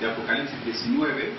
de 0.00 0.10
Apocalipsis 0.10 0.64
19, 0.64 1.32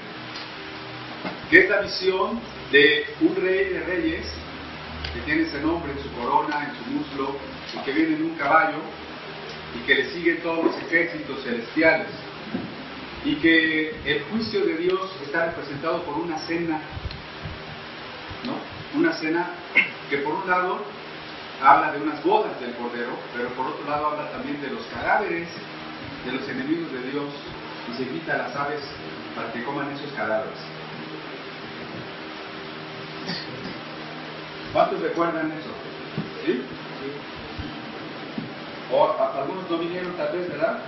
que 1.50 1.60
es 1.60 1.70
la 1.70 1.82
visión 1.82 2.40
de 2.72 3.06
un 3.22 3.36
rey 3.36 3.66
de 3.70 3.80
reyes 3.82 4.28
que 5.14 5.22
tiene 5.22 5.44
ese 5.44 5.62
nombre 5.62 5.92
en 5.92 6.00
su 6.00 6.12
corona, 6.14 6.70
en 6.70 6.76
su 6.76 6.92
muslo, 6.92 7.36
y 7.74 7.86
que 7.86 7.92
viene 7.92 8.16
en 8.16 8.24
un 8.24 8.36
caballo 8.36 8.80
y 9.76 9.86
que 9.86 9.96
le 9.96 10.06
siguen 10.12 10.42
todos 10.42 10.66
los 10.66 10.78
ejércitos 10.78 11.44
celestiales. 11.44 12.08
Y 13.26 13.36
que 13.36 13.96
el 14.06 14.24
juicio 14.32 14.66
de 14.66 14.78
Dios 14.78 15.02
está 15.26 15.48
representado 15.48 16.04
por 16.04 16.18
una 16.18 16.38
cena, 16.40 16.80
¿no? 18.46 18.54
Una 18.98 19.14
cena 19.14 19.50
que 20.10 20.18
por 20.18 20.34
un 20.34 20.50
lado 20.50 20.82
habla 21.62 21.92
de 21.92 22.02
unas 22.02 22.24
bodas 22.24 22.60
del 22.62 22.74
Cordero, 22.76 23.18
pero 23.36 23.50
por 23.50 23.68
otro 23.68 23.90
lado 23.90 24.08
habla 24.08 24.32
también 24.32 24.62
de 24.62 24.70
los 24.70 24.84
cadáveres 24.86 25.48
de 26.26 26.32
los 26.32 26.48
enemigos 26.48 26.92
de 26.92 27.12
Dios 27.12 27.30
y 27.90 27.94
se 27.96 28.04
invita 28.04 28.34
a 28.34 28.38
las 28.38 28.56
aves 28.56 28.82
para 29.36 29.52
que 29.52 29.64
coman 29.64 29.92
esos 29.92 30.12
cadáveres. 30.14 30.60
¿Cuántos 34.74 35.02
recuerdan 35.02 35.52
eso? 35.52 35.70
¿Sí? 36.46 36.62
O 38.92 39.16
algunos 39.36 39.70
no 39.70 39.78
vinieron 39.78 40.14
tal 40.14 40.38
vez, 40.38 40.50
¿verdad? 40.50 40.80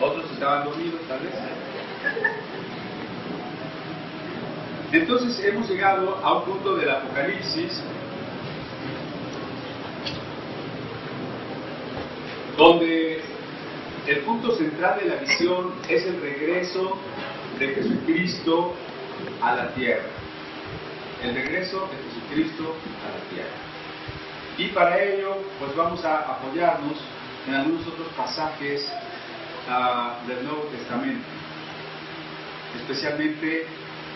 Otros 0.00 0.30
estaban 0.32 0.64
dormidos 0.64 1.00
tal 1.08 1.20
vez. 1.20 1.34
Entonces 4.92 5.44
hemos 5.44 5.68
llegado 5.68 6.16
a 6.22 6.38
un 6.38 6.44
punto 6.44 6.76
del 6.76 6.90
Apocalipsis 6.90 7.82
donde 12.56 13.22
el 14.06 14.20
punto 14.20 14.54
central 14.56 15.00
de 15.00 15.06
la 15.06 15.16
visión 15.16 15.74
es 15.88 16.04
el 16.06 16.20
regreso 16.20 16.96
de 17.58 17.74
Jesucristo 17.74 18.74
a 19.42 19.54
la 19.54 19.68
tierra. 19.74 20.04
El 21.22 21.34
regreso 21.34 21.88
de 21.90 21.96
Jesucristo 22.08 22.76
a 23.02 23.18
la 23.18 23.30
tierra. 23.30 23.56
Y 24.58 24.68
para 24.68 25.02
ello, 25.02 25.38
pues 25.58 25.74
vamos 25.74 26.04
a 26.04 26.18
apoyarnos 26.20 26.98
en 27.48 27.54
algunos 27.54 27.86
otros 27.86 28.08
pasajes 28.16 28.90
uh, 29.68 30.26
del 30.28 30.44
Nuevo 30.44 30.62
Testamento, 30.64 31.26
especialmente 32.80 33.66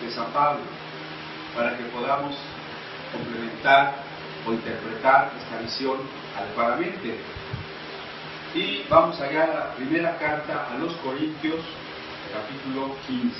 de 0.03 0.11
San 0.11 0.33
Pablo, 0.33 0.61
para 1.55 1.77
que 1.77 1.84
podamos 1.84 2.37
complementar 3.12 4.05
o 4.47 4.53
interpretar 4.53 5.33
esta 5.37 5.61
visión 5.61 5.98
adecuadamente. 6.39 7.17
Y 8.53 8.84
vamos 8.89 9.20
allá 9.20 9.45
a 9.45 9.47
la 9.47 9.75
primera 9.77 10.17
carta 10.19 10.67
a 10.73 10.79
los 10.79 10.93
Corintios, 10.97 11.61
capítulo 12.33 12.97
15. 13.06 13.37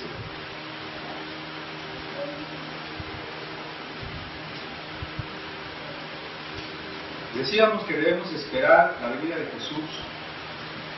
Decíamos 7.35 7.83
que 7.85 7.95
debemos 7.95 8.31
esperar 8.33 8.99
la 9.03 9.09
venida 9.09 9.37
de 9.37 9.47
Jesús 9.47 9.85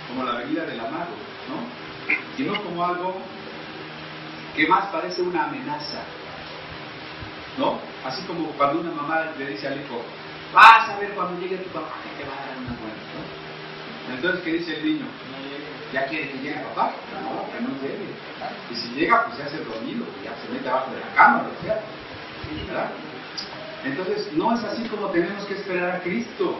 como 0.09 0.25
la 0.25 0.35
venida 0.41 0.67
del 0.67 0.81
amado, 0.81 1.15
¿no? 1.49 2.13
Y 2.37 2.43
no 2.43 2.63
como 2.63 2.85
algo 2.85 3.17
que 4.55 4.67
más 4.67 4.87
parece 4.87 5.23
una 5.23 5.45
amenaza, 5.45 6.03
¿no? 7.57 7.79
Así 8.05 8.23
como 8.25 8.49
cuando 8.59 8.81
una 8.81 8.91
mamá 8.91 9.25
le 9.39 9.47
dice 9.47 9.69
al 9.69 9.81
hijo, 9.81 10.03
vas 10.53 10.91
a 10.91 10.99
ver 10.99 11.13
cuando 11.13 11.41
llegue 11.41 11.57
tu 11.57 11.71
papá 11.71 11.95
que 12.03 12.23
te 12.23 12.29
va 12.29 12.37
a 12.37 12.47
dar 12.47 12.59
una 12.59 12.77
buena, 12.79 12.95
¿no? 13.15 13.42
Entonces, 14.11 14.43
¿qué 14.43 14.53
dice 14.55 14.77
el 14.77 14.85
niño? 14.85 15.07
¿Ya 15.93 16.07
quiere 16.07 16.31
que 16.31 16.39
llegue 16.39 16.61
papá? 16.75 16.93
No, 17.23 17.47
que 17.53 17.61
no 17.61 17.69
llegue. 17.81 18.09
Y 18.71 18.75
si 18.75 18.89
llega, 18.95 19.25
pues 19.27 19.37
se 19.37 19.43
hace 19.45 19.59
dormido, 19.65 20.07
ya 20.25 20.35
se 20.43 20.53
mete 20.53 20.69
abajo 20.69 20.91
de 20.93 21.01
la 21.01 21.15
cama, 21.15 21.45
lo 21.45 21.63
sea. 21.63 21.81
¿Verdad? 22.67 22.91
Entonces, 23.85 24.33
no 24.33 24.55
es 24.55 24.65
así 24.65 24.89
como 24.89 25.09
tenemos 25.09 25.45
que 25.45 25.55
esperar 25.55 25.97
a 25.97 26.01
Cristo. 26.01 26.59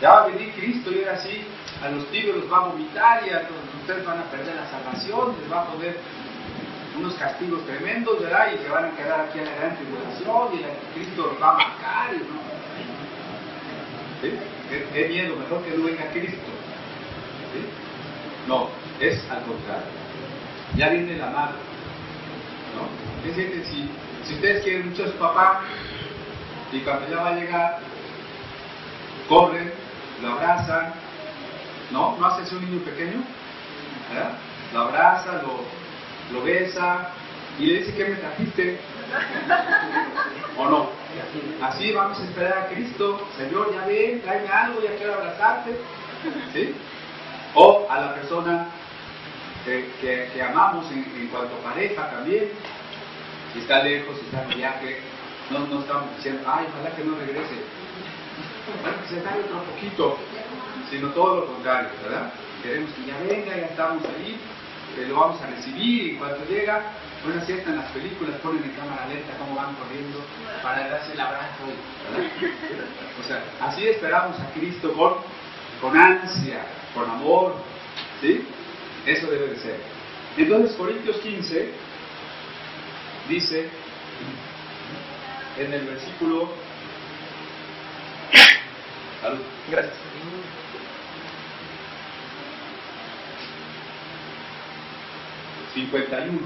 Ya 0.00 0.10
va 0.10 0.24
a 0.24 0.26
venir 0.28 0.52
Cristo 0.54 0.90
y 0.90 1.04
ahora 1.04 1.18
sí, 1.18 1.44
a 1.82 1.90
los 1.90 2.06
tibios 2.10 2.36
los 2.36 2.52
va 2.52 2.56
a 2.58 2.68
vomitar 2.68 3.26
y 3.26 3.30
a 3.30 3.46
todos 3.46 3.60
ustedes 3.80 4.04
van 4.04 4.18
a 4.18 4.24
perder 4.24 4.54
la 4.56 4.70
salvación, 4.70 5.36
les 5.40 5.52
va 5.52 5.62
a 5.62 5.66
poner 5.66 5.96
unos 6.98 7.14
castigos 7.14 7.64
tremendos, 7.66 8.20
¿verdad? 8.20 8.52
Y 8.54 8.58
se 8.58 8.68
van 8.68 8.86
a 8.86 8.90
quedar 8.96 9.20
aquí 9.20 9.38
a 9.38 9.44
la 9.44 9.54
gran 9.56 9.76
tribulación 9.76 10.58
y 10.58 10.64
el 10.64 10.70
Cristo 10.94 11.26
los 11.26 11.42
va 11.42 11.50
a 11.50 11.56
marcar. 11.56 12.12
¿no? 12.14 12.40
¿Sí? 14.22 14.32
¿Qué, 14.92 15.08
miedo, 15.08 15.36
mejor 15.36 15.64
que 15.64 15.76
no 15.76 15.84
venga 15.84 16.10
Cristo. 16.12 16.59
No, 18.46 18.68
es 19.00 19.18
al 19.30 19.42
contrario. 19.42 19.86
Ya 20.76 20.88
viene 20.88 21.16
la 21.16 21.30
madre. 21.30 21.58
¿no? 22.74 23.28
Es 23.28 23.36
decir, 23.36 23.64
si, 23.64 23.90
si 24.26 24.34
ustedes 24.34 24.62
quieren 24.62 24.90
mucho 24.90 25.04
a 25.04 25.08
su 25.08 25.14
papá, 25.14 25.62
y 26.72 26.80
cuando 26.80 27.08
ya 27.08 27.22
va 27.22 27.28
a 27.30 27.34
llegar, 27.34 27.78
corren, 29.28 29.72
lo 30.22 30.32
abrazan, 30.32 30.92
¿no? 31.90 32.16
¿No 32.18 32.26
hace 32.26 32.54
un 32.54 32.64
niño 32.64 32.84
pequeño? 32.84 33.22
¿verdad? 34.12 34.32
Lo 34.72 34.80
abraza, 34.80 35.42
lo, 35.42 35.64
lo 36.32 36.44
besa 36.44 37.10
y 37.58 37.66
le 37.66 37.78
dice, 37.80 37.94
¿qué 37.94 38.04
me 38.04 38.16
trajiste? 38.16 38.80
¿O 40.56 40.68
no? 40.68 40.90
Así 41.62 41.92
vamos 41.92 42.18
a 42.20 42.24
esperar 42.24 42.58
a 42.58 42.68
Cristo, 42.68 43.26
Señor, 43.36 43.74
ya 43.74 43.86
ven, 43.86 44.20
tráeme 44.22 44.48
algo, 44.48 44.80
ya 44.82 44.96
quiero 44.96 45.14
abrazarte. 45.14 45.76
¿Sí? 46.52 46.74
O 47.54 47.86
a 47.90 48.00
la 48.00 48.14
persona 48.14 48.68
que, 49.64 49.90
que, 50.00 50.42
amamos 50.42 50.90
en, 50.90 51.04
en, 51.18 51.28
cuanto 51.28 51.56
a 51.56 51.72
pareja 51.72 52.10
también, 52.10 52.50
si 53.52 53.60
está 53.60 53.82
lejos, 53.82 54.16
si 54.18 54.26
está 54.26 54.44
en 54.44 54.56
viaje, 54.56 54.98
no, 55.50 55.66
no 55.66 55.80
estamos 55.80 56.16
diciendo, 56.16 56.42
ay, 56.46 56.66
ojalá 56.70 56.94
que 56.94 57.04
no 57.04 57.16
regrese. 57.16 57.56
Bueno, 58.82 58.98
que 59.02 59.14
se 59.14 59.20
tarde 59.20 59.40
otro 59.44 59.62
poquito, 59.64 60.16
sino 60.90 61.08
todo 61.08 61.40
lo 61.40 61.46
contrario, 61.46 61.90
¿verdad? 62.02 62.32
Queremos 62.62 62.90
que 62.92 63.06
ya 63.06 63.18
venga, 63.18 63.56
ya 63.56 63.66
estamos 63.66 64.04
ahí, 64.04 64.38
lo 65.08 65.16
vamos 65.16 65.40
a 65.42 65.46
recibir 65.46 66.12
y 66.12 66.16
cuando 66.16 66.44
llega, 66.46 66.82
bueno, 67.24 67.40
están 67.42 67.76
las 67.76 67.90
películas, 67.92 68.36
ponen 68.42 68.62
en 68.64 68.70
cámara 68.70 69.06
lenta 69.08 69.36
cómo 69.38 69.54
van 69.54 69.74
corriendo 69.76 70.20
para 70.62 70.88
darse 70.88 71.12
el 71.12 71.20
abrazo, 71.20 71.64
¿verdad? 72.12 72.30
O 73.20 73.24
sea, 73.24 73.42
así 73.66 73.88
esperamos 73.88 74.38
a 74.38 74.50
Cristo 74.52 74.92
con, 74.92 75.14
con 75.80 75.96
ansia, 75.98 76.60
con 76.94 77.08
amor, 77.08 77.56
¿sí? 78.20 78.44
Eso 79.06 79.30
debe 79.30 79.48
de 79.48 79.56
ser. 79.56 79.80
Entonces, 80.36 80.76
Corintios 80.76 81.16
15 81.18 81.70
dice, 83.28 83.68
en 85.58 85.72
el 85.72 85.86
versículo. 85.86 86.50
Gracias. 89.70 89.94
51, 95.74 96.38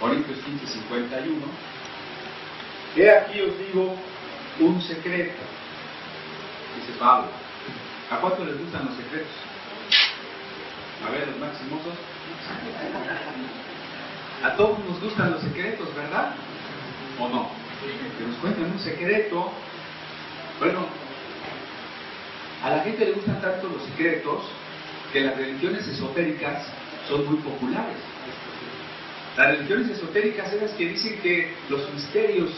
Corintios 0.00 0.38
15, 0.38 0.66
51. 0.66 1.46
He 2.96 3.10
aquí 3.10 3.40
os 3.42 3.58
digo 3.58 3.96
un 4.60 4.80
secreto, 4.80 5.42
dice 6.76 6.98
Pablo. 6.98 7.39
¿A 8.10 8.16
cuánto 8.16 8.44
les 8.44 8.58
gustan 8.58 8.86
los 8.86 8.96
secretos? 8.96 9.32
A 11.06 11.10
ver, 11.10 11.28
los 11.28 11.38
máximosos. 11.38 11.94
A 14.42 14.56
todos 14.56 14.78
nos 14.80 15.00
gustan 15.00 15.30
los 15.30 15.42
secretos, 15.42 15.94
¿verdad? 15.94 16.34
¿O 17.20 17.28
no? 17.28 17.50
Que 18.18 18.24
nos 18.26 18.36
cuenten 18.38 18.64
un 18.64 18.78
secreto. 18.80 19.52
Bueno, 20.58 20.86
a 22.64 22.70
la 22.70 22.80
gente 22.82 23.04
le 23.04 23.12
gustan 23.12 23.40
tanto 23.40 23.68
los 23.68 23.82
secretos 23.84 24.42
que 25.12 25.20
las 25.20 25.36
religiones 25.36 25.86
esotéricas 25.86 26.66
son 27.08 27.26
muy 27.26 27.36
populares. 27.36 27.96
Las 29.36 29.56
religiones 29.56 29.90
esotéricas 29.90 30.50
son 30.50 30.60
las 30.60 30.72
que 30.72 30.86
dicen 30.86 31.20
que 31.22 31.54
los 31.68 31.88
misterios 31.94 32.50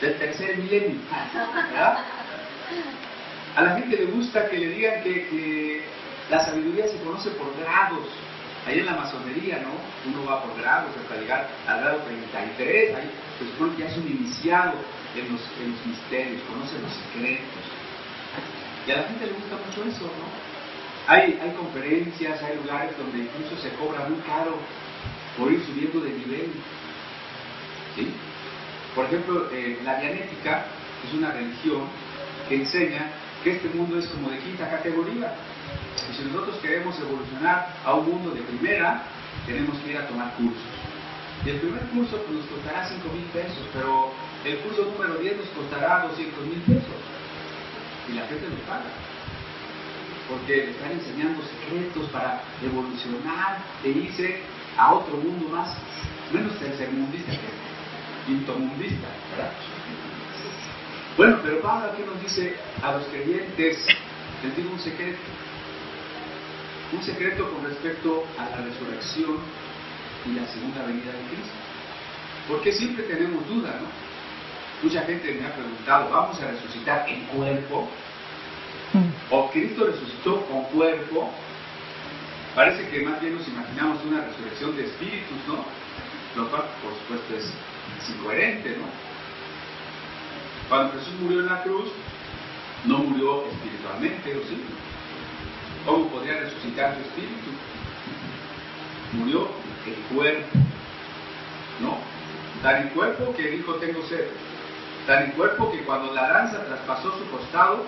del 0.00 0.18
tercer 0.18 0.58
milenio, 0.58 1.00
¿verdad? 1.70 1.98
A 3.56 3.62
la 3.62 3.76
gente 3.76 3.96
le 3.96 4.06
gusta 4.06 4.48
que 4.48 4.58
le 4.58 4.68
digan 4.68 5.02
que, 5.02 5.28
que 5.28 5.82
la 6.30 6.40
sabiduría 6.40 6.88
se 6.88 6.98
conoce 6.98 7.30
por 7.30 7.56
grados, 7.58 8.08
Ahí 8.66 8.78
en 8.78 8.86
la 8.86 8.96
masonería, 8.96 9.60
¿no? 9.60 9.76
Uno 10.10 10.24
va 10.24 10.42
por 10.42 10.58
grados 10.58 10.90
hasta 10.96 11.20
llegar 11.20 11.50
al 11.68 11.80
grado 11.80 11.98
33, 11.98 12.96
ahí 12.96 13.10
se 13.38 13.44
supone 13.50 13.76
que 13.76 13.82
ya 13.82 13.88
es 13.88 13.96
un 13.98 14.08
iniciado 14.08 14.72
en 15.14 15.32
los, 15.32 15.40
en 15.60 15.72
los 15.72 15.86
misterios, 15.86 16.40
conoce 16.48 16.78
los 16.80 16.92
secretos. 16.94 17.64
Y 18.86 18.90
a 18.90 18.96
la 18.96 19.02
gente 19.04 19.26
le 19.26 19.32
gusta 19.32 19.56
mucho 19.66 19.84
eso, 19.84 20.04
¿no? 20.04 20.24
Hay, 21.06 21.38
hay 21.42 21.50
conferencias, 21.50 22.42
hay 22.42 22.56
lugares 22.56 22.96
donde 22.96 23.18
incluso 23.18 23.54
se 23.60 23.68
cobra 23.74 24.08
muy 24.08 24.18
caro 24.20 24.56
por 25.36 25.52
ir 25.52 25.62
subiendo 25.66 26.00
de 26.00 26.10
nivel. 26.10 26.52
¿Sí? 27.94 28.08
Por 28.94 29.04
ejemplo, 29.04 29.50
eh, 29.52 29.78
la 29.84 30.00
dianética 30.00 30.64
es 31.06 31.12
una 31.12 31.32
religión 31.32 31.82
que 32.48 32.54
enseña 32.54 33.10
que 33.44 33.56
este 33.56 33.68
mundo 33.68 33.98
es 33.98 34.06
como 34.08 34.30
de 34.30 34.38
quinta 34.38 34.68
categoría. 34.70 35.34
Y 36.10 36.14
si 36.16 36.24
nosotros 36.24 36.56
queremos 36.62 36.98
evolucionar 36.98 37.76
a 37.84 37.94
un 37.94 38.10
mundo 38.10 38.30
de 38.30 38.40
primera, 38.40 39.02
tenemos 39.46 39.76
que 39.78 39.90
ir 39.90 39.98
a 39.98 40.08
tomar 40.08 40.34
cursos. 40.34 40.64
Y 41.44 41.50
el 41.50 41.60
primer 41.60 41.82
curso 41.92 42.16
pues, 42.24 42.38
nos 42.40 42.46
costará 42.46 42.88
5 42.88 43.06
mil 43.12 43.24
pesos, 43.26 43.68
pero 43.74 44.12
el 44.44 44.58
curso 44.60 44.90
número 44.90 45.20
10 45.20 45.36
nos 45.36 45.48
costará 45.48 46.08
200 46.08 46.46
mil 46.46 46.60
pesos. 46.62 46.96
Y 48.08 48.12
la 48.14 48.26
gente 48.26 48.48
lo 48.48 48.56
paga. 48.64 48.88
Porque 50.28 50.70
están 50.70 50.92
enseñando 50.92 51.42
secretos 51.44 52.08
para 52.08 52.40
evolucionar 52.64 53.60
e 53.84 53.90
irse 53.90 54.40
a 54.78 54.94
otro 54.94 55.18
mundo 55.18 55.50
más, 55.50 55.76
menos 56.32 56.58
tercermundista 56.58 57.32
que 57.32 57.52
quintomundista, 58.26 59.08
¿verdad? 59.36 59.52
Bueno, 61.16 61.38
pero 61.44 61.60
Pablo 61.60 61.92
aquí 61.92 62.02
nos 62.02 62.20
dice 62.20 62.56
a 62.82 62.92
los 62.92 63.04
creyentes, 63.04 63.86
les 64.42 64.56
digo 64.56 64.72
un 64.72 64.80
secreto, 64.80 65.18
un 66.92 67.02
secreto 67.04 67.50
con 67.52 67.64
respecto 67.64 68.24
a 68.36 68.50
la 68.50 68.64
resurrección 68.64 69.38
y 70.26 70.32
la 70.32 70.46
segunda 70.48 70.82
venida 70.82 71.12
de 71.12 71.28
Cristo. 71.28 71.54
Porque 72.48 72.72
siempre 72.72 73.04
tenemos 73.04 73.46
duda, 73.48 73.78
¿no? 73.80 73.86
Mucha 74.82 75.02
gente 75.02 75.38
me 75.40 75.46
ha 75.46 75.54
preguntado, 75.54 76.10
¿vamos 76.10 76.40
a 76.42 76.50
resucitar 76.50 77.08
en 77.08 77.20
cuerpo? 77.26 77.88
¿O 79.30 79.50
Cristo 79.52 79.86
resucitó 79.86 80.44
con 80.46 80.64
cuerpo? 80.64 81.30
Parece 82.56 82.88
que 82.88 83.02
más 83.02 83.20
bien 83.20 83.36
nos 83.36 83.46
imaginamos 83.46 84.04
una 84.04 84.24
resurrección 84.24 84.76
de 84.76 84.86
espíritus, 84.86 85.38
¿no? 85.46 85.64
Lo 86.36 86.50
cual, 86.50 86.64
por 86.82 86.92
supuesto, 86.98 87.36
es 87.36 88.10
incoherente, 88.10 88.76
¿no? 88.76 89.13
Cuando 90.68 90.92
Jesús 90.98 91.14
murió 91.20 91.40
en 91.40 91.46
la 91.46 91.62
cruz, 91.62 91.90
no 92.86 92.98
murió 92.98 93.46
espiritualmente, 93.46 94.36
¿o 94.36 94.40
sí? 94.48 94.64
¿Cómo 95.84 96.08
podría 96.08 96.40
resucitar 96.40 96.94
su 96.94 97.00
espíritu? 97.02 97.50
Murió 99.12 99.48
el 99.86 99.94
cuerpo, 100.14 100.58
¿no? 101.80 101.98
Tan 102.62 102.82
en 102.82 102.88
cuerpo 102.90 103.34
que 103.36 103.50
dijo 103.50 103.74
tengo 103.74 104.02
sed. 104.06 104.28
Tan 105.06 105.24
en 105.24 105.30
cuerpo 105.32 105.70
que 105.70 105.84
cuando 105.84 106.14
la 106.14 106.28
lanza 106.30 106.64
traspasó 106.64 107.18
su 107.18 107.30
costado, 107.30 107.84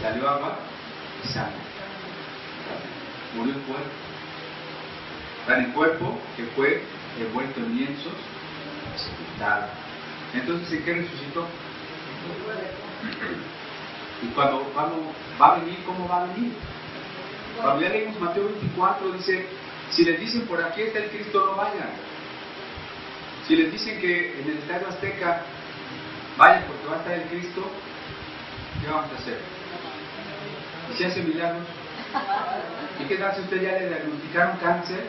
salió 0.00 0.28
agua 0.28 0.58
y 1.22 1.28
sangre. 1.28 1.54
Murió 3.36 3.54
el 3.54 3.60
cuerpo. 3.60 3.90
Tan 5.46 5.64
en 5.64 5.72
cuerpo 5.72 6.18
que 6.36 6.44
fue 6.56 6.82
envuelto 7.20 7.60
en 7.60 7.76
lienzos, 7.76 8.12
sepultado. 8.96 9.83
Entonces, 10.34 10.72
¿en 10.72 10.84
qué 10.84 10.94
resucitó? 10.94 11.46
Y 14.22 14.26
cuando 14.34 14.72
va 15.40 15.54
a 15.54 15.58
venir, 15.58 15.78
¿cómo 15.86 16.08
va 16.08 16.22
a 16.22 16.26
venir? 16.26 16.52
Cuando 17.60 17.82
ya 17.82 17.88
leímos 17.90 18.20
Mateo 18.20 18.44
24, 18.44 19.12
dice, 19.12 19.46
si 19.90 20.04
les 20.04 20.18
dicen 20.18 20.46
por 20.46 20.62
aquí 20.62 20.82
está 20.82 20.98
el 20.98 21.10
Cristo, 21.10 21.46
no 21.46 21.56
vayan. 21.56 21.90
Si 23.46 23.54
les 23.54 23.70
dicen 23.70 24.00
que 24.00 24.40
en 24.40 24.50
el 24.50 24.58
Estadio 24.58 24.88
Azteca 24.88 25.42
vayan 26.36 26.64
porque 26.64 26.86
va 26.86 26.94
a 26.96 26.98
estar 26.98 27.12
el 27.12 27.28
Cristo, 27.28 27.62
¿qué 28.80 28.90
vamos 28.90 29.10
a 29.12 29.16
hacer? 29.16 29.38
¿Y 30.92 30.96
si 30.96 31.04
hace 31.04 31.22
milagros? 31.22 31.66
¿Y 33.00 33.04
qué 33.04 33.16
tal 33.16 33.34
si 33.34 33.40
usted 33.42 33.62
ya 33.62 33.72
le 33.72 33.88
diagnosticaron 33.88 34.56
cáncer 34.58 35.06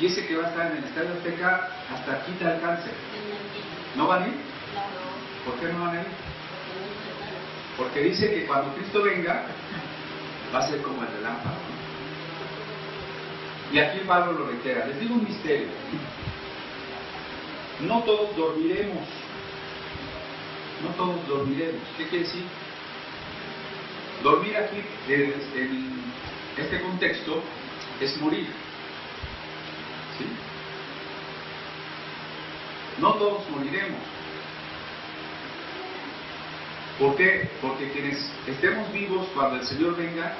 y 0.00 0.06
ese 0.06 0.26
que 0.26 0.36
va 0.36 0.46
a 0.46 0.50
estar 0.50 0.70
en 0.70 0.78
el 0.78 0.84
Estadio 0.84 1.12
Azteca 1.12 1.70
hasta 1.92 2.24
quita 2.24 2.54
el 2.54 2.60
cáncer? 2.60 2.92
¿No 3.96 4.06
van 4.06 4.22
a 4.22 4.26
ir? 4.28 4.53
¿Por 5.44 5.54
qué 5.60 5.72
no 5.72 5.84
van 5.84 5.96
a 5.96 6.00
ir? 6.00 6.06
Porque 7.76 8.00
dice 8.00 8.32
que 8.32 8.46
cuando 8.46 8.74
Cristo 8.74 9.02
venga, 9.02 9.46
va 10.54 10.58
a 10.60 10.68
ser 10.68 10.80
como 10.82 11.02
el 11.02 11.08
relámpago. 11.08 11.56
Y 13.72 13.78
aquí 13.78 14.00
Pablo 14.06 14.32
lo 14.32 14.46
reitera. 14.46 14.86
Les 14.86 15.00
digo 15.00 15.14
un 15.14 15.24
misterio. 15.24 15.66
No 17.80 18.02
todos 18.04 18.36
dormiremos. 18.36 19.08
No 20.82 20.90
todos 20.90 21.26
dormiremos. 21.28 21.82
¿Qué 21.96 22.06
quiere 22.06 22.24
decir? 22.24 22.44
Dormir 24.22 24.56
aquí, 24.56 24.82
en 25.08 25.34
este 26.56 26.80
contexto, 26.80 27.42
es 28.00 28.16
morir. 28.20 28.46
¿Sí? 30.16 30.24
No 33.00 33.14
todos 33.14 33.50
moriremos. 33.50 34.13
¿Por 36.98 37.16
qué? 37.16 37.50
Porque 37.60 37.90
quienes 37.90 38.30
estemos 38.46 38.92
vivos 38.92 39.26
cuando 39.34 39.56
el 39.56 39.66
Señor 39.66 39.96
venga, 39.96 40.32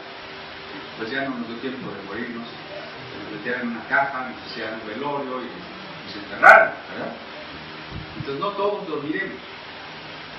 pues 0.96 1.10
ya 1.10 1.22
no 1.22 1.36
nos 1.36 1.48
dio 1.48 1.56
tiempo 1.56 1.90
de 1.90 2.02
morirnos, 2.04 2.46
se 2.46 3.24
nos 3.24 3.32
metieran 3.32 3.62
en 3.62 3.68
una 3.68 3.84
caja, 3.88 4.28
nos 4.28 4.50
hicieran 4.50 4.80
un 4.80 4.86
velorio 4.86 5.42
y 5.42 6.06
nos 6.06 6.16
enterraran, 6.16 6.74
¿verdad? 6.92 7.12
Entonces 8.16 8.40
no 8.40 8.50
todos 8.50 8.86
dormiremos, 8.86 9.38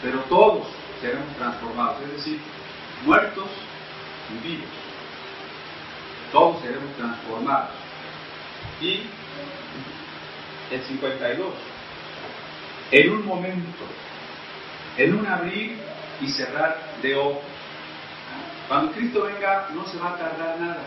pero 0.01 0.19
todos 0.21 0.67
seremos 1.01 1.35
transformados, 1.35 2.01
es 2.03 2.11
decir, 2.13 2.39
muertos 3.05 3.49
y 4.31 4.47
vivos. 4.47 4.69
Todos 6.31 6.61
seremos 6.61 6.95
transformados. 6.95 7.71
Y 8.79 9.03
el 10.71 10.81
52, 10.81 11.53
en 12.91 13.11
un 13.11 13.25
momento, 13.25 13.83
en 14.97 15.19
un 15.19 15.27
abrir 15.27 15.77
y 16.21 16.29
cerrar 16.29 16.77
de 17.01 17.15
ojos. 17.15 17.43
Cuando 18.67 18.91
Cristo 18.93 19.23
venga 19.23 19.69
no 19.73 19.85
se 19.85 19.97
va 19.97 20.11
a 20.11 20.17
tardar 20.17 20.59
nada. 20.59 20.81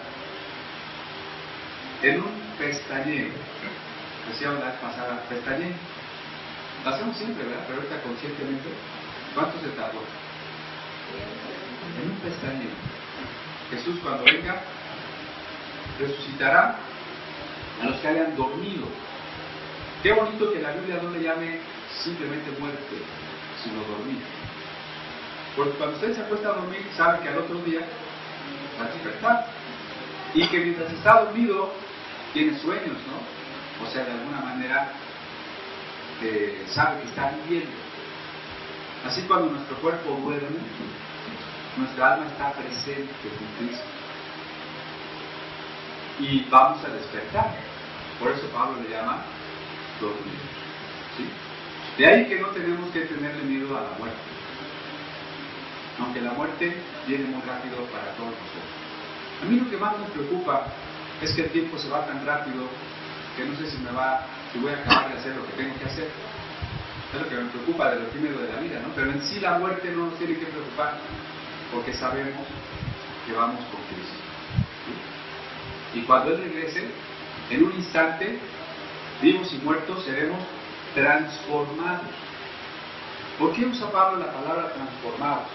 En 2.03 2.21
un 2.21 2.41
pestañeo, 2.59 3.29
decíamos 4.29 4.61
la 4.61 4.81
pasada, 4.81 5.23
pestañeo. 5.29 5.75
Lo 6.85 6.91
hacemos 6.91 7.17
siempre, 7.17 7.45
¿verdad? 7.45 7.65
Pero 7.67 7.81
ahorita 7.81 8.03
conscientemente, 8.03 8.69
¿cuánto 9.35 9.59
se 9.61 9.69
tardó? 9.71 10.01
En 12.03 12.11
un 12.11 12.17
pestañeo. 12.19 12.71
Jesús 13.71 13.99
cuando 14.03 14.25
venga 14.25 14.63
resucitará 15.99 16.77
a 17.83 17.85
los 17.87 17.97
que 18.01 18.09
hayan 18.09 18.37
dormido. 18.37 18.87
Qué 20.03 20.13
bonito 20.13 20.53
que 20.53 20.61
la 20.61 20.73
Biblia 20.73 21.01
no 21.03 21.11
le 21.11 21.23
llame 21.23 21.59
simplemente 22.03 22.51
muerte, 22.59 22.97
sino 23.63 23.83
dormir. 23.83 24.23
Porque 25.59 25.73
cuando 25.73 25.97
usted 25.97 26.15
se 26.15 26.21
acuesta 26.21 26.51
a 26.51 26.53
dormir, 26.53 26.87
sabe 26.97 27.19
que 27.19 27.31
al 27.31 27.39
otro 27.39 27.57
día 27.63 27.81
va 28.81 28.85
a 28.85 28.93
despertar. 28.93 29.47
Y 30.33 30.47
que 30.47 30.61
mientras 30.61 30.93
está 30.93 31.25
dormido, 31.25 31.73
tiene 32.33 32.57
sueños, 32.61 32.97
¿no? 33.09 33.85
O 33.85 33.91
sea, 33.91 34.05
de 34.05 34.13
alguna 34.13 34.39
manera 34.39 34.93
eh, 36.23 36.65
sabe 36.69 37.01
que 37.01 37.09
está 37.09 37.33
viviendo. 37.43 37.73
Así 39.05 39.23
cuando 39.23 39.51
nuestro 39.51 39.77
cuerpo 39.79 40.11
duerme, 40.23 40.61
nuestra 41.77 42.15
alma 42.15 42.27
está 42.27 42.53
presente 42.53 43.13
con 43.23 43.67
Cristo. 43.67 43.85
Y 46.21 46.45
vamos 46.49 46.85
a 46.85 46.89
despertar. 46.89 47.57
Por 48.21 48.31
eso 48.31 48.47
Pablo 48.51 48.81
le 48.81 48.91
llama 48.91 49.25
dormir. 50.01 50.39
De 51.97 52.07
ahí 52.07 52.27
que 52.27 52.39
no 52.39 52.47
tenemos 52.49 52.93
que 52.93 53.01
tenerle 53.01 53.43
miedo 53.43 53.77
a 53.77 53.81
la 53.81 53.99
muerte. 53.99 54.38
Aunque 56.01 56.21
la 56.21 56.33
muerte 56.33 56.77
viene 57.07 57.25
muy 57.25 57.43
rápido 57.43 57.77
para 57.93 58.15
todos 58.17 58.31
nosotros. 58.31 58.89
A 59.43 59.45
mí 59.47 59.61
lo 59.61 59.71
que 59.71 59.77
más 59.77 59.99
me 59.99 60.07
preocupa 60.07 60.67
es 61.23 61.33
que 61.33 61.43
el 61.43 61.51
tiempo 61.51 61.79
se 61.79 61.89
va 61.89 62.07
tan 62.07 62.25
rápido 62.25 62.65
que 63.37 63.45
no 63.45 63.57
sé 63.57 63.71
si 63.71 63.79
me 63.79 63.93
va, 63.93 64.27
si 64.53 64.59
voy 64.59 64.73
a 64.73 64.79
acabar 64.79 65.13
de 65.13 65.19
hacer 65.19 65.37
lo 65.37 65.47
que 65.47 65.53
tengo 65.53 65.79
que 65.79 65.85
hacer. 65.85 66.09
Es 67.15 67.21
lo 67.21 67.29
que 67.29 67.37
me 67.37 67.51
preocupa 67.51 67.91
de 67.91 68.01
lo 68.01 68.09
primero 68.09 68.39
de 68.39 68.53
la 68.53 68.61
vida, 68.61 68.81
¿no? 68.81 68.89
Pero 68.95 69.11
en 69.11 69.23
sí 69.23 69.41
la 69.41 69.59
muerte 69.59 69.91
no 69.91 70.07
nos 70.07 70.19
tiene 70.19 70.35
que 70.35 70.47
preocupar, 70.47 70.99
porque 71.73 71.95
sabemos 71.95 72.47
que 73.27 73.33
vamos 73.33 73.61
con 73.71 73.81
Cristo. 73.89 74.19
Y 75.95 76.01
cuando 76.03 76.33
Él 76.33 76.43
regrese, 76.43 76.89
en 77.51 77.65
un 77.65 77.73
instante, 77.73 78.39
vivos 79.23 79.53
y 79.53 79.65
muertos, 79.65 80.05
seremos 80.05 80.39
transformados. 80.95 82.07
¿Por 83.39 83.53
qué 83.53 83.67
usa 83.67 83.91
Pablo 83.91 84.19
la 84.19 84.33
palabra 84.33 84.73
transformados? 84.75 85.49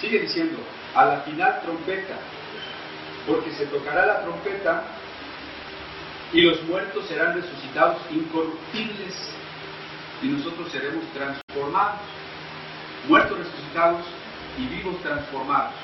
Sigue 0.00 0.20
diciendo, 0.20 0.58
a 0.94 1.04
la 1.04 1.20
final 1.20 1.60
trompeta, 1.62 2.16
porque 3.26 3.50
se 3.52 3.66
tocará 3.66 4.06
la 4.06 4.22
trompeta 4.22 4.84
y 6.32 6.42
los 6.42 6.62
muertos 6.64 7.06
serán 7.06 7.34
resucitados 7.34 7.98
incorruptibles 8.10 9.14
y 10.22 10.28
nosotros 10.28 10.70
seremos 10.70 11.04
transformados, 11.12 12.00
muertos 13.08 13.38
resucitados 13.38 14.04
y 14.58 14.66
vivos 14.66 15.00
transformados, 15.02 15.74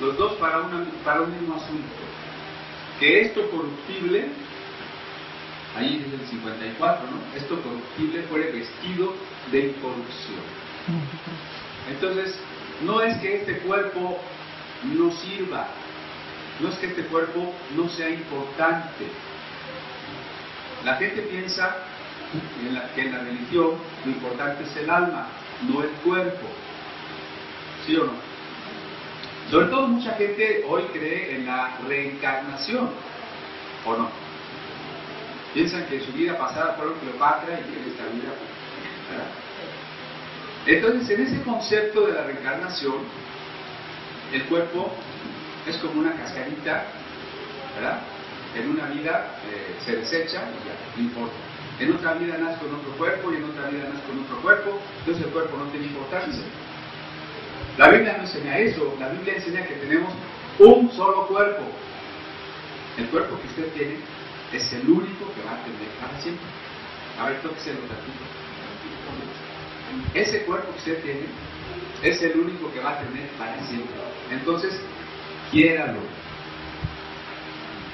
los 0.00 0.16
dos 0.16 0.32
para, 0.34 0.62
para 1.04 1.22
un 1.22 1.32
mismo 1.32 1.56
asunto, 1.56 1.94
que 3.00 3.22
esto 3.22 3.50
corruptible, 3.50 4.28
ahí 5.76 5.98
dice 5.98 6.16
el 6.16 6.28
54, 6.28 7.06
¿no? 7.10 7.36
Esto 7.36 7.60
corruptible 7.62 8.22
fuere 8.24 8.52
vestido 8.52 9.14
de 9.50 9.66
incorrupción. 9.68 10.40
Entonces, 11.90 12.38
no 12.82 13.00
es 13.00 13.16
que 13.18 13.36
este 13.36 13.58
cuerpo 13.58 14.18
no 14.84 15.10
sirva, 15.12 15.66
no 16.60 16.68
es 16.68 16.76
que 16.76 16.86
este 16.86 17.02
cuerpo 17.04 17.52
no 17.76 17.88
sea 17.88 18.10
importante. 18.10 19.06
La 20.84 20.96
gente 20.96 21.22
piensa 21.22 21.76
que 22.94 23.00
en 23.02 23.12
la 23.12 23.18
religión 23.18 23.72
lo 24.04 24.10
importante 24.10 24.64
es 24.64 24.76
el 24.76 24.90
alma, 24.90 25.28
no 25.68 25.82
el 25.82 25.90
cuerpo. 25.90 26.46
¿Sí 27.86 27.96
o 27.96 28.04
no? 28.04 28.12
Sobre 29.50 29.66
todo 29.66 29.88
mucha 29.88 30.12
gente 30.14 30.64
hoy 30.68 30.82
cree 30.92 31.36
en 31.36 31.46
la 31.46 31.76
reencarnación, 31.86 32.90
¿o 33.84 33.96
no? 33.96 34.08
Piensan 35.52 35.86
que 35.86 36.00
su 36.00 36.12
vida 36.12 36.36
pasada 36.36 36.74
fueron 36.74 36.98
Cleopatra 36.98 37.60
y 37.60 37.78
en 37.78 37.90
esta 37.90 38.04
vida, 38.06 38.32
¿verdad? 39.10 39.43
Entonces, 40.66 41.10
en 41.10 41.26
ese 41.26 41.42
concepto 41.42 42.06
de 42.06 42.14
la 42.14 42.24
reencarnación, 42.24 42.94
el 44.32 44.44
cuerpo 44.44 44.90
es 45.66 45.76
como 45.78 46.00
una 46.00 46.12
cascarita, 46.12 46.84
¿verdad? 47.74 48.00
En 48.56 48.70
una 48.70 48.86
vida 48.86 49.36
eh, 49.50 49.76
se 49.84 49.96
desecha 49.96 50.42
y 50.42 50.66
ya, 50.66 50.74
no 50.96 51.02
importa. 51.02 51.34
En 51.78 51.92
otra 51.92 52.14
vida 52.14 52.38
nace 52.38 52.58
con 52.60 52.74
otro 52.74 52.92
cuerpo 52.96 53.32
y 53.32 53.36
en 53.36 53.44
otra 53.44 53.68
vida 53.68 53.88
nace 53.92 54.06
con 54.06 54.22
otro 54.24 54.36
cuerpo, 54.42 54.78
entonces 55.00 55.26
el 55.26 55.32
cuerpo 55.32 55.56
no 55.56 55.64
tiene 55.70 55.86
importancia. 55.86 56.42
La 57.76 57.88
Biblia 57.88 58.14
no 58.16 58.22
enseña 58.22 58.58
eso, 58.58 58.94
la 59.00 59.08
Biblia 59.08 59.34
enseña 59.34 59.66
que 59.66 59.74
tenemos 59.74 60.12
un 60.60 60.90
solo 60.92 61.26
cuerpo. 61.26 61.62
El 62.96 63.06
cuerpo 63.08 63.36
que 63.40 63.48
usted 63.48 63.72
tiene 63.72 63.96
es 64.52 64.72
el 64.72 64.88
único 64.88 65.26
que 65.34 65.42
va 65.42 65.58
a 65.58 65.64
tener 65.64 65.88
para 66.00 66.20
siempre. 66.20 66.46
A 67.18 67.28
ver, 67.28 67.42
tóquese 67.42 67.74
los 67.74 67.82
ratito. 67.82 68.22
Ese 70.14 70.44
cuerpo 70.44 70.72
que 70.72 70.78
usted 70.78 71.02
tiene 71.02 71.26
es 72.02 72.22
el 72.22 72.38
único 72.38 72.72
que 72.72 72.80
va 72.80 72.92
a 72.92 72.98
tener 72.98 73.28
para 73.38 73.60
siempre. 73.66 73.94
Entonces, 74.30 74.80
quiéralo. 75.50 76.00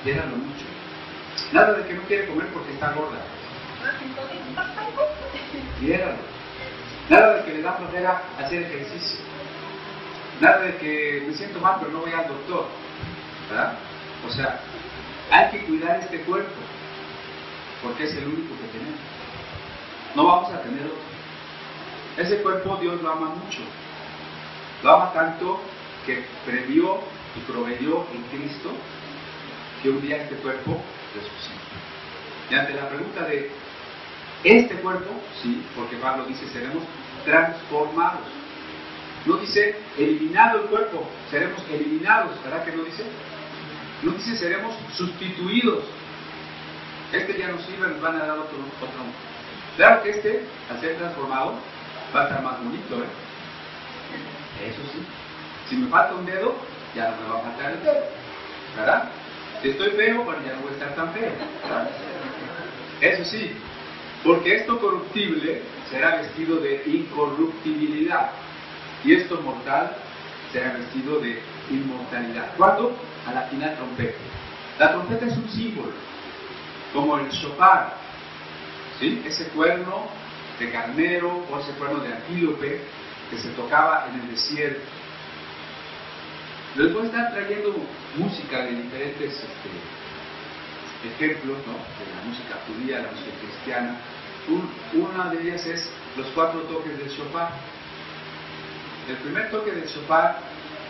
Quiéralo 0.03 0.37
mucho. 0.37 0.65
Nada 1.53 1.75
de 1.75 1.87
que 1.87 1.95
no 1.95 2.03
quiere 2.03 2.27
comer 2.27 2.47
porque 2.49 2.73
está 2.73 2.93
gorda. 2.93 3.19
Quiéralo. 5.79 6.19
Nada 7.09 7.37
de 7.37 7.45
que 7.45 7.53
le 7.55 7.63
da 7.63 7.73
flojera 7.75 8.23
hacer 8.39 8.63
ejercicio. 8.63 9.21
Nada 10.41 10.61
de 10.61 10.77
que 10.77 11.25
me 11.27 11.35
siento 11.35 11.61
mal 11.61 11.77
pero 11.81 11.93
no 11.93 12.01
voy 12.01 12.13
al 12.13 12.29
doctor. 12.29 12.67
¿Verdad? 13.49 13.75
O 14.27 14.31
sea, 14.31 14.61
hay 15.31 15.51
que 15.51 15.65
cuidar 15.67 16.01
este 16.01 16.21
cuerpo 16.23 16.51
porque 17.83 18.05
es 18.05 18.15
el 18.17 18.27
único 18.27 18.55
que 18.57 18.79
tenemos. 18.79 19.01
No 20.15 20.27
vamos 20.27 20.53
a 20.53 20.63
tener 20.63 20.87
otro. 20.87 21.10
Ese 22.21 22.43
cuerpo 22.43 22.77
Dios 22.77 23.01
lo 23.03 23.11
ama 23.11 23.31
mucho. 23.31 23.61
Lo 24.83 24.95
ama 24.95 25.13
tanto 25.15 25.59
que 26.05 26.23
previó 26.45 27.01
y 27.35 27.41
proveyó 27.51 28.05
en 28.13 28.23
Cristo 28.25 28.71
que 29.83 29.89
un 29.89 30.03
día 30.03 30.19
este 30.19 30.35
cuerpo 30.37 30.83
resucite. 31.15 31.59
Y 32.51 32.55
ante 32.55 32.75
la 32.75 32.91
pregunta 32.91 33.25
de 33.25 33.51
este 34.45 34.75
cuerpo, 34.77 35.11
sí, 35.43 35.65
porque 35.75 35.97
Pablo 35.97 36.27
dice 36.27 36.47
seremos 36.49 36.83
transformados. 37.25 38.27
No 39.25 39.37
dice 39.37 39.77
eliminado 39.97 40.61
el 40.61 40.67
cuerpo, 40.67 41.09
seremos 41.31 41.63
eliminados, 41.71 42.33
¿verdad 42.45 42.65
que 42.67 42.73
no 42.73 42.85
dice? 42.85 43.05
No 44.03 44.13
dice 44.13 44.37
seremos 44.37 44.75
sustituidos. 44.93 45.85
Este 47.15 47.39
ya 47.39 47.49
no 47.49 47.59
sirve, 47.61 47.89
nos 47.89 48.01
van 48.03 48.17
a 48.17 48.27
dar 48.27 48.39
otro, 48.39 48.59
otro. 48.77 48.89
Claro 49.77 50.03
que 50.03 50.11
este, 50.11 50.45
al 50.71 50.81
ser 50.81 50.97
transformado, 50.97 51.55
va 52.15 52.23
a 52.23 52.25
estar 52.25 52.43
más 52.43 52.59
bonito, 52.63 52.97
¿eh? 52.97 54.69
Eso 54.69 54.83
sí. 54.93 55.05
Si 55.69 55.77
me 55.77 55.89
falta 55.89 56.15
un 56.15 56.27
dedo, 56.27 56.55
ya 56.95 57.11
no 57.11 57.17
me 57.23 57.33
va 57.33 57.39
a 57.39 57.43
faltar 57.43 57.73
el 57.73 57.83
dedo, 57.83 58.05
¿verdad? 58.77 59.11
Si 59.63 59.69
estoy 59.71 59.91
feo, 59.91 60.25
bueno, 60.25 60.41
ya 60.45 60.55
no 60.55 60.63
voy 60.63 60.71
a 60.71 60.75
estar 60.75 60.95
tan 60.95 61.13
feo. 61.13 61.31
Eso 63.01 63.25
sí, 63.25 63.53
porque 64.25 64.57
esto 64.57 64.79
corruptible 64.79 65.63
será 65.91 66.17
vestido 66.17 66.57
de 66.57 66.83
incorruptibilidad 66.87 68.31
y 69.05 69.15
esto 69.15 69.41
mortal 69.43 69.97
será 70.53 70.73
vestido 70.73 71.21
de 71.21 71.41
inmortalidad. 71.71 72.55
¿Cuándo? 72.57 72.97
A 73.27 73.33
la 73.33 73.43
final 73.43 73.75
trompeta. 73.77 74.19
La 74.79 74.93
trompeta 74.93 75.27
es 75.27 75.37
un 75.37 75.49
símbolo, 75.49 75.93
como 76.93 77.19
el 77.19 77.29
shofar, 77.31 77.95
¿sí? 78.99 79.23
Ese 79.27 79.49
cuerno 79.49 80.09
de 80.61 80.71
carnero 80.71 81.45
o 81.51 81.59
ese 81.59 81.73
cuerno 81.73 82.01
de 82.01 82.13
antílope 82.13 82.81
que 83.31 83.39
se 83.39 83.49
tocaba 83.51 84.07
en 84.13 84.21
el 84.21 84.31
desierto. 84.31 84.83
Les 86.77 86.93
voy 86.93 87.03
a 87.03 87.07
estar 87.07 87.33
trayendo 87.33 87.75
música 88.17 88.59
de 88.65 88.73
diferentes 88.73 89.33
este, 89.33 91.09
ejemplos, 91.09 91.59
¿no? 91.67 91.73
de 91.73 92.15
la 92.15 92.23
música 92.29 92.59
judía, 92.67 93.01
la 93.01 93.11
música 93.11 93.33
cristiana. 93.41 93.97
una 94.93 95.31
de 95.31 95.43
ellas 95.43 95.67
es 95.67 95.91
los 96.17 96.27
cuatro 96.29 96.61
toques 96.63 96.99
del 96.99 97.09
shofar. 97.09 97.51
El 99.09 99.17
primer 99.17 99.51
toque 99.51 99.73
del 99.73 99.89
shofar 99.89 100.39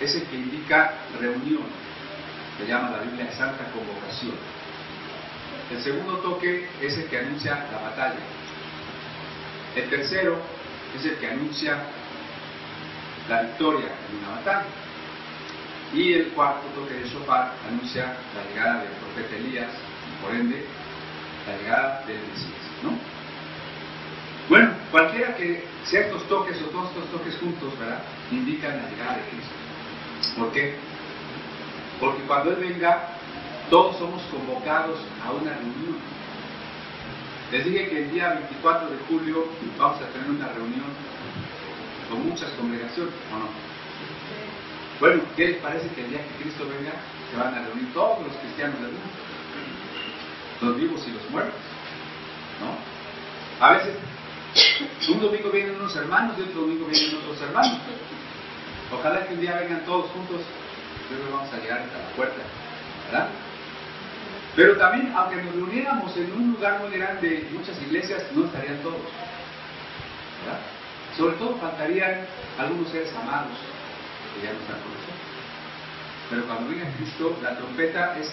es 0.00 0.14
el 0.16 0.24
que 0.24 0.36
indica 0.36 0.94
reunión, 1.18 1.62
se 2.58 2.66
llama 2.66 2.90
la 2.90 3.02
Biblia 3.02 3.30
Santa 3.32 3.64
Convocación. 3.72 4.34
El 5.70 5.80
segundo 5.80 6.18
toque 6.18 6.68
es 6.80 6.98
el 6.98 7.04
que 7.04 7.18
anuncia 7.18 7.66
la 7.70 7.78
batalla. 7.78 8.18
El 9.76 9.88
tercero 9.88 10.36
es 10.96 11.04
el 11.04 11.16
que 11.16 11.28
anuncia 11.28 11.78
la 13.28 13.42
victoria 13.42 13.88
en 14.10 14.18
una 14.18 14.36
batalla. 14.36 14.66
Y 15.92 16.12
el 16.12 16.28
cuarto 16.28 16.66
toque 16.74 16.94
de 16.94 17.08
shofar 17.08 17.52
anuncia 17.68 18.16
la 18.34 18.50
llegada 18.50 18.82
del 18.82 18.92
profeta 18.92 19.36
Elías 19.36 19.70
y 20.06 20.24
por 20.24 20.34
ende 20.34 20.64
la 21.46 21.56
llegada 21.56 22.04
del 22.06 22.18
Mesías. 22.18 22.70
¿no? 22.82 22.90
Bueno, 24.48 24.70
cualquiera 24.90 25.36
que 25.36 25.64
sea 25.84 26.02
estos 26.02 26.26
toques 26.28 26.60
o 26.62 26.66
todos 26.66 26.88
estos 26.90 27.10
toques 27.10 27.36
juntos, 27.38 27.78
¿verdad? 27.78 28.02
Indican 28.30 28.76
la 28.76 28.88
llegada 28.88 29.16
de 29.16 29.22
Cristo. 29.30 29.54
¿Por 30.38 30.52
qué? 30.52 30.74
Porque 32.00 32.22
cuando 32.22 32.50
Él 32.50 32.56
venga, 32.56 33.08
todos 33.68 33.96
somos 33.96 34.22
convocados 34.24 34.98
a 35.24 35.30
una 35.30 35.52
reunión. 35.52 35.98
Les 37.50 37.64
dije 37.64 37.88
que 37.88 38.04
el 38.04 38.10
día 38.12 38.34
24 38.34 38.90
de 38.90 38.96
julio 39.08 39.44
vamos 39.76 40.00
a 40.00 40.06
tener 40.12 40.30
una 40.30 40.48
reunión 40.48 40.86
con 42.08 42.28
muchas 42.28 42.50
congregaciones, 42.50 43.12
¿o 43.34 43.38
no? 43.38 43.48
Bueno, 45.00 45.22
¿qué 45.36 45.48
les 45.48 45.56
parece 45.58 45.88
que 45.88 46.04
el 46.04 46.10
día 46.10 46.20
que 46.22 46.44
Cristo 46.44 46.64
venga 46.68 46.92
se 47.30 47.36
van 47.36 47.54
a 47.54 47.66
reunir 47.66 47.92
todos 47.92 48.26
los 48.26 48.36
cristianos 48.36 48.78
del 48.80 48.92
mundo? 48.92 49.10
Los 50.60 50.76
vivos 50.76 51.02
y 51.08 51.10
los 51.10 51.30
muertos, 51.30 51.60
¿no? 52.60 53.66
A 53.66 53.72
veces, 53.72 53.94
un 55.08 55.20
domingo 55.20 55.50
vienen 55.50 55.74
unos 55.76 55.96
hermanos 55.96 56.36
y 56.38 56.42
otro 56.42 56.60
domingo 56.62 56.86
vienen 56.86 57.16
otros 57.16 57.40
hermanos. 57.40 57.78
Ojalá 58.92 59.26
que 59.26 59.34
un 59.34 59.40
día 59.40 59.58
vengan 59.58 59.84
todos 59.84 60.10
juntos, 60.10 60.40
luego 61.10 61.36
vamos 61.36 61.52
a 61.52 61.58
llegar 61.58 61.80
hasta 61.80 61.98
la 61.98 62.10
puerta, 62.14 62.42
¿verdad? 63.10 63.28
Pero 64.60 64.76
también, 64.76 65.10
aunque 65.16 65.36
nos 65.36 65.54
reuniéramos 65.54 66.14
en 66.18 66.30
un 66.32 66.52
lugar 66.52 66.80
muy 66.80 66.90
grande, 66.90 67.48
muchas 67.50 67.80
iglesias, 67.80 68.24
no 68.34 68.44
estarían 68.44 68.76
todos. 68.82 69.00
¿verdad? 70.44 70.60
Sobre 71.16 71.36
todo 71.36 71.56
faltarían 71.56 72.26
algunos 72.58 72.90
seres 72.90 73.10
amados 73.16 73.56
que 74.34 74.46
ya 74.46 74.52
no 74.52 74.60
están 74.60 74.76
con 74.82 74.92
nosotros. 74.92 75.16
Pero 76.28 76.44
cuando 76.44 76.68
venga 76.68 76.92
Cristo, 76.98 77.38
la 77.42 77.56
trompeta 77.56 78.18
es 78.18 78.30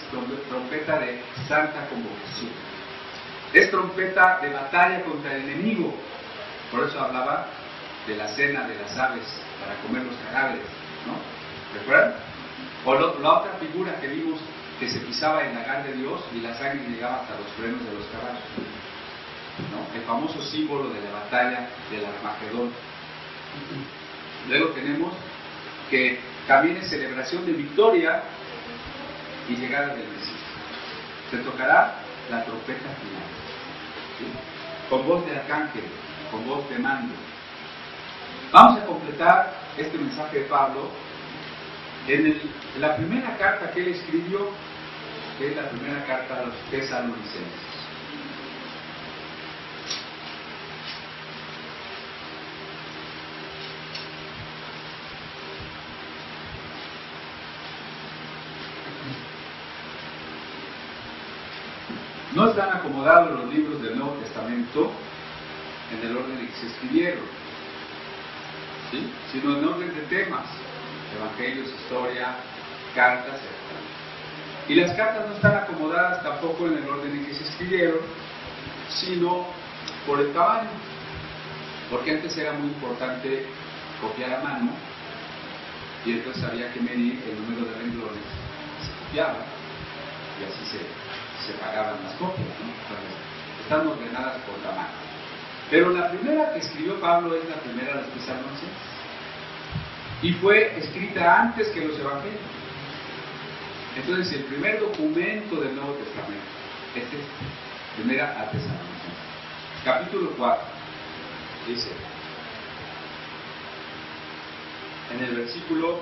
trompeta 0.50 0.98
de 0.98 1.22
santa 1.48 1.88
convocación. 1.88 2.50
Es 3.54 3.70
trompeta 3.70 4.40
de 4.42 4.50
batalla 4.50 5.00
contra 5.04 5.34
el 5.34 5.48
enemigo. 5.48 5.94
Por 6.70 6.86
eso 6.86 7.00
hablaba 7.00 7.46
de 8.06 8.16
la 8.16 8.28
cena 8.28 8.68
de 8.68 8.74
las 8.74 8.98
aves 8.98 9.24
para 9.58 9.80
comer 9.80 10.02
los 10.02 10.16
cadáveres. 10.26 10.66
¿no? 11.06 11.80
¿Recuerdan? 11.80 12.16
O 12.84 12.94
la 12.94 13.32
otra 13.32 13.52
figura 13.58 13.98
que 13.98 14.08
vimos 14.08 14.38
que 14.78 14.88
se 14.88 15.00
pisaba 15.00 15.44
en 15.44 15.54
la 15.54 15.82
de 15.82 15.92
Dios 15.94 16.20
y 16.34 16.40
la 16.40 16.54
sangre 16.54 16.88
llegaba 16.88 17.16
hasta 17.16 17.34
los 17.36 17.48
frenos 17.58 17.84
de 17.84 17.92
los 17.92 18.04
caballos. 18.06 18.42
El 19.94 20.02
famoso 20.02 20.40
símbolo 20.42 20.90
de 20.90 21.00
la 21.00 21.10
batalla 21.10 21.68
del 21.90 22.04
Armagedón. 22.04 22.70
Luego 24.48 24.68
tenemos 24.68 25.14
que 25.90 26.20
también 26.46 26.76
es 26.76 26.88
celebración 26.88 27.44
de 27.44 27.52
victoria 27.52 28.22
y 29.48 29.56
llegada 29.56 29.94
del 29.94 30.06
Mesías. 30.08 30.36
Se 31.30 31.38
tocará 31.38 31.94
la 32.30 32.44
trompeta 32.44 32.88
final, 32.88 34.30
con 34.88 35.06
voz 35.06 35.26
de 35.26 35.36
arcángel, 35.36 35.84
con 36.30 36.46
voz 36.46 36.68
de 36.70 36.78
mando. 36.78 37.14
Vamos 38.52 38.80
a 38.80 38.86
completar 38.86 39.52
este 39.76 39.98
mensaje 39.98 40.40
de 40.40 40.44
Pablo 40.44 40.90
en, 42.06 42.40
la 42.78 42.96
primera 42.96 43.36
carta 43.36 43.70
que 43.70 43.80
él 43.80 43.88
escribió 43.88 44.50
que 45.38 45.50
es 45.50 45.56
la 45.56 45.70
primera 45.70 46.04
carta 46.04 46.40
a 46.40 46.46
los 46.46 46.54
tesalonicenses. 46.68 47.78
No 62.34 62.50
están 62.50 62.70
acomodados 62.70 63.40
los 63.40 63.54
libros 63.54 63.80
del 63.80 63.96
Nuevo 63.96 64.14
Testamento 64.14 64.90
en 65.92 66.08
el 66.08 66.16
orden 66.16 66.38
en 66.38 66.48
que 66.48 66.52
se 66.54 66.66
escribieron, 66.66 67.24
sino 69.32 69.56
en 69.56 69.64
orden 69.64 69.94
de 69.94 70.02
temas, 70.02 70.46
evangelios, 71.16 71.68
historia, 71.68 72.36
cartas, 72.94 73.36
etc. 73.36 74.07
Y 74.68 74.74
las 74.74 74.92
cartas 74.92 75.26
no 75.26 75.34
están 75.34 75.56
acomodadas 75.56 76.22
tampoco 76.22 76.66
en 76.66 76.78
el 76.78 76.88
orden 76.88 77.10
en 77.10 77.26
que 77.26 77.34
se 77.34 77.44
escribieron, 77.44 78.00
sino 78.88 79.46
por 80.06 80.20
el 80.20 80.32
tamaño, 80.32 80.68
porque 81.90 82.12
antes 82.12 82.36
era 82.36 82.52
muy 82.52 82.68
importante 82.68 83.46
copiar 84.00 84.34
a 84.34 84.42
mano 84.42 84.70
y 86.04 86.12
entonces 86.12 86.44
había 86.44 86.72
que 86.72 86.80
medir 86.80 87.22
el 87.28 87.42
número 87.42 87.66
de 87.66 87.78
renglones 87.78 88.22
se 88.80 89.04
copiaba 89.04 89.38
y 90.40 90.44
así 90.44 90.64
se, 90.66 90.78
se 91.46 91.58
pagaban 91.58 91.96
las 92.04 92.14
copias. 92.14 92.46
¿no? 92.46 92.68
están 93.62 93.86
ordenadas 93.86 94.36
por 94.46 94.54
tamaño. 94.62 94.96
Pero 95.70 95.90
la 95.90 96.10
primera 96.10 96.54
que 96.54 96.60
escribió 96.60 96.98
Pablo 97.00 97.34
es 97.34 97.46
la 97.48 97.56
primera 97.56 97.96
de 97.96 98.02
los 98.02 98.10
Tesalonicenses 98.12 98.98
y 100.22 100.32
fue 100.34 100.78
escrita 100.78 101.42
antes 101.42 101.68
que 101.68 101.84
los 101.84 101.98
Evangelios. 101.98 102.57
Entonces, 103.96 104.32
el 104.32 104.44
primer 104.44 104.80
documento 104.80 105.56
del 105.56 105.74
Nuevo 105.74 105.92
Testamento 105.94 106.44
es 106.94 107.02
este, 107.02 107.16
primera 107.96 108.26
a. 108.26 108.48
Capítulo 109.84 110.32
4, 110.36 110.62
dice, 111.68 111.88
en 115.14 115.24
el 115.24 115.36
versículo 115.36 116.00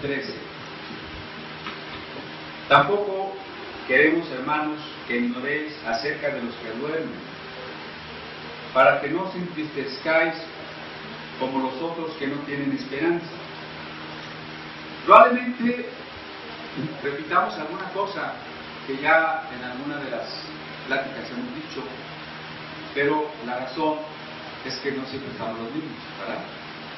13. 0.00 0.34
Tampoco 2.68 3.34
queremos, 3.86 4.30
hermanos, 4.30 4.78
que 5.06 5.18
ignoréis 5.18 5.72
acerca 5.86 6.28
de 6.28 6.42
los 6.42 6.54
que 6.54 6.70
duermen, 6.80 7.10
para 8.72 9.00
que 9.00 9.08
no 9.08 9.24
os 9.24 9.34
entristezcáis 9.34 10.34
como 11.38 11.58
los 11.58 11.74
otros 11.82 12.12
que 12.18 12.28
no 12.28 12.36
tienen 12.46 12.72
esperanza. 12.72 13.26
Probablemente 15.04 15.88
repitamos 17.02 17.54
alguna 17.58 17.84
cosa 17.90 18.32
que 18.86 18.96
ya 19.00 19.48
en 19.54 19.64
alguna 19.64 19.98
de 19.98 20.10
las 20.10 20.28
pláticas 20.86 21.30
hemos 21.30 21.54
dicho, 21.54 21.82
pero 22.94 23.30
la 23.46 23.60
razón 23.60 23.98
es 24.64 24.76
que 24.76 24.92
no 24.92 25.04
siempre 25.06 25.30
estamos 25.32 25.58
los 25.58 25.70
mismos, 25.72 25.98
¿verdad? 26.20 26.42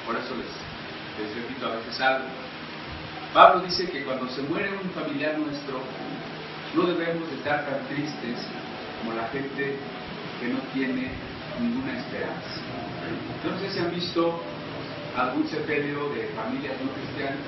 Por 0.07 0.17
eso 0.17 0.35
les 0.37 0.75
les 1.19 1.35
repito 1.35 1.67
a 1.67 1.77
veces 1.77 2.01
algo. 2.01 2.27
Pablo 3.33 3.61
dice 3.63 3.89
que 3.91 4.05
cuando 4.05 4.29
se 4.29 4.43
muere 4.43 4.71
un 4.83 4.91
familiar 4.91 5.39
nuestro, 5.39 5.81
no 6.75 6.87
debemos 6.87 7.29
estar 7.33 7.65
tan 7.67 7.87
tristes 7.89 8.47
como 9.01 9.15
la 9.15 9.29
gente 9.29 9.77
que 10.41 10.49
no 10.49 10.59
tiene 10.73 11.11
ninguna 11.61 11.99
esperanza. 11.99 12.63
No 13.45 13.59
sé 13.59 13.71
si 13.71 13.79
han 13.79 13.91
visto 13.91 14.41
algún 15.17 15.47
sepelio 15.49 16.11
de 16.11 16.29
familias 16.35 16.75
no 16.83 16.91
cristianas, 16.93 17.39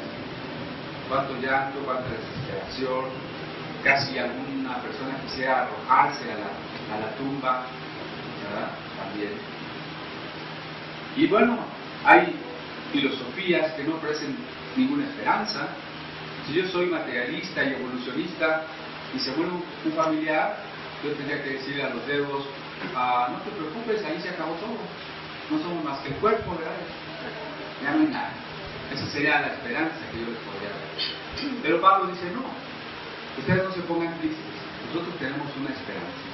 cuánto 1.09 1.35
llanto, 1.41 1.81
cuánta 1.85 2.09
desesperación, 2.11 3.05
casi 3.83 4.19
alguna 4.19 4.77
persona 4.83 5.19
quisiera 5.23 5.63
arrojarse 5.63 6.25
a 6.33 6.37
la, 6.37 6.97
a 6.97 7.01
la 7.01 7.17
tumba, 7.17 7.67
¿verdad? 8.43 8.71
También. 8.99 9.33
Y 11.17 11.27
bueno, 11.29 11.59
hay 12.05 12.35
filosofías 12.93 13.73
que 13.73 13.85
no 13.85 13.97
ofrecen 13.97 14.37
ninguna 14.77 15.07
esperanza. 15.07 15.69
Si 16.47 16.55
yo 16.55 16.67
soy 16.69 16.87
materialista 16.87 17.65
y 17.65 17.75
evolucionista 17.75 18.65
y 19.15 19.19
se 19.19 19.33
muere 19.33 19.53
un, 19.53 19.93
familiar, 19.93 20.57
yo 21.03 21.13
tendría 21.13 21.43
que 21.43 21.51
decirle 21.51 21.83
a 21.83 21.91
los 21.91 22.07
dedos, 22.07 22.45
ah, 22.95 23.29
no 23.33 23.39
te 23.39 23.51
preocupes, 23.51 24.05
ahí 24.05 24.21
se 24.21 24.31
acabó 24.31 24.53
todo. 24.55 24.77
No 25.51 25.59
somos 25.63 25.85
más 25.85 25.99
que 26.01 26.09
el 26.09 26.15
cuerpo, 26.17 26.57
¿verdad? 26.57 26.73
Ya 27.83 27.93
no 27.93 28.01
hay 28.03 28.09
nada. 28.09 28.33
Esa 28.93 29.07
sería 29.07 29.41
la 29.41 29.49
esperanza 29.49 29.97
que 30.13 30.21
yo 30.21 30.27
les 30.27 30.39
podría 30.39 30.71
dar. 30.71 30.86
Pero 31.63 31.81
Pablo 31.81 32.11
dice, 32.13 32.31
no, 32.33 32.45
ustedes 33.39 33.65
no 33.65 33.73
se 33.73 33.81
pongan 33.83 34.19
tristes, 34.19 34.39
nosotros 34.87 35.19
tenemos 35.19 35.49
una 35.57 35.71
esperanza. 35.71 36.27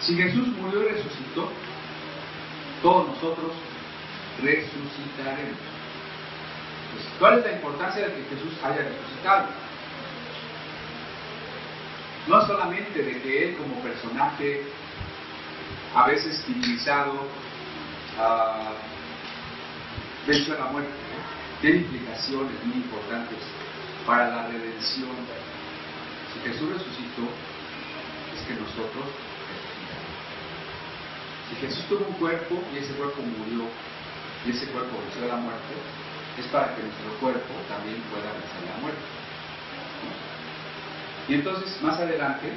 Si 0.00 0.16
Jesús 0.16 0.48
murió 0.48 0.82
y 0.82 0.92
resucitó, 0.92 1.50
todos 2.82 3.08
nosotros 3.08 3.52
resucitaremos. 4.42 5.58
Pues, 6.92 7.04
¿Cuál 7.18 7.38
es 7.38 7.44
la 7.44 7.52
importancia 7.52 8.06
de 8.06 8.14
que 8.14 8.22
Jesús 8.34 8.52
haya 8.62 8.82
resucitado? 8.82 9.48
No 12.28 12.46
solamente 12.46 13.02
de 13.02 13.20
que 13.20 13.48
Él 13.48 13.56
como 13.56 13.82
personaje, 13.82 14.62
a 15.94 16.06
veces 16.06 16.44
civilizado, 16.44 17.14
uh, 18.18 18.74
venció 20.26 20.54
a 20.54 20.58
la 20.58 20.66
muerte, 20.66 20.92
tiene 21.60 21.78
implicaciones 21.78 22.52
muy 22.64 22.76
importantes 22.76 23.38
para 24.08 24.30
la 24.30 24.48
redención. 24.48 25.12
Si 26.32 26.40
Jesús 26.40 26.70
resucitó, 26.70 27.28
es 28.34 28.40
que 28.48 28.54
nosotros. 28.54 29.04
Si 31.50 31.56
Jesús 31.56 31.84
tuvo 31.90 32.06
un 32.08 32.14
cuerpo 32.14 32.58
y 32.72 32.78
ese 32.78 32.94
cuerpo 32.94 33.20
murió 33.20 33.68
y 34.46 34.50
ese 34.50 34.66
cuerpo 34.68 34.96
venció 35.04 35.28
la 35.28 35.36
muerte, 35.36 35.74
es 36.38 36.46
para 36.46 36.74
que 36.74 36.82
nuestro 36.82 37.10
cuerpo 37.20 37.52
también 37.68 38.00
pueda 38.10 38.32
vencer 38.32 38.74
la 38.74 38.80
muerte. 38.80 39.00
Y 41.28 41.34
entonces, 41.34 41.82
más 41.82 41.98
adelante, 41.98 42.50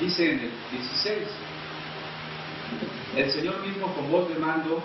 dice 0.00 0.32
en 0.32 0.40
el 0.40 0.50
16, 0.72 1.18
el 3.16 3.30
Señor 3.30 3.60
mismo 3.64 3.94
con 3.94 4.10
voz 4.10 4.28
de 4.28 4.34
mando, 4.34 4.82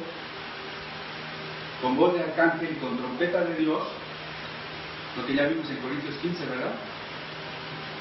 con 1.81 1.97
voz 1.97 2.13
de 2.13 2.21
arcángel 2.21 2.69
y 2.71 2.75
con 2.75 2.97
trompeta 2.97 3.45
de 3.45 3.55
Dios, 3.55 3.83
lo 5.17 5.25
que 5.25 5.35
ya 5.35 5.47
vimos 5.47 5.69
en 5.69 5.77
Corintios 5.77 6.15
15, 6.15 6.45
¿verdad? 6.45 6.73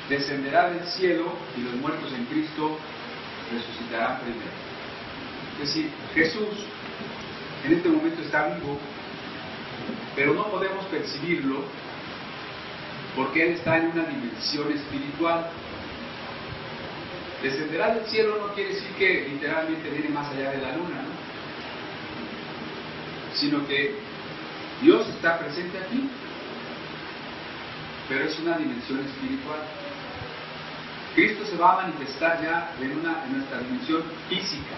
Descenderá 0.09 0.70
del 0.70 0.85
cielo 0.85 1.33
y 1.57 1.62
los 1.62 1.75
muertos 1.75 2.12
en 2.12 2.25
Cristo 2.27 2.79
resucitarán 3.53 4.20
primero. 4.20 4.51
Es 5.61 5.68
decir, 5.68 5.90
Jesús 6.14 6.66
en 7.64 7.75
este 7.75 7.88
momento 7.88 8.22
está 8.22 8.46
vivo, 8.48 8.79
pero 10.16 10.35
no 10.35 10.51
podemos 10.51 10.85
percibirlo 10.87 11.64
porque 13.14 13.42
Él 13.46 13.53
está 13.55 13.79
en 13.79 13.88
una 13.88 14.05
dimensión 14.05 14.72
espiritual. 14.72 15.51
Descenderá 17.42 17.94
del 17.94 18.07
cielo 18.07 18.38
no 18.40 18.55
quiere 18.55 18.75
decir 18.75 18.88
que 18.98 19.29
literalmente 19.29 19.90
viene 19.90 20.09
más 20.09 20.33
allá 20.33 20.51
de 20.51 20.62
la 20.62 20.77
luna, 20.77 21.03
¿no? 21.03 21.22
Sino 23.35 23.66
que 23.66 23.96
Dios 24.83 25.09
está 25.09 25.38
presente 25.38 25.79
aquí, 25.79 26.09
pero 28.09 28.25
es 28.25 28.38
una 28.38 28.57
dimensión 28.57 29.01
espiritual. 29.01 29.61
Cristo 31.15 31.45
se 31.45 31.57
va 31.57 31.73
a 31.73 31.87
manifestar 31.87 32.43
ya 32.43 32.73
en, 32.81 32.99
una, 32.99 33.25
en 33.25 33.38
nuestra 33.38 33.59
dimensión 33.59 34.03
física, 34.29 34.77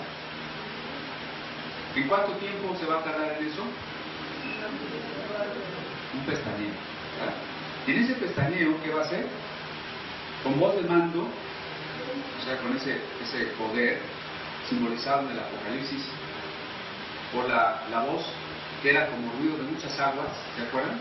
¿En 1.95 2.09
cuánto 2.09 2.33
tiempo 2.39 2.75
se 2.77 2.87
va 2.87 2.99
a 2.99 3.05
tardar 3.05 3.37
en 3.39 3.47
eso? 3.47 3.63
Un 6.13 6.27
pestañeo. 6.27 6.75
Y 7.87 7.91
en 7.93 7.99
ese 8.03 8.15
pestañeo, 8.15 8.83
¿qué 8.83 8.91
va 8.91 9.03
a 9.03 9.05
hacer? 9.05 9.27
Con 10.43 10.59
voz 10.59 10.75
de 10.75 10.89
mando, 10.89 11.21
o 11.23 12.45
sea, 12.45 12.59
con 12.59 12.77
ese, 12.77 12.99
ese 13.23 13.47
poder 13.53 14.01
simbolizado 14.69 15.23
en 15.23 15.31
el 15.31 15.39
Apocalipsis, 15.39 16.05
por 17.33 17.49
la, 17.49 17.83
la 17.91 18.01
voz 18.01 18.25
que 18.83 18.91
era 18.91 19.07
como 19.07 19.33
ruido 19.35 19.59
de 19.59 19.71
muchas 19.71 19.99
aguas, 20.01 20.29
¿se 20.57 20.63
acuerdan? 20.63 20.99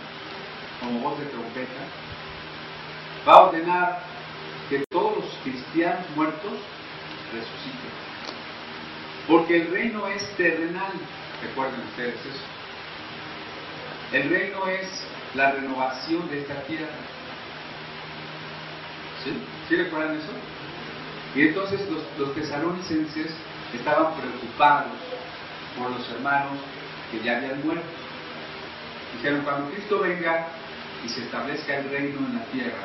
Como 0.79 0.99
voz 0.99 1.19
de 1.19 1.25
trompeta, 1.25 1.81
va 3.27 3.33
a 3.33 3.43
ordenar 3.43 3.99
que 4.69 4.83
todos 4.89 5.17
los 5.17 5.37
cristianos 5.43 6.05
muertos 6.15 6.53
resuciten. 7.31 7.91
Porque 9.27 9.61
el 9.61 9.71
reino 9.71 10.07
es 10.07 10.27
terrenal, 10.35 10.91
recuerden 11.41 11.79
ustedes 11.81 12.15
eso. 12.15 12.43
El 14.11 14.29
reino 14.29 14.67
es 14.67 14.87
la 15.33 15.51
renovación 15.51 16.29
de 16.29 16.41
esta 16.41 16.61
tierra. 16.63 16.93
¿Sí? 19.23 19.33
¿Sí 19.67 19.75
recuerdan 19.75 20.17
eso? 20.17 20.31
Y 21.35 21.47
entonces 21.47 21.81
los, 21.89 22.35
tesalonicenses 22.35 23.33
estaban 23.73 24.13
preocupados 24.13 24.91
por 25.77 25.89
los 25.89 26.07
hermanos 26.11 26.59
que 27.11 27.23
ya 27.23 27.37
habían 27.37 27.65
muerto. 27.65 27.85
Dijeron, 29.15 29.41
cuando 29.43 29.71
Cristo 29.71 29.99
venga 29.99 30.47
y 31.03 31.09
se 31.09 31.21
establezca 31.21 31.77
el 31.77 31.89
reino 31.89 32.19
en 32.19 32.35
la 32.35 32.45
tierra, 32.45 32.83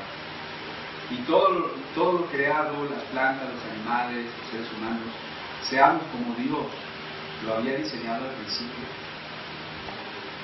y 1.10 1.16
todo 1.22 1.48
lo, 1.50 1.66
todo 1.94 2.12
lo 2.12 2.26
creado, 2.26 2.84
las 2.90 3.02
plantas, 3.10 3.48
los 3.48 3.72
animales, 3.72 4.26
los 4.40 4.50
seres 4.50 4.68
humanos, 4.76 5.08
seamos 5.62 6.02
como 6.12 6.34
Dios 6.34 6.66
lo 7.46 7.54
había 7.54 7.76
diseñado 7.76 8.24
al 8.24 8.34
principio. 8.34 8.84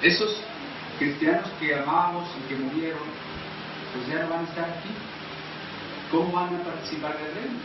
Esos 0.03 0.43
cristianos 0.99 1.49
que 1.59 1.75
amábamos 1.75 2.29
y 2.39 2.49
que 2.49 2.57
murieron, 2.57 3.01
pues 3.93 4.07
ya 4.09 4.23
no 4.23 4.31
van 4.31 4.47
a 4.47 4.49
estar 4.49 4.65
aquí. 4.65 4.91
¿cómo 6.15 6.33
van 6.33 6.55
a 6.55 6.63
participar 6.63 7.19
del 7.19 7.35
reino? 7.35 7.59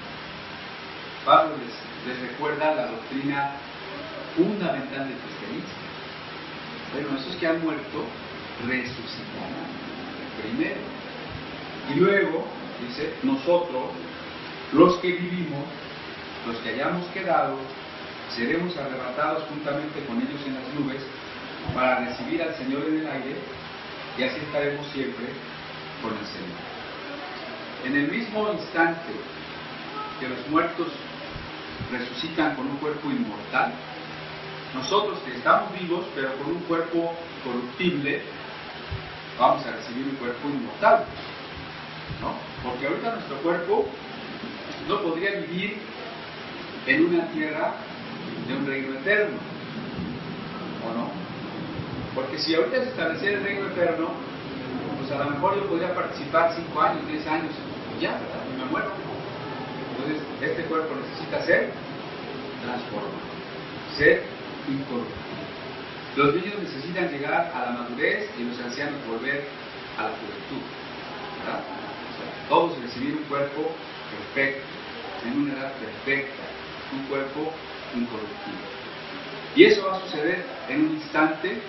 Pablo 1.26 1.56
les, 1.58 2.20
recuerda 2.20 2.74
la 2.74 2.88
doctrina 2.88 3.52
fundamental 4.36 5.08
del 5.08 5.18
cristianismo. 5.18 5.80
Bueno, 6.94 7.20
esos 7.20 7.36
que 7.36 7.48
han 7.48 7.62
muerto 7.62 8.06
resucitarán 8.66 9.70
primero. 10.42 10.82
Y 11.94 12.00
luego, 12.00 12.46
dice, 12.88 13.14
nosotros, 13.24 13.92
los 14.74 14.98
que 14.98 15.12
vivimos, 15.12 15.66
los 16.48 16.58
que 16.58 16.70
hayamos 16.70 17.06
quedado, 17.08 17.58
seremos 18.36 18.76
arrebatados 18.78 19.44
juntamente 19.50 20.04
con 20.06 20.18
ellos 20.18 20.42
en 20.46 20.54
las 20.56 20.74
nubes 20.74 21.02
para 21.74 22.00
recibir 22.06 22.42
al 22.42 22.56
Señor 22.56 22.86
en 22.88 23.00
el 23.00 23.08
aire 23.08 23.36
y 24.18 24.24
así 24.24 24.38
estaremos 24.40 24.86
siempre 24.88 25.26
con 26.02 26.12
el 26.12 26.26
Señor. 26.26 26.60
En 27.86 27.96
el 27.96 28.12
mismo 28.12 28.52
instante 28.54 29.12
que 30.20 30.28
los 30.28 30.48
muertos 30.50 30.88
resucitan 31.92 32.56
con 32.56 32.68
un 32.68 32.78
cuerpo 32.78 33.10
inmortal, 33.10 33.74
nosotros 34.74 35.20
que 35.20 35.36
estamos 35.36 35.72
vivos 35.80 36.06
pero 36.14 36.34
con 36.36 36.52
un 36.52 36.62
cuerpo 36.64 37.14
corruptible, 37.44 38.22
vamos 39.40 39.66
a 39.66 39.72
recibir 39.72 40.06
un 40.06 40.16
cuerpo 40.16 40.48
inmortal. 40.50 41.06
Porque 42.64 42.88
ahorita 42.88 43.16
nuestro 43.16 43.38
cuerpo 43.38 43.88
no 44.88 45.02
podría 45.02 45.32
vivir 45.40 45.78
en 46.88 47.06
una 47.06 47.28
tierra 47.32 47.74
de 48.48 48.56
un 48.56 48.66
reino 48.66 49.00
eterno. 49.00 49.38
¿O 50.86 50.98
no? 50.98 51.10
Porque 52.16 52.38
si 52.38 52.56
ahorita 52.56 52.78
se 52.78 52.90
estableciera 52.90 53.38
el 53.38 53.44
reino 53.44 53.68
eterno, 53.68 54.12
pues 55.00 55.12
a 55.12 55.24
lo 55.24 55.30
mejor 55.32 55.56
yo 55.56 55.68
podría 55.68 55.94
participar 55.94 56.54
5 56.56 56.82
años, 56.82 57.08
10 57.08 57.28
años, 57.28 57.54
ya, 58.02 58.20
y 58.52 58.60
me 58.60 58.66
muero. 58.66 58.92
Entonces, 59.92 60.22
este 60.42 60.64
cuerpo 60.64 60.96
necesita 60.96 61.42
ser 61.46 61.72
transformado, 62.64 63.14
ser 63.98 64.24
incorporado. 64.68 65.30
Los 66.16 66.36
niños 66.36 66.56
necesitan 66.62 67.10
llegar 67.10 67.52
a 67.54 67.66
la 67.66 67.72
madurez 67.72 68.30
y 68.38 68.44
los 68.44 68.60
ancianos 68.60 68.96
volver 69.08 69.46
a 69.98 70.04
la 70.04 70.10
juventud. 70.10 70.64
Todos 72.50 72.78
recibir 72.82 73.16
un 73.16 73.24
cuerpo 73.24 73.72
perfecto, 74.34 74.66
en 75.26 75.42
una 75.44 75.54
edad 75.54 75.74
perfecta, 75.74 76.44
un 76.92 77.04
cuerpo 77.04 77.54
incorruptible. 77.96 78.80
Y 79.56 79.64
eso 79.66 79.86
va 79.86 79.98
a 79.98 80.02
suceder 80.02 80.46
en 80.68 80.86
un 80.86 80.92
instante 80.96 81.62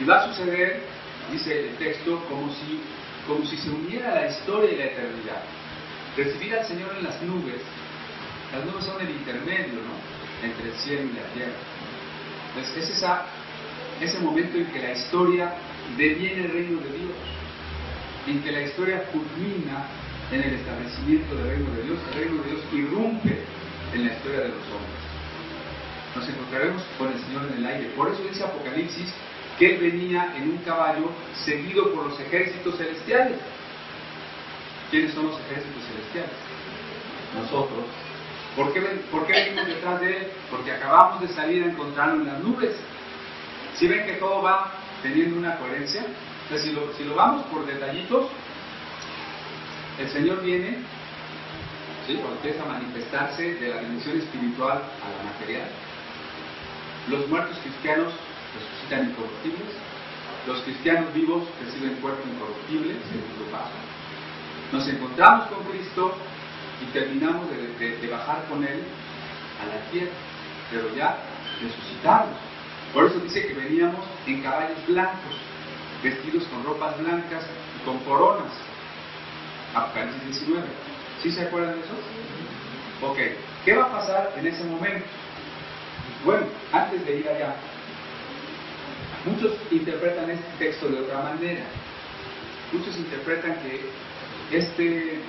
y 0.00 0.04
va 0.04 0.22
a 0.22 0.28
suceder, 0.28 0.82
dice 1.30 1.68
el 1.68 1.76
texto, 1.76 2.24
como 2.28 2.52
si, 2.52 2.80
como 3.26 3.44
si 3.46 3.56
se 3.56 3.70
uniera 3.70 4.14
la 4.14 4.28
historia 4.28 4.72
y 4.72 4.76
la 4.76 4.84
eternidad. 4.86 5.42
Recibir 6.16 6.54
al 6.54 6.66
Señor 6.66 6.96
en 6.96 7.04
las 7.04 7.22
nubes, 7.22 7.60
las 8.52 8.64
nubes 8.64 8.84
son 8.84 9.00
el 9.00 9.10
intermedio 9.10 9.74
¿no? 9.74 10.46
entre 10.46 10.70
el 10.70 10.74
cielo 10.74 11.02
y 11.02 11.16
la 11.16 11.32
tierra. 11.34 11.52
Entonces 12.48 12.84
es 12.84 12.96
esa, 12.96 13.26
ese 14.00 14.18
momento 14.20 14.58
en 14.58 14.66
que 14.66 14.78
la 14.80 14.92
historia 14.92 15.54
deviene 15.96 16.44
el 16.44 16.52
reino 16.52 16.80
de 16.80 16.98
Dios, 16.98 17.12
en 18.26 18.42
que 18.42 18.52
la 18.52 18.62
historia 18.62 19.04
culmina 19.04 19.86
en 20.30 20.42
el 20.42 20.54
establecimiento 20.54 21.34
del 21.34 21.48
reino 21.48 21.70
de 21.74 21.82
Dios, 21.82 21.98
el 22.12 22.20
reino 22.20 22.42
de 22.42 22.50
Dios 22.50 22.60
irrumpe 22.72 23.38
en 23.94 24.06
la 24.06 24.12
historia 24.12 24.40
de 24.40 24.48
los 24.48 24.64
hombres. 24.70 25.00
Nos 26.14 26.28
encontraremos 26.28 26.82
con 26.98 27.12
el 27.12 27.18
Señor 27.20 27.46
en 27.50 27.58
el 27.58 27.66
aire. 27.66 27.90
Por 27.96 28.10
eso 28.10 28.22
dice 28.28 28.44
Apocalipsis 28.44 29.12
que 29.58 29.74
él 29.74 29.80
venía 29.80 30.34
en 30.36 30.50
un 30.50 30.58
caballo 30.58 31.10
seguido 31.44 31.92
por 31.92 32.06
los 32.08 32.20
ejércitos 32.20 32.76
celestiales. 32.76 33.38
¿Quiénes 34.90 35.12
son 35.12 35.26
los 35.26 35.38
ejércitos 35.40 35.82
celestiales? 35.84 36.36
Nosotros. 37.34 37.84
¿Por 38.56 38.72
qué, 38.72 38.80
¿Por 39.10 39.26
qué 39.26 39.32
venimos 39.32 39.66
detrás 39.66 40.00
de 40.00 40.16
él? 40.16 40.26
Porque 40.50 40.72
acabamos 40.72 41.20
de 41.20 41.28
salir 41.28 41.62
a 41.62 41.66
encontrarlo 41.66 42.22
en 42.22 42.26
las 42.26 42.40
nubes. 42.40 42.74
Si 43.74 43.86
ven 43.86 44.04
que 44.04 44.14
todo 44.14 44.42
va 44.42 44.72
teniendo 45.02 45.38
una 45.38 45.56
coherencia, 45.56 46.04
entonces 46.50 46.96
si 46.96 47.04
lo, 47.04 47.14
vamos 47.14 47.46
por 47.46 47.64
detallitos, 47.64 48.26
el 50.00 50.08
Señor 50.08 50.42
viene 50.42 50.78
cuando 52.06 52.36
empieza 52.38 52.64
a 52.64 52.66
manifestarse 52.66 53.54
de 53.54 53.68
la 53.68 53.82
dimensión 53.82 54.18
espiritual 54.18 54.78
a 54.78 55.16
la 55.16 55.30
material. 55.30 55.68
Los 57.08 57.28
muertos 57.28 57.56
cristianos 57.58 58.12
resucitan 58.52 59.10
incorruptibles, 59.10 59.70
los 60.48 60.60
cristianos 60.62 61.14
vivos 61.14 61.44
reciben 61.64 61.94
cuerpo 62.00 62.28
incorruptible, 62.28 62.94
segundo 63.08 63.44
paso. 63.52 63.70
Nos 64.72 64.88
encontramos 64.88 65.46
con 65.50 65.62
Cristo 65.70 66.16
y 66.82 66.92
terminamos 66.92 67.48
de, 67.48 68.08
bajar 68.10 68.44
con 68.48 68.64
Él 68.64 68.82
a 69.62 69.66
la 69.66 69.90
tierra, 69.92 70.10
pero 70.72 70.92
ya 70.96 71.16
resucitados. 71.62 72.34
Por 72.92 73.04
eso 73.04 73.20
dice 73.20 73.46
que 73.46 73.54
veníamos 73.54 74.04
en 74.26 74.42
caballos 74.42 74.84
blancos, 74.88 75.36
vestidos 76.02 76.44
con 76.44 76.64
ropas 76.64 76.98
blancas 76.98 77.44
y 77.76 77.84
con 77.84 77.98
coronas. 78.00 78.52
Apocalipsis 79.74 80.46
19. 80.46 80.66
¿Sí 81.22 81.30
se 81.30 81.42
acuerdan 81.42 81.74
de 81.74 81.80
eso? 81.80 81.94
Ok, 83.02 83.18
¿qué 83.64 83.76
va 83.76 83.84
a 83.84 83.92
pasar 83.92 84.32
en 84.36 84.46
ese 84.46 84.64
momento? 84.64 85.06
Bueno, 86.24 86.46
antes 86.72 87.04
de 87.06 87.16
ir 87.20 87.28
allá, 87.28 87.54
muchos 89.24 89.52
interpretan 89.70 90.30
este 90.30 90.48
texto 90.58 90.88
de 90.88 91.00
otra 91.00 91.20
manera. 91.22 91.64
Muchos 92.72 92.96
interpretan 92.96 93.56
que 93.62 93.90
este 94.56 95.20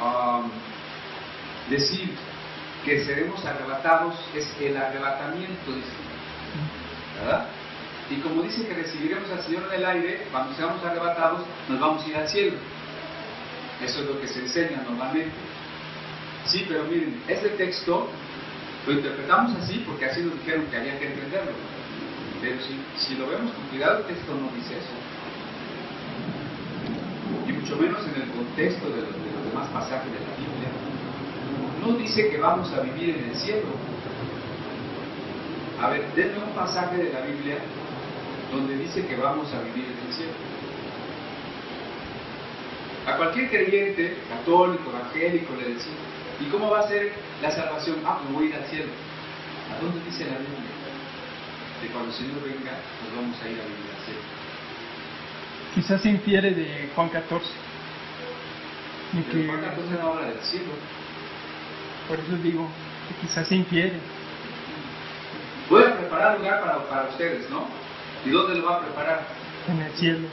um, 0.00 0.50
decir 1.68 2.10
que 2.84 3.04
seremos 3.04 3.44
arrebatados 3.44 4.14
es 4.34 4.48
el 4.60 4.76
arrebatamiento, 4.76 5.72
¿verdad? 7.20 7.46
Y 8.10 8.16
como 8.20 8.42
dice 8.42 8.66
que 8.66 8.74
recibiremos 8.74 9.30
al 9.30 9.42
Señor 9.42 9.64
en 9.68 9.80
el 9.80 9.86
aire, 9.86 10.26
cuando 10.30 10.54
seamos 10.54 10.82
arrebatados, 10.82 11.42
nos 11.68 11.78
vamos 11.78 12.04
a 12.04 12.08
ir 12.08 12.16
al 12.16 12.28
cielo. 12.28 12.56
Eso 13.84 14.00
es 14.00 14.06
lo 14.06 14.20
que 14.20 14.26
se 14.26 14.40
enseña 14.40 14.82
normalmente. 14.88 15.34
Sí, 16.46 16.64
pero 16.66 16.84
miren, 16.84 17.22
este 17.28 17.50
texto 17.50 18.08
lo 18.86 18.92
interpretamos 18.92 19.54
así 19.56 19.84
porque 19.86 20.06
así 20.06 20.22
nos 20.22 20.38
dijeron 20.38 20.66
que 20.70 20.76
había 20.78 20.98
que 20.98 21.06
entenderlo. 21.06 21.52
Pero 22.40 22.56
si, 22.96 23.14
lo 23.16 23.28
vemos 23.28 23.52
con 23.52 23.64
cuidado, 23.66 23.98
el 23.98 24.04
texto 24.06 24.32
no 24.34 24.50
dice 24.56 24.78
eso. 24.78 24.96
Y 27.46 27.52
mucho 27.52 27.76
menos 27.76 28.00
en 28.06 28.22
el 28.22 28.28
contexto 28.30 28.88
de 28.88 29.02
los, 29.02 29.12
de 29.12 29.32
los 29.34 29.44
demás 29.44 29.68
pasajes 29.68 30.10
de 30.10 30.20
la 30.20 30.36
Biblia. 30.36 30.70
No 31.84 31.92
dice 31.98 32.30
que 32.30 32.38
vamos 32.38 32.72
a 32.72 32.80
vivir 32.80 33.16
en 33.16 33.30
el 33.30 33.36
cielo. 33.36 33.68
A 35.80 35.90
ver, 35.90 36.06
denme 36.14 36.38
un 36.42 36.54
pasaje 36.54 36.96
de 36.96 37.12
la 37.12 37.20
Biblia 37.20 37.58
donde 38.50 38.76
dice 38.76 39.06
que 39.06 39.16
vamos 39.16 39.52
a 39.52 39.60
vivir 39.62 39.84
en 39.84 40.06
el 40.06 40.12
cielo. 40.12 40.32
A 43.06 43.16
cualquier 43.16 43.48
creyente, 43.48 44.18
católico, 44.28 44.90
evangélico, 44.90 45.54
le 45.56 45.74
decimos, 45.74 45.98
¿y 46.40 46.44
cómo 46.50 46.70
va 46.70 46.80
a 46.80 46.88
ser 46.88 47.12
la 47.42 47.50
salvación? 47.50 47.96
Ah, 48.04 48.18
pues 48.22 48.34
voy 48.34 48.46
a 48.46 48.48
ir 48.48 48.54
al 48.56 48.64
cielo. 48.66 48.92
¿A 49.72 49.82
dónde 49.82 50.04
dice 50.04 50.24
la 50.24 50.38
Biblia? 50.38 50.70
Que 51.80 51.88
cuando 51.88 52.10
el 52.10 52.16
Señor 52.16 52.42
venga, 52.42 52.72
nos 53.04 53.16
vamos 53.16 53.36
a 53.42 53.48
ir 53.48 53.60
a 53.60 53.64
vivir 53.64 53.90
al 53.96 54.04
cielo. 54.04 54.20
Quizás 55.74 56.02
se 56.02 56.08
infiere 56.10 56.50
de 56.52 56.90
Juan 56.94 57.08
14. 57.08 57.46
Y 59.14 59.22
que... 59.22 59.46
Juan 59.46 59.60
14 59.60 59.90
no 59.94 60.08
habla 60.08 60.28
del 60.28 60.40
cielo. 60.40 60.72
Por 62.08 62.18
eso 62.18 62.36
digo 62.42 62.68
que 63.08 63.26
quizás 63.26 63.46
se 63.46 63.56
infiere. 63.56 64.00
Voy 65.70 65.82
a 65.82 65.98
preparar 65.98 66.38
lugar 66.38 66.60
para, 66.60 66.88
para 66.88 67.08
ustedes, 67.10 67.48
¿no? 67.50 67.87
¿Y 68.24 68.30
dónde 68.30 68.56
lo 68.56 68.66
va 68.66 68.76
a 68.76 68.80
preparar? 68.80 69.26
En 69.68 69.80
el 69.80 69.92
cielo. 69.92 70.28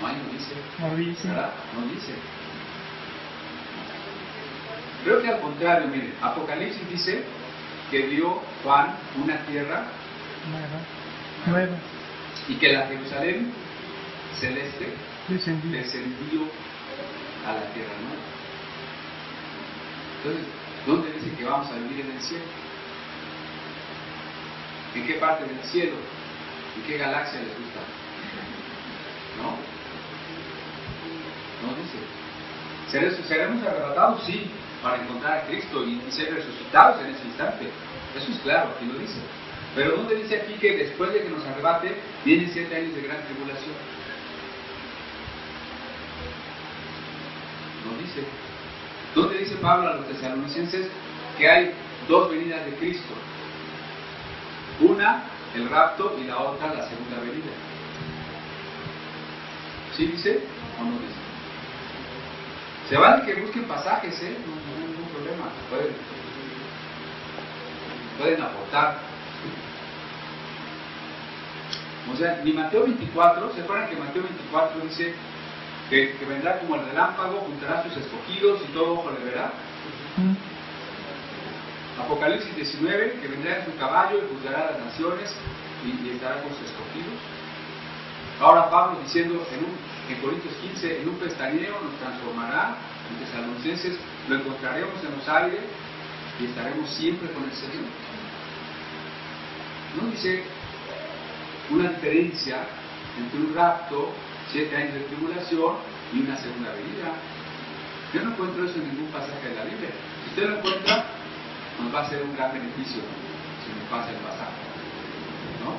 No, 0.00 0.08
no 0.08 0.32
dice. 0.32 0.54
No 0.78 0.96
dice. 0.96 1.28
¿Verdad? 1.28 1.50
No 1.74 1.86
dice. 1.92 2.12
Creo 5.04 5.22
que 5.22 5.28
al 5.28 5.40
contrario, 5.40 5.88
miren, 5.88 6.14
Apocalipsis 6.20 6.88
dice 6.90 7.24
que 7.90 8.02
vio 8.06 8.40
Juan 8.62 8.94
una 9.22 9.38
tierra 9.46 9.84
nueva, 10.50 11.56
nueva. 11.66 11.76
y 12.48 12.54
que 12.56 12.72
la 12.72 12.86
Jerusalén 12.86 13.52
celeste 14.38 14.92
descendió, 15.28 15.70
descendió 15.70 16.40
a 17.46 17.52
la 17.52 17.62
tierra 17.72 17.94
nueva. 18.02 18.22
Entonces, 20.18 20.46
¿dónde 20.86 21.12
dice 21.12 21.36
que 21.36 21.44
vamos 21.44 21.68
a 21.70 21.74
vivir 21.76 22.04
en 22.04 22.12
el 22.12 22.20
cielo? 22.20 22.44
¿En 24.94 25.06
qué 25.06 25.14
parte 25.14 25.44
del 25.44 25.62
cielo? 25.64 25.96
¿En 26.78 26.82
qué 26.86 26.98
galaxia 26.98 27.40
les 27.40 27.48
gusta? 27.58 27.80
¿No? 29.42 29.50
No 31.66 31.74
dice. 31.76 31.98
¿Seremos 33.26 33.66
arrebatados? 33.66 34.24
Sí, 34.24 34.50
para 34.82 35.02
encontrar 35.02 35.38
a 35.38 35.46
Cristo 35.46 35.84
y 35.84 36.00
ser 36.10 36.34
resucitados 36.34 37.00
en 37.02 37.14
ese 37.14 37.24
instante. 37.26 37.68
Eso 38.16 38.32
es 38.32 38.38
claro, 38.38 38.70
aquí 38.76 38.86
lo 38.86 38.98
dice. 38.98 39.18
Pero 39.74 39.96
¿dónde 39.96 40.14
dice 40.16 40.40
aquí 40.40 40.54
que 40.54 40.76
después 40.76 41.12
de 41.12 41.22
que 41.22 41.28
nos 41.28 41.44
arrebate, 41.44 41.96
vienen 42.24 42.50
siete 42.52 42.74
años 42.74 42.94
de 42.94 43.02
gran 43.02 43.22
tribulación? 43.24 43.74
dice. 47.98 48.22
¿Dónde 49.14 49.38
dice 49.38 49.56
Pablo 49.56 49.88
a 49.88 49.94
los 49.96 50.06
tesalonicenses 50.06 50.88
que 51.36 51.48
hay 51.48 51.72
dos 52.08 52.30
venidas 52.30 52.64
de 52.64 52.72
Cristo? 52.74 53.14
Una, 54.80 55.24
el 55.54 55.68
rapto, 55.68 56.16
y 56.20 56.24
la 56.24 56.38
otra, 56.38 56.74
la 56.74 56.88
segunda 56.88 57.18
venida. 57.20 57.52
¿Sí 59.96 60.06
dice 60.06 60.42
o 60.80 60.84
no 60.84 60.92
dice? 60.92 61.18
Se 62.88 62.96
vale 62.96 63.24
que 63.26 63.40
busquen 63.40 63.64
pasajes, 63.64 64.20
¿eh? 64.22 64.36
No, 64.46 64.54
hay 64.76 64.88
ningún 64.88 65.08
problema. 65.12 65.44
Pueden, 65.68 65.94
pueden 68.18 68.42
aportar. 68.42 68.98
O 72.12 72.16
sea, 72.16 72.40
ni 72.42 72.52
Mateo 72.52 72.84
24, 72.84 73.52
¿se 73.54 73.60
acuerdan 73.60 73.90
que 73.90 73.96
Mateo 73.96 74.22
24 74.22 74.80
dice 74.80 75.14
que, 75.90 76.16
vendrá 76.26 76.58
como 76.60 76.76
el 76.76 76.86
relámpago, 76.86 77.40
juntará 77.40 77.82
sus 77.82 77.96
escogidos 77.96 78.62
y 78.62 78.72
todo 78.72 78.94
ojo 78.94 79.10
le 79.10 79.24
verá? 79.24 79.52
Apocalipsis 82.00 82.54
19, 82.54 83.20
que 83.20 83.28
vendrá 83.28 83.58
en 83.58 83.64
su 83.66 83.76
caballo 83.76 84.18
y 84.18 84.34
juzgará 84.34 84.68
a 84.68 84.70
las 84.72 84.84
naciones 84.86 85.34
y, 85.84 86.06
y 86.06 86.10
estará 86.10 86.42
con 86.42 86.50
sus 86.54 86.66
escogidos. 86.66 87.14
Ahora 88.40 88.70
Pablo 88.70 89.00
diciendo 89.02 89.34
en, 89.50 89.64
un, 89.64 89.74
en 90.08 90.22
Corintios 90.22 90.54
15, 90.62 91.02
en 91.02 91.08
un 91.08 91.16
pestañeo 91.16 91.74
nos 91.82 91.98
transformará, 91.98 92.76
en 93.10 93.24
Tesalonicenses 93.24 93.98
lo 94.28 94.36
encontraremos 94.36 95.02
en 95.02 95.16
los 95.16 95.28
aires 95.28 95.60
y 96.40 96.46
estaremos 96.46 96.88
siempre 96.90 97.28
con 97.32 97.44
el 97.44 97.52
Señor. 97.52 97.84
No 100.00 100.10
dice 100.10 100.44
una 101.70 101.90
diferencia 101.90 102.58
entre 103.18 103.40
un 103.40 103.54
rapto, 103.54 104.12
siete 104.52 104.76
años 104.76 104.94
de 104.94 105.00
tribulación 105.00 105.76
y 106.12 106.20
una 106.20 106.36
segunda 106.36 106.70
venida. 106.72 107.12
Yo 108.14 108.22
no 108.22 108.30
encuentro 108.30 108.64
eso 108.64 108.76
en 108.76 108.88
ningún 108.88 109.10
pasaje 109.10 109.48
de 109.48 109.54
la 109.56 109.64
Biblia. 109.64 109.90
Si 110.22 110.30
usted 110.30 110.48
lo 110.48 110.58
encuentra, 110.58 111.04
nos 111.80 111.94
va 111.94 112.00
a 112.00 112.08
ser 112.08 112.22
un 112.22 112.34
gran 112.36 112.52
beneficio 112.52 113.02
si 113.64 113.72
nos 113.78 113.88
pasa 113.90 114.10
el 114.10 114.16
pasaje. 114.16 114.58
¿No? 115.64 115.76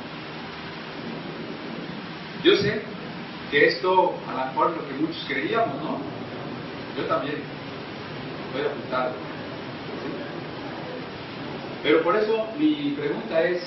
Yo 2.43 2.55
sé 2.57 2.81
que 3.51 3.67
esto 3.67 4.15
a 4.27 4.31
lo 4.31 4.45
mejor 4.45 4.71
lo 4.77 4.87
que 4.87 4.93
muchos 4.93 5.25
creíamos, 5.27 5.75
¿no? 5.81 5.99
Yo 6.97 7.05
también. 7.05 7.41
Estoy 8.47 8.65
apuntado. 8.65 9.11
¿sí? 9.11 10.09
Pero 11.83 12.03
por 12.03 12.15
eso 12.15 12.47
mi 12.57 12.95
pregunta 12.97 13.41
es, 13.43 13.61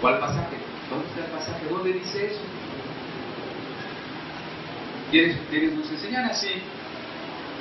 ¿cuál 0.00 0.18
pasaje? 0.18 0.56
¿Dónde 0.90 1.06
está 1.08 1.24
el 1.24 1.30
pasaje? 1.30 1.66
¿Dónde 1.68 1.92
dice 1.92 2.26
eso? 2.26 2.40
¿Quienes, 5.10 5.36
quienes 5.50 5.74
nos 5.74 5.90
enseñan 5.90 6.24
así? 6.26 6.62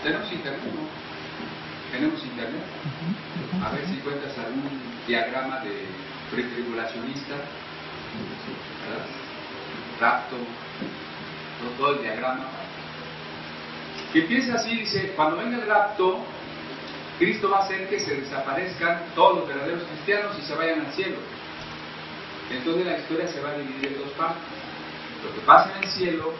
Tenemos 0.03 0.31
internet, 0.31 0.61
¿no? 0.63 1.12
Tenemos 1.93 2.23
internet. 2.25 2.63
A 3.63 3.69
ver 3.69 3.85
si 3.85 3.93
encuentras 3.93 4.35
algún 4.39 4.67
diagrama 5.05 5.59
de 5.59 5.85
pretribulacionista, 6.31 7.35
¿verdad? 8.81 9.05
Rapto, 9.99 10.37
todo, 11.77 11.93
el 11.93 12.01
diagrama. 12.01 12.47
Que 14.11 14.21
empieza 14.21 14.55
así, 14.55 14.75
dice, 14.75 15.13
cuando 15.15 15.37
venga 15.37 15.57
el 15.57 15.67
rapto, 15.67 16.25
Cristo 17.19 17.51
va 17.51 17.59
a 17.59 17.63
hacer 17.65 17.87
que 17.87 17.99
se 17.99 18.21
desaparezcan 18.21 19.13
todos 19.13 19.37
los 19.37 19.47
verdaderos 19.47 19.83
cristianos 19.83 20.35
y 20.39 20.41
se 20.41 20.55
vayan 20.55 20.87
al 20.87 20.93
cielo. 20.93 21.17
Entonces 22.49 22.87
la 22.87 22.97
historia 22.97 23.27
se 23.27 23.39
va 23.39 23.49
a 23.51 23.57
dividir 23.59 23.93
en 23.93 23.99
dos 23.99 24.09
partes. 24.17 24.41
Lo 25.23 25.31
que 25.35 25.41
pasa 25.45 25.71
en 25.77 25.83
el 25.83 25.89
cielo 25.91 26.33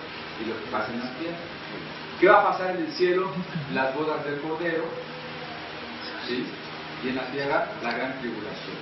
y 0.43 0.49
lo 0.49 0.59
que 0.59 0.71
pasa 0.71 0.91
en 0.91 0.99
la 0.99 1.13
tierra. 1.19 1.37
¿Qué 2.19 2.27
va 2.27 2.41
a 2.41 2.51
pasar 2.51 2.75
en 2.75 2.85
el 2.85 2.91
cielo? 2.91 3.31
Las 3.71 3.93
bodas 3.95 4.25
del 4.25 4.41
Cordero. 4.41 5.12
Y 6.29 7.09
en 7.09 7.15
la 7.15 7.25
tierra, 7.31 7.67
la 7.81 7.93
gran 7.93 8.19
tribulación. 8.19 8.77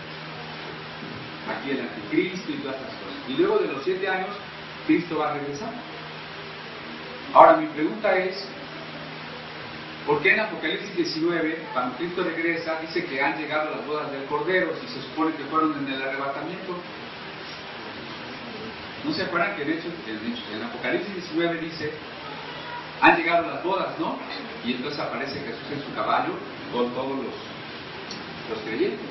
Aquí 1.50 1.72
el 1.72 1.82
anticristo 1.82 2.52
y 2.52 2.56
todas 2.58 2.76
estas 2.76 2.94
cosas. 2.94 3.30
Y 3.30 3.34
luego 3.34 3.58
de 3.60 3.68
los 3.68 3.84
siete 3.84 4.08
años, 4.08 4.36
Cristo 4.86 5.18
va 5.18 5.32
a 5.32 5.34
regresar. 5.34 5.72
Ahora 7.34 7.58
mi 7.58 7.68
pregunta 7.68 8.16
es, 8.16 8.46
¿por 10.06 10.22
qué 10.22 10.34
en 10.34 10.42
Apocalipsis 10.42 10.96
19, 10.96 11.64
cuando 11.74 11.98
Cristo 11.98 12.24
regresa, 12.24 12.80
dice 12.82 13.06
que 13.06 13.22
han 13.22 13.38
llegado 13.40 13.72
las 13.72 13.88
bodas 13.88 14.12
del 14.12 14.26
Cordero, 14.26 14.74
si 14.82 14.88
se 14.88 15.02
supone 15.02 15.36
que 15.36 15.44
fueron 15.46 15.78
en 15.80 15.94
el 15.94 16.02
arrebatamiento? 16.02 16.78
¿No 19.04 19.14
se 19.14 19.24
acuerdan 19.24 19.56
que 19.56 19.64
en, 19.64 19.72
hecho, 19.72 19.88
en 20.54 20.64
Apocalipsis 20.64 21.16
19 21.16 21.62
dice, 21.62 21.92
han 23.02 23.18
llegado 23.18 23.48
las 23.48 23.64
bodas, 23.64 23.98
¿no? 23.98 24.20
Y 24.64 24.74
entonces 24.74 25.00
aparece 25.00 25.40
Jesús 25.40 25.72
en 25.72 25.82
su 25.84 25.96
caballo 25.96 26.34
con 26.72 26.90
todos 26.92 27.18
los, 27.18 27.36
los 28.50 28.60
creyentes. 28.66 29.08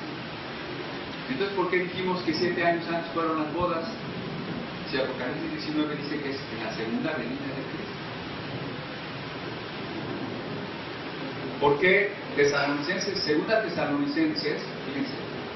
Entonces, 1.29 1.55
¿por 1.55 1.69
qué 1.69 1.77
dijimos 1.77 2.21
que 2.23 2.33
siete 2.33 2.63
años 2.63 2.85
antes 2.87 3.11
fueron 3.13 3.43
las 3.43 3.53
bodas? 3.53 3.85
Si 4.89 4.97
Apocalipsis 4.97 5.65
19 5.65 5.95
dice 5.95 6.19
que 6.21 6.31
es 6.31 6.39
en 6.57 6.65
la 6.65 6.75
segunda 6.75 7.11
venida 7.13 7.47
de 7.55 7.63
Cristo. 7.71 7.91
¿Por 11.61 11.79
qué 11.79 12.11
Tesalonicenses, 12.35 13.19
segunda 13.19 13.61
Tesalonicenses, 13.61 14.61
fíjense, 14.85 15.13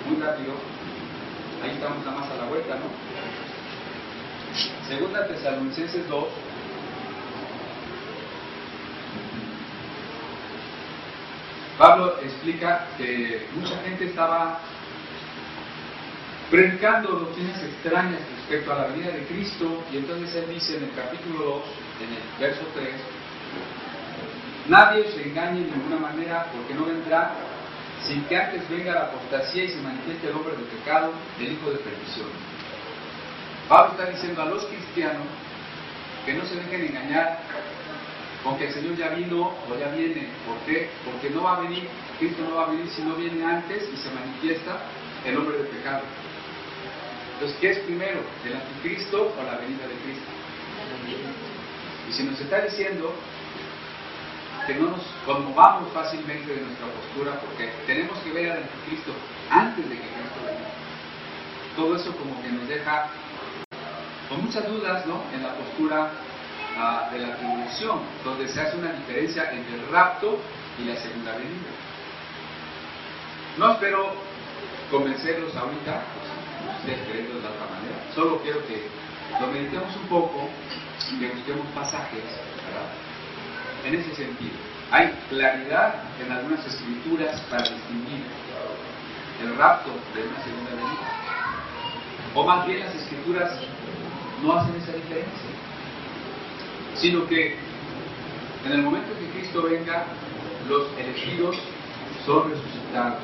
muy 0.08 0.22
rápido, 0.22 0.54
ahí 1.64 1.72
estamos 1.72 2.06
nada 2.06 2.20
más 2.20 2.30
a 2.30 2.36
la 2.36 2.46
vuelta, 2.46 2.76
¿no? 2.76 2.86
Segunda 4.88 5.28
Tesalonicenses 5.28 6.08
2, 6.08 6.26
Pablo 11.78 12.16
explica 12.22 12.88
que 12.98 13.48
mucha 13.54 13.78
gente 13.82 14.06
estaba 14.06 14.60
predicando 16.50 17.20
doctrinas 17.20 17.62
extrañas 17.64 18.22
respecto 18.38 18.72
a 18.72 18.76
la 18.76 18.88
venida 18.88 19.12
de 19.12 19.26
Cristo 19.26 19.84
y 19.92 19.98
entonces 19.98 20.34
él 20.36 20.54
dice 20.54 20.78
en 20.78 20.84
el 20.86 20.92
capítulo 20.96 21.44
2, 21.44 21.64
en 22.02 22.14
el 22.16 22.24
verso 22.40 22.66
3, 22.76 22.88
nadie 24.70 25.02
os 25.02 25.18
engañe 25.18 25.62
de 25.62 25.72
ninguna 25.72 25.98
manera 25.98 26.46
porque 26.54 26.74
no 26.76 26.86
vendrá 26.86 27.34
sin 28.04 28.24
que 28.26 28.38
antes 28.38 28.70
venga 28.70 28.94
la 28.94 29.02
apostasía 29.06 29.66
y 29.66 29.70
se 29.70 29.82
manifieste 29.82 30.30
el 30.30 30.36
hombre 30.36 30.56
de 30.56 30.64
pecado, 30.78 31.12
el 31.40 31.52
hijo 31.54 31.72
de 31.72 31.78
perdición. 31.78 32.28
Pablo 33.68 33.94
está 33.94 34.12
diciendo 34.12 34.42
a 34.44 34.46
los 34.46 34.64
cristianos 34.66 35.26
que 36.26 36.34
no 36.34 36.46
se 36.46 36.56
dejen 36.56 36.86
engañar 36.86 37.40
con 38.46 38.58
que 38.60 38.68
el 38.68 38.74
Señor 38.74 38.96
ya 38.96 39.10
vino 39.10 39.42
o 39.68 39.76
ya 39.76 39.90
viene. 39.90 40.30
¿Por 40.46 40.56
qué? 40.68 40.88
Porque 41.04 41.32
no 41.32 41.42
va 41.42 41.58
a 41.58 41.62
venir, 41.62 41.90
Cristo 42.20 42.44
no 42.48 42.58
va 42.58 42.66
a 42.66 42.70
venir 42.70 42.88
si 42.90 43.02
no 43.02 43.16
viene 43.16 43.44
antes 43.44 43.90
y 43.92 43.98
se 43.98 44.12
manifiesta 44.12 44.82
el 45.26 45.36
hombre 45.36 45.58
de 45.58 45.64
pecado. 45.64 46.04
Entonces, 47.34 47.58
¿qué 47.60 47.72
es 47.72 47.80
primero? 47.80 48.22
¿El 48.46 48.56
anticristo 48.56 49.34
o 49.36 49.44
la 49.44 49.58
venida 49.58 49.88
de 49.88 49.96
Cristo? 49.96 50.30
Y 52.08 52.14
si 52.14 52.24
nos 52.24 52.40
está 52.40 52.62
diciendo 52.62 53.16
que 54.68 54.76
no 54.76 54.92
nos 54.92 55.02
conmovamos 55.26 55.92
fácilmente 55.92 56.54
de 56.54 56.62
nuestra 56.62 56.86
postura 56.86 57.40
porque 57.42 57.72
tenemos 57.88 58.18
que 58.20 58.32
ver 58.32 58.52
al 58.52 58.58
anticristo 58.60 59.12
antes 59.50 59.90
de 59.90 59.96
que 59.96 60.02
Cristo 60.02 60.40
venga. 60.46 60.70
Todo 61.76 61.96
eso 61.96 62.16
como 62.16 62.40
que 62.44 62.50
nos 62.50 62.68
deja 62.68 63.08
con 64.30 64.46
muchas 64.46 64.68
dudas 64.68 65.04
¿no? 65.08 65.24
en 65.34 65.42
la 65.42 65.54
postura 65.56 66.12
de 67.12 67.20
la 67.20 67.38
tribulación, 67.38 68.00
donde 68.26 68.50
se 68.50 68.60
hace 68.60 68.76
una 68.76 68.92
diferencia 68.92 69.50
entre 69.52 69.76
el 69.76 69.88
rapto 69.90 70.40
y 70.78 70.84
la 70.84 70.96
segunda 70.98 71.32
venida. 71.38 71.72
No 73.58 73.72
espero 73.72 74.12
convencerlos 74.92 75.56
ahorita, 75.56 76.02
ustedes 76.80 77.00
creen 77.08 77.28
de 77.28 77.38
otra 77.38 77.52
manera, 77.52 77.96
solo 78.14 78.42
quiero 78.42 78.60
que 78.68 78.90
lo 79.40 79.48
meditemos 79.48 79.96
un 79.96 80.08
poco 80.10 80.50
y 81.12 81.20
que 81.20 81.30
busquemos 81.30 81.66
pasajes 81.74 82.24
en 83.86 83.96
ese 83.96 84.14
sentido. 84.14 84.56
Hay 84.92 85.14
claridad 85.30 85.96
en 86.24 86.32
algunas 86.32 86.66
escrituras 86.66 87.40
para 87.50 87.64
distinguir 87.64 88.24
el 89.42 89.56
rapto 89.58 89.92
de 90.14 90.28
una 90.28 90.44
segunda 90.44 90.72
venida. 90.72 91.08
O 92.36 92.46
más 92.46 92.68
bien 92.68 92.82
las 92.82 92.96
escrituras 92.96 93.58
no 94.44 94.54
hacen 94.58 94.76
esa 94.76 94.92
diferencia, 94.92 95.50
sino 96.98 97.28
que 97.28 97.56
en 98.66 98.72
el 98.72 98.82
momento 98.82 99.10
que 99.20 99.40
Cristo 99.40 99.64
venga, 99.64 100.06
los 100.68 100.88
elegidos 100.98 101.56
son 102.26 102.50
resucitados 102.50 103.20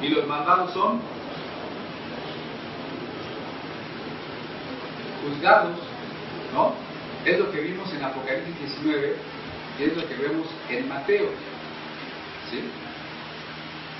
y 0.00 0.08
los 0.08 0.26
mandados 0.26 0.72
son 0.72 1.00
juzgados, 5.22 5.76
¿no? 6.54 6.74
Es 7.24 7.38
lo 7.38 7.50
que 7.50 7.60
vimos 7.60 7.92
en 7.92 8.04
Apocalipsis 8.04 8.56
19 8.58 9.16
y 9.78 9.82
es 9.82 9.96
lo 9.96 10.08
que 10.08 10.14
vemos 10.14 10.46
en 10.68 10.88
Mateo, 10.88 11.30
¿sí? 12.50 12.60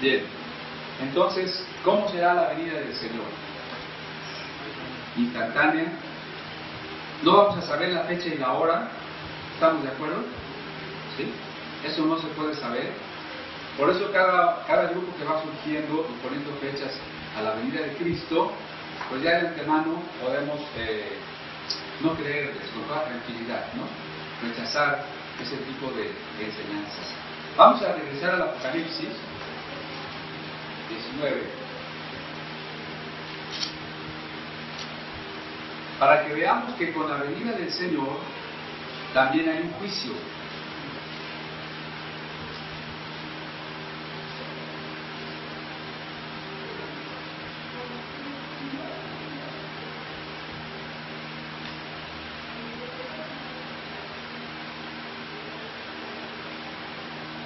Bien, 0.01 0.23
entonces, 1.03 1.65
¿cómo 1.85 2.09
será 2.09 2.35
la 2.35 2.49
venida 2.51 2.75
del 2.75 2.95
Señor? 2.95 3.25
Instantánea, 5.17 5.93
no 7.23 7.37
vamos 7.37 7.59
a 7.59 7.67
saber 7.67 7.91
la 7.91 8.05
fecha 8.05 8.29
y 8.29 8.39
la 8.39 8.53
hora, 8.53 8.89
¿estamos 9.55 9.83
de 9.83 9.89
acuerdo? 9.89 10.23
¿Sí? 11.17 11.33
Eso 11.87 12.05
no 12.05 12.19
se 12.19 12.27
puede 12.29 12.55
saber. 12.55 12.93
Por 13.77 13.91
eso 13.91 14.11
cada, 14.13 14.65
cada 14.67 14.89
grupo 14.89 15.17
que 15.17 15.25
va 15.25 15.43
surgiendo 15.43 16.07
y 16.11 16.27
poniendo 16.27 16.51
fechas 16.61 16.93
a 17.39 17.43
la 17.43 17.55
venida 17.55 17.83
de 17.83 17.93
Cristo, 17.95 18.53
pues 19.11 19.23
ya 19.23 19.41
de 19.41 19.49
antemano 19.49 20.03
podemos 20.23 20.61
eh, 20.79 21.19
no 22.01 22.15
creerles 22.15 22.65
con 22.73 22.85
tranquilidad, 22.89 23.67
¿no? 23.75 23.85
rechazar 24.43 25.05
ese 25.43 25.57
tipo 25.59 25.91
de, 25.93 26.05
de 26.05 26.45
enseñanzas. 26.45 27.15
Vamos 27.57 27.83
a 27.83 27.93
regresar 27.93 28.35
al 28.35 28.43
Apocalipsis 28.43 29.09
19. 30.89 31.66
Para 35.99 36.27
que 36.27 36.35
veamos 36.35 36.75
que 36.75 36.93
con 36.93 37.09
la 37.09 37.17
venida 37.17 37.53
del 37.53 37.73
Señor 37.73 38.19
también 39.15 39.49
hay 39.49 39.63
un 39.63 39.73
juicio. 39.73 40.13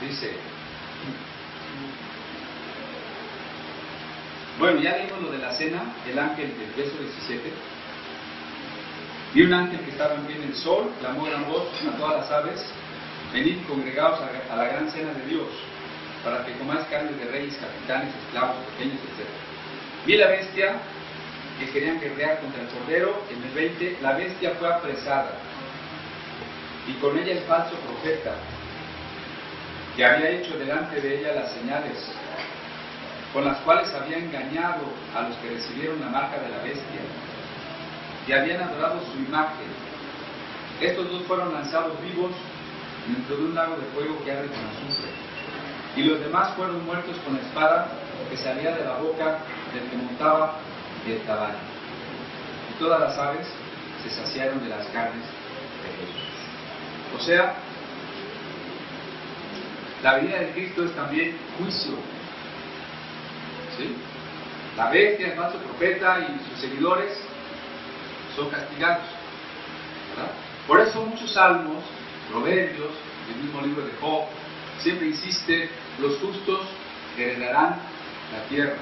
Dice, 0.01 0.33
bueno, 4.59 4.81
ya 4.81 4.97
leímos 4.97 5.23
lo 5.23 5.31
de 5.31 5.39
la 5.39 5.53
cena, 5.53 5.95
el 6.11 6.19
ángel 6.19 6.59
del 6.59 6.73
verso 6.75 6.99
17. 6.99 7.53
Vi 9.33 9.43
un 9.43 9.53
ángel 9.53 9.79
que 9.81 9.93
estaba 9.93 10.15
en 10.15 10.27
pie 10.27 10.37
en 10.37 10.43
el 10.43 10.55
sol, 10.57 10.91
clamó 10.99 11.25
gran 11.25 11.47
voz 11.47 11.69
a 11.87 11.97
todas 11.97 12.17
las 12.19 12.31
aves, 12.33 12.61
venid 13.33 13.59
y 13.59 13.65
congregaos 13.65 14.19
a 14.51 14.57
la 14.57 14.65
gran 14.65 14.91
cena 14.91 15.13
de 15.13 15.25
Dios, 15.27 15.47
para 16.25 16.45
que 16.45 16.53
comáis 16.55 16.85
carne 16.91 17.13
de 17.13 17.31
reyes, 17.31 17.57
capitanes, 17.57 18.13
esclavos, 18.27 18.57
pequeños, 18.73 18.99
etc. 18.99 19.29
Vi 20.05 20.17
la 20.17 20.29
bestia 20.31 20.81
que 21.61 21.71
querían 21.71 22.01
guerrear 22.01 22.41
contra 22.41 22.63
el 22.63 22.69
cordero, 22.69 23.23
en 23.31 23.43
el 23.45 23.51
20, 23.51 23.99
la 24.03 24.15
bestia 24.15 24.55
fue 24.59 24.69
apresada, 24.69 25.31
y 26.89 26.95
con 26.95 27.17
ella 27.17 27.33
el 27.33 27.45
falso 27.45 27.77
profeta, 27.77 28.35
que 29.95 30.05
había 30.05 30.31
hecho 30.31 30.59
delante 30.59 31.01
de 31.01 31.21
ella 31.21 31.35
las 31.35 31.53
señales, 31.53 31.99
con 33.33 33.45
las 33.45 33.59
cuales 33.59 33.95
había 33.95 34.19
engañado 34.19 34.83
a 35.15 35.29
los 35.29 35.37
que 35.37 35.51
recibieron 35.51 36.01
la 36.01 36.07
marca 36.07 36.41
de 36.41 36.49
la 36.49 36.59
bestia 36.65 37.01
y 38.31 38.33
habían 38.33 38.63
adorado 38.63 39.01
su 39.13 39.19
imagen. 39.19 39.67
Estos 40.81 41.11
dos 41.11 41.25
fueron 41.25 41.53
lanzados 41.53 42.01
vivos 42.01 42.31
dentro 43.09 43.37
de 43.37 43.43
un 43.43 43.55
lago 43.57 43.77
de 43.77 43.83
fuego 43.87 44.25
que 44.25 44.31
arde 44.31 44.47
con 44.47 44.67
azufre. 44.67 45.11
Y 45.97 46.05
los 46.05 46.21
demás 46.21 46.55
fueron 46.55 46.87
muertos 46.87 47.17
con 47.25 47.35
la 47.35 47.41
espada 47.41 47.89
que 48.31 48.37
salía 48.37 48.77
de 48.77 48.85
la 48.85 48.99
boca 48.99 49.39
del 49.75 49.83
que 49.91 49.97
montaba 49.97 50.59
el 51.05 51.21
caballo. 51.25 51.59
Y 52.71 52.79
todas 52.79 53.01
las 53.01 53.19
aves 53.19 53.49
se 54.05 54.11
saciaron 54.11 54.63
de 54.63 54.69
las 54.69 54.87
carnes 54.87 55.25
de 55.83 56.05
ellos. 56.05 57.17
O 57.17 57.19
sea, 57.19 57.55
la 60.05 60.15
venida 60.15 60.39
de 60.39 60.53
Cristo 60.53 60.85
es 60.85 60.95
también 60.95 61.37
juicio. 61.59 61.95
¿Sí? 63.77 63.97
La 64.77 64.89
bestia, 64.89 65.33
el 65.33 65.37
falso 65.37 65.59
profeta 65.59 66.21
y 66.21 66.49
sus 66.49 66.61
seguidores 66.61 67.30
son 68.37 68.51
castigados. 68.51 69.05
Por 70.67 70.81
eso 70.81 71.05
muchos 71.05 71.33
salmos, 71.33 71.83
proverbios, 72.31 72.91
el 73.35 73.43
mismo 73.43 73.61
libro 73.63 73.85
de 73.85 73.93
Job, 74.01 74.25
siempre 74.79 75.09
insiste, 75.09 75.71
los 75.99 76.19
justos 76.19 76.61
heredarán 77.17 77.77
la 78.33 78.43
tierra, 78.49 78.77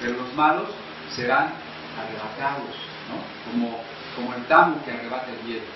pero 0.00 0.12
los 0.12 0.32
malos 0.34 0.68
serán 1.10 1.52
arrebatados, 1.98 2.74
como, 3.50 3.80
como 4.14 4.34
el 4.34 4.44
tamo 4.44 4.82
que 4.84 4.92
arrebata 4.92 5.26
el 5.30 5.46
hielo. 5.46 5.66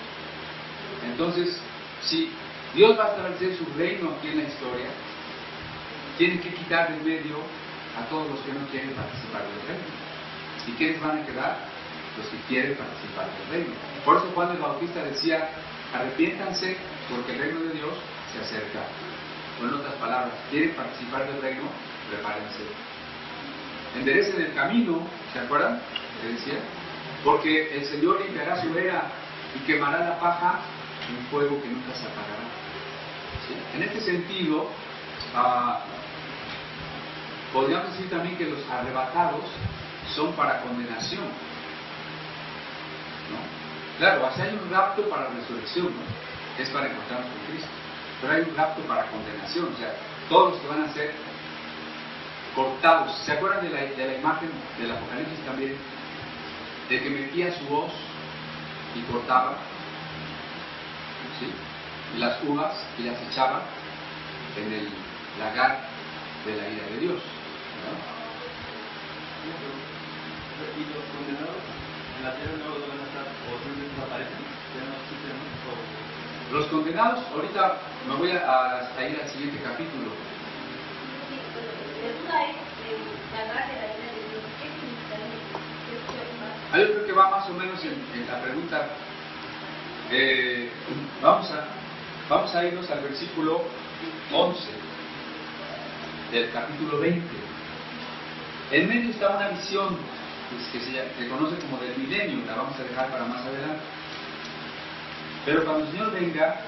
Entonces, 1.05 1.59
si 2.01 2.31
Dios 2.73 2.97
va 2.97 3.05
a 3.05 3.09
establecer 3.09 3.57
su 3.57 3.65
reino 3.77 4.11
aquí 4.17 4.29
en 4.29 4.37
la 4.37 4.43
historia, 4.43 4.87
tiene 6.17 6.39
que 6.39 6.53
quitar 6.53 6.89
del 6.89 7.01
medio 7.01 7.37
a 7.99 8.07
todos 8.09 8.29
los 8.29 8.39
que 8.41 8.53
no 8.53 8.65
quieren 8.67 8.91
participar 8.91 9.41
del 9.41 9.67
reino. 9.67 10.03
¿Y 10.67 10.71
quiénes 10.73 11.01
van 11.01 11.19
a 11.19 11.25
quedar? 11.25 11.72
Los 12.17 12.27
que 12.27 12.37
quieren 12.47 12.75
participar 12.75 13.27
del 13.37 13.47
reino. 13.49 13.75
Por 14.05 14.17
eso 14.17 14.31
Juan 14.33 14.51
el 14.51 14.57
Bautista 14.57 15.03
decía, 15.03 15.49
arrepiéntanse 15.93 16.77
porque 17.09 17.33
el 17.33 17.39
reino 17.39 17.59
de 17.61 17.73
Dios 17.73 17.93
se 18.31 18.39
acerca. 18.39 18.85
En 19.61 19.73
otras 19.73 19.93
palabras, 19.95 20.33
quieren 20.49 20.71
participar 20.71 21.25
del 21.27 21.41
reino, 21.41 21.63
prepárense. 22.09 22.63
Enderecen 23.95 24.41
el 24.41 24.53
camino, 24.53 25.07
¿se 25.31 25.39
acuerdan? 25.39 25.79
Decía, 26.23 26.59
porque 27.23 27.77
el 27.77 27.85
Señor 27.85 28.21
limpiará 28.21 28.61
su 28.61 28.77
era 28.77 29.11
y 29.55 29.59
quemará 29.65 29.99
la 29.99 30.19
paja 30.19 30.59
en 31.07 31.17
un 31.17 31.25
fuego 31.27 31.61
que 31.61 31.67
nunca 31.67 31.93
se 31.93 32.05
apagará. 32.05 32.43
En 33.75 33.83
este 33.83 34.01
sentido, 34.01 34.69
ah, 35.35 35.81
podríamos 37.51 37.91
decir 37.91 38.09
también 38.09 38.37
que 38.37 38.45
los 38.45 38.59
arrebatados 38.69 39.45
son 40.15 40.33
para 40.33 40.61
condenación, 40.61 41.23
Claro, 43.97 44.25
así 44.25 44.41
hay 44.41 44.59
un 44.61 44.69
rapto 44.71 45.03
para 45.09 45.27
resurrección, 45.29 45.85
¿no? 45.85 46.61
es 46.61 46.69
para 46.69 46.87
encontrarnos 46.87 47.29
con 47.29 47.45
Cristo. 47.47 47.69
Pero 48.21 48.33
hay 48.33 48.41
un 48.41 48.55
rapto 48.55 48.81
para 48.83 49.05
condenación, 49.07 49.73
o 49.73 49.77
sea, 49.77 49.93
todos 50.29 50.53
los 50.53 50.61
que 50.61 50.67
van 50.67 50.83
a 50.83 50.93
ser 50.93 51.13
cortados. 52.55 53.15
¿Se 53.25 53.33
acuerdan 53.33 53.63
de 53.63 53.69
la, 53.69 53.81
de 53.81 54.07
la 54.07 54.13
imagen 54.15 54.49
del 54.79 54.91
Apocalipsis 54.91 55.45
también? 55.45 55.75
De 56.89 57.01
que 57.01 57.09
metía 57.09 57.51
su 57.57 57.65
voz 57.65 57.91
y 58.95 59.01
cortaba 59.11 59.55
¿sí? 61.39 61.51
las 62.19 62.43
uvas 62.43 62.73
y 62.99 63.03
las 63.03 63.19
echaba 63.29 63.61
en 64.57 64.71
el 64.71 64.89
lagar 65.39 65.79
de 66.45 66.55
la 66.55 66.69
ira 66.69 66.85
de 66.87 66.97
Dios. 66.99 67.21
¿Y 70.77 70.79
los 70.79 71.03
condenados 71.17 71.82
en 72.23 72.29
la 72.29 72.35
tierra 72.35 72.55
no 72.57 72.71
van 72.87 72.99
a 72.99 73.03
estar 73.03 73.25
los 76.51 76.65
condenados, 76.67 77.19
ahorita 77.33 77.77
me 78.07 78.15
voy 78.15 78.29
a, 78.29 78.87
ir 79.09 79.19
al 79.21 79.29
siguiente 79.29 79.59
capítulo. 79.63 80.11
Ah, 86.71 86.77
yo 86.77 86.85
creo 86.85 87.05
que 87.05 87.11
va 87.11 87.29
más 87.29 87.49
o 87.49 87.53
menos 87.53 87.83
en, 87.83 88.27
la 88.27 88.41
pregunta. 88.41 88.87
Eh, 90.11 90.69
vamos, 91.21 91.51
a, 91.51 91.65
vamos 92.29 92.55
a 92.55 92.65
irnos 92.65 92.89
al 92.91 93.01
versículo 93.01 93.63
11 94.31 94.61
del 96.31 96.51
capítulo 96.51 96.99
20. 96.99 97.25
En 98.71 98.87
medio 98.87 99.09
está 99.09 99.37
una 99.37 99.49
visión 99.49 99.97
que 100.71 100.79
se, 100.79 101.29
conoce 101.29 101.57
como 101.57 101.77
del 101.77 101.97
milenio, 101.97 102.45
la 102.45 102.55
vamos 102.55 102.79
a 102.79 102.83
dejar 102.83 103.09
para 103.09 103.25
más 103.25 103.41
adelante. 103.45 103.83
Pero 105.45 105.65
cuando 105.65 105.85
el 105.85 105.91
Señor 105.91 106.11
venga, 106.11 106.61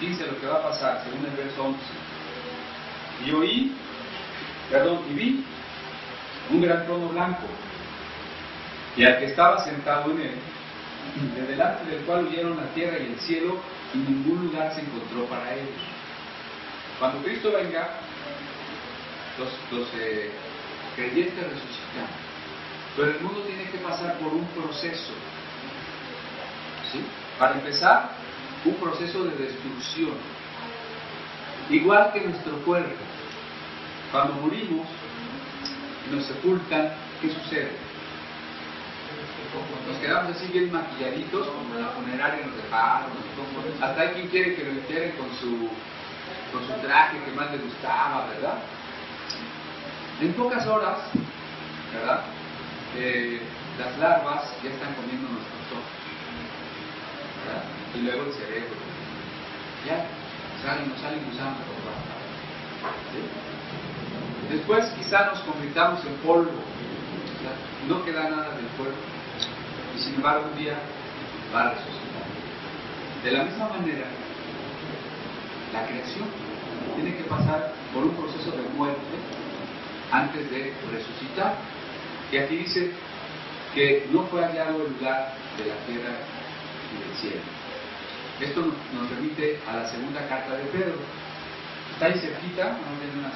dice 0.00 0.26
lo 0.26 0.40
que 0.40 0.46
va 0.46 0.56
a 0.56 0.62
pasar, 0.62 1.02
según 1.04 1.26
el 1.26 1.32
verso 1.32 1.64
11. 1.64 1.78
Y 3.26 3.30
oí, 3.32 3.72
perdón, 4.70 5.00
y 5.10 5.14
vi 5.14 5.44
un 6.50 6.62
gran 6.62 6.84
trono 6.86 7.08
blanco, 7.08 7.46
y 8.96 9.04
al 9.04 9.18
que 9.18 9.26
estaba 9.26 9.64
sentado 9.64 10.10
en 10.12 10.20
él, 10.20 10.38
de 11.34 11.46
delante 11.46 11.90
del 11.90 12.04
cual 12.04 12.26
huyeron 12.26 12.56
la 12.56 12.68
tierra 12.74 12.98
y 12.98 13.12
el 13.12 13.20
cielo, 13.20 13.58
y 13.94 13.98
ningún 13.98 14.46
lugar 14.46 14.74
se 14.74 14.82
encontró 14.82 15.24
para 15.26 15.54
ellos. 15.54 15.80
Cuando 16.98 17.22
Cristo 17.22 17.52
venga, 17.52 17.88
los, 19.38 19.78
los 19.78 19.88
eh, 19.94 20.30
creyentes 20.94 21.42
resucitan 21.42 22.26
pero 22.96 23.10
el 23.10 23.20
mundo 23.20 23.40
tiene 23.42 23.64
que 23.64 23.78
pasar 23.78 24.18
por 24.18 24.32
un 24.32 24.46
proceso. 24.46 25.12
¿sí? 26.90 27.04
Para 27.38 27.54
empezar, 27.54 28.10
un 28.64 28.74
proceso 28.76 29.24
de 29.24 29.36
destrucción. 29.36 30.14
Igual 31.68 32.12
que 32.12 32.20
nuestro 32.22 32.56
cuerpo. 32.64 32.96
Cuando 34.10 34.34
morimos 34.34 34.86
nos 36.10 36.24
sepultan, 36.24 36.92
¿qué 37.20 37.28
sucede? 37.28 37.72
Nos 39.88 39.96
quedamos 39.98 40.36
así 40.36 40.46
bien 40.52 40.70
maquilladitos, 40.72 41.46
como 41.48 41.74
la 41.74 41.88
funeraria 41.88 42.46
nos 42.46 42.56
dejaron. 42.56 43.10
Hasta 43.80 44.00
hay 44.00 44.08
quien 44.10 44.28
quiere 44.28 44.54
que 44.54 44.64
lo 44.64 44.70
entierren 44.70 45.12
con 45.16 45.28
su, 45.34 45.68
con 46.52 46.66
su 46.66 46.86
traje 46.86 47.18
que 47.24 47.32
más 47.32 47.50
le 47.50 47.58
gustaba, 47.58 48.26
¿verdad? 48.26 48.58
En 50.20 50.32
pocas 50.34 50.66
horas, 50.66 50.98
¿verdad? 51.92 52.24
Eh, 52.96 53.40
las 53.78 53.98
larvas 53.98 54.44
ya 54.64 54.70
están 54.70 54.94
comiendo 54.94 55.28
nuestros 55.28 55.60
ojos. 55.72 55.92
Y 57.94 58.00
luego 58.00 58.24
el 58.24 58.32
cerebro. 58.32 58.76
Ya, 59.86 60.06
salen, 60.64 60.88
nos 60.88 60.98
salen 61.00 61.24
gusanos 61.30 61.58
por. 61.60 61.76
¿sí? 63.12 63.20
Después 64.50 64.86
quizá 64.96 65.26
nos 65.26 65.40
convirtamos 65.40 66.04
en 66.04 66.14
polvo, 66.26 66.50
sea, 67.42 67.54
no 67.88 68.04
queda 68.04 68.30
nada 68.30 68.54
del 68.56 68.66
cuerpo, 68.78 68.98
y 69.96 69.98
sin 69.98 70.14
embargo 70.14 70.48
un 70.52 70.58
día 70.58 70.78
va 71.54 71.62
a 71.62 71.70
resucitar. 71.70 72.26
De 73.24 73.30
la 73.32 73.44
misma 73.44 73.68
manera, 73.68 74.06
la 75.72 75.86
creación 75.86 76.28
tiene 76.94 77.16
que 77.16 77.24
pasar 77.24 77.72
por 77.92 78.04
un 78.04 78.14
proceso 78.14 78.50
de 78.52 78.68
muerte 78.76 79.16
antes 80.12 80.50
de 80.50 80.72
resucitar. 80.92 81.54
Y 82.32 82.38
aquí 82.38 82.56
dice 82.56 82.90
que 83.74 84.06
no 84.10 84.24
fue 84.26 84.42
hallado 84.42 84.84
el 84.84 84.92
lugar 84.92 85.34
de 85.56 85.66
la 85.66 85.76
tierra 85.86 86.16
y 86.92 87.08
del 87.08 87.16
cielo. 87.18 87.42
Esto 88.40 88.60
nos, 88.92 89.10
remite 89.10 89.60
a 89.66 89.76
la 89.76 89.88
segunda 89.88 90.26
carta 90.28 90.56
de 90.56 90.64
Pedro. 90.64 90.96
Está 91.92 92.06
ahí 92.06 92.18
cerquita, 92.18 92.64
vamos 92.64 92.86
a 92.86 93.06
dar 93.06 93.18
unas 93.18 93.34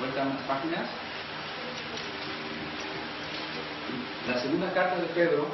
vuelta 0.00 0.22
unas 0.22 0.42
páginas. 0.42 0.88
La 4.28 4.40
segunda 4.40 4.72
carta 4.72 4.96
de 4.96 5.06
Pedro, 5.08 5.46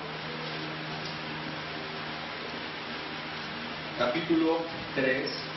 capítulo 3.98 4.60
3. 4.94 5.51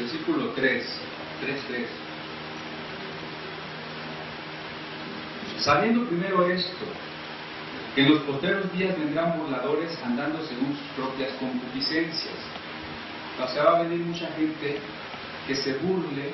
Versículo 0.00 0.52
3, 0.56 0.84
3, 1.42 1.60
3. 1.68 1.86
Sabiendo 5.58 6.06
primero 6.06 6.46
esto, 6.46 6.86
que 7.94 8.00
en 8.00 8.14
los 8.14 8.22
posteros 8.22 8.72
días 8.72 8.98
vendrán 8.98 9.38
burladores 9.38 9.98
andando 10.02 10.42
según 10.46 10.74
sus 10.74 10.86
propias 10.96 11.32
concupiscencias. 11.34 12.34
O 13.44 13.48
sea, 13.48 13.64
va 13.64 13.78
a 13.78 13.82
venir 13.82 13.98
mucha 13.98 14.28
gente 14.32 14.78
que 15.46 15.54
se 15.54 15.74
burle 15.74 16.32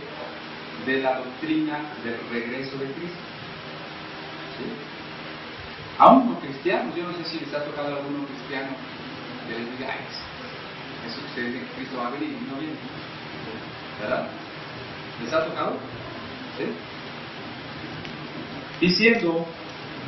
de 0.86 1.02
la 1.02 1.18
doctrina 1.18 1.80
del 2.04 2.20
regreso 2.30 2.78
de 2.78 2.86
Cristo. 2.92 3.18
Aún 5.98 6.30
no 6.30 6.38
cristianos, 6.38 6.94
yo 6.94 7.02
no 7.02 7.16
sé 7.16 7.24
si 7.24 7.40
les 7.40 7.52
ha 7.52 7.64
tocado 7.64 7.94
a 7.94 7.98
alguno 7.98 8.26
cristiano 8.26 8.68
que 9.48 9.58
les 9.58 9.78
diga, 9.78 9.92
ay, 9.92 10.00
eso 11.08 11.20
ustedes 11.26 11.54
dicen 11.54 11.68
que 11.68 11.74
Cristo 11.74 11.96
va 11.98 12.08
a 12.08 12.10
venir 12.10 12.30
no 12.48 12.58
viene. 12.60 12.76
¿Verdad? 14.01 14.28
¿Les 15.22 15.32
ha 15.32 15.44
tocado? 15.44 15.76
¿Sí? 16.59 16.64
Diciendo, 18.80 19.47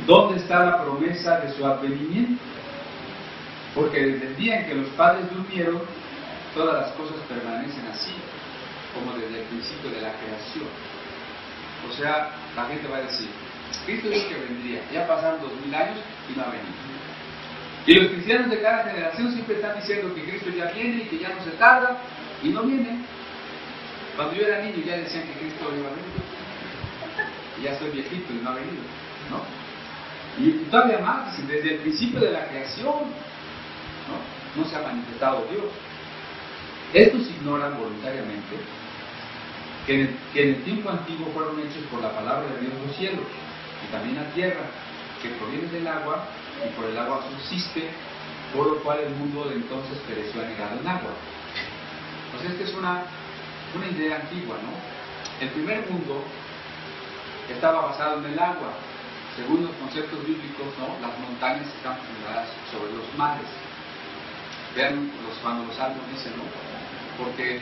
¿Dónde 0.05 0.37
está 0.37 0.65
la 0.65 0.81
promesa 0.81 1.39
de 1.39 1.53
su 1.53 1.65
advenimiento? 1.65 2.41
Porque 3.75 3.99
desde 3.99 4.27
el 4.27 4.35
día 4.37 4.59
en 4.59 4.65
que 4.67 4.75
los 4.75 4.87
padres 4.89 5.29
durmieron, 5.31 5.81
todas 6.55 6.81
las 6.81 6.91
cosas 6.93 7.17
permanecen 7.27 7.85
así, 7.87 8.13
como 8.93 9.13
desde 9.13 9.41
el 9.41 9.45
principio 9.47 9.91
de 9.91 10.01
la 10.01 10.13
creación. 10.13 10.67
O 11.87 11.93
sea, 11.93 12.31
la 12.55 12.65
gente 12.65 12.87
va 12.87 12.97
a 12.97 13.01
decir, 13.01 13.29
Cristo 13.85 14.09
dijo 14.09 14.29
que 14.29 14.35
vendría, 14.35 14.81
ya 14.91 15.07
pasaron 15.07 15.41
dos 15.41 15.53
mil 15.63 15.73
años 15.73 15.99
y 16.27 16.37
no 16.37 16.43
ha 16.43 16.47
venido. 16.47 16.89
Y 17.85 17.93
los 17.93 18.11
cristianos 18.11 18.49
de 18.49 18.61
cada 18.61 18.83
generación 18.83 19.31
siempre 19.33 19.55
están 19.55 19.79
diciendo 19.79 20.13
que 20.13 20.23
Cristo 20.23 20.49
ya 20.49 20.71
viene 20.71 21.03
y 21.03 21.07
que 21.07 21.19
ya 21.19 21.29
no 21.29 21.43
se 21.43 21.51
tarda 21.51 21.97
y 22.43 22.49
no 22.49 22.63
viene. 22.63 23.05
Cuando 24.19 24.35
yo 24.35 24.47
era 24.47 24.59
niño 24.59 24.83
ya 24.85 24.97
decían 24.97 25.23
que 25.27 25.39
Cristo 25.39 25.71
iba 25.79 25.87
a 25.87 25.95
venir. 25.95 26.19
Ya 27.63 27.79
soy 27.79 27.89
viejito 27.91 28.33
y 28.33 28.43
no 28.43 28.49
ha 28.49 28.55
venido, 28.55 28.83
¿no? 29.31 29.39
Y 30.43 30.65
todavía 30.69 30.99
más, 30.99 31.37
desde 31.47 31.75
el 31.75 31.79
principio 31.79 32.19
de 32.19 32.31
la 32.31 32.49
creación 32.49 33.15
no, 34.09 34.61
no 34.61 34.69
se 34.69 34.75
ha 34.75 34.81
manifestado 34.81 35.47
Dios. 35.49 35.71
Estos 36.91 37.29
ignoran 37.29 37.79
voluntariamente 37.79 38.57
que 39.87 39.93
en, 39.93 40.01
el, 40.01 40.17
que 40.33 40.43
en, 40.43 40.49
el, 40.49 40.63
tiempo 40.65 40.89
antiguo 40.89 41.31
fueron 41.33 41.57
hechos 41.61 41.87
por 41.89 42.01
la 42.01 42.11
palabra 42.11 42.43
de 42.55 42.59
Dios 42.59 42.73
los 42.85 42.97
cielos 42.97 43.23
y 43.87 43.89
también 43.89 44.17
la 44.17 44.29
tierra, 44.33 44.67
que 45.23 45.29
proviene 45.29 45.71
del 45.71 45.87
agua 45.87 46.25
y 46.67 46.75
por 46.75 46.89
el 46.89 46.97
agua 46.99 47.23
subsiste, 47.23 47.87
por 48.53 48.67
lo 48.67 48.83
cual 48.83 48.99
el 48.99 49.15
mundo 49.15 49.45
de 49.45 49.55
entonces 49.55 49.97
pereció 50.05 50.41
anegado 50.41 50.77
en 50.77 50.87
agua. 50.89 51.11
Pues 52.33 52.51
esta 52.51 52.63
es 52.65 52.73
una, 52.75 53.05
una 53.75 53.87
idea 53.87 54.17
antigua, 54.17 54.57
¿no? 54.61 54.71
El 55.43 55.49
primer 55.49 55.89
mundo 55.89 56.23
estaba 57.49 57.87
basado 57.87 58.19
en 58.19 58.33
el 58.33 58.39
agua, 58.39 58.73
según 59.35 59.63
los 59.63 59.75
conceptos 59.75 60.19
bíblicos, 60.25 60.67
¿no? 60.77 60.99
las 60.99 61.17
montañas 61.19 61.67
están 61.77 61.97
fundadas 61.97 62.49
sobre 62.71 62.91
los 62.93 63.07
mares. 63.17 63.47
Vean 64.75 65.09
los, 65.25 65.37
cuando 65.41 65.65
los 65.65 65.75
salmos 65.75 66.03
dicen, 66.11 66.33
¿no? 66.37 66.45
Porque 67.17 67.61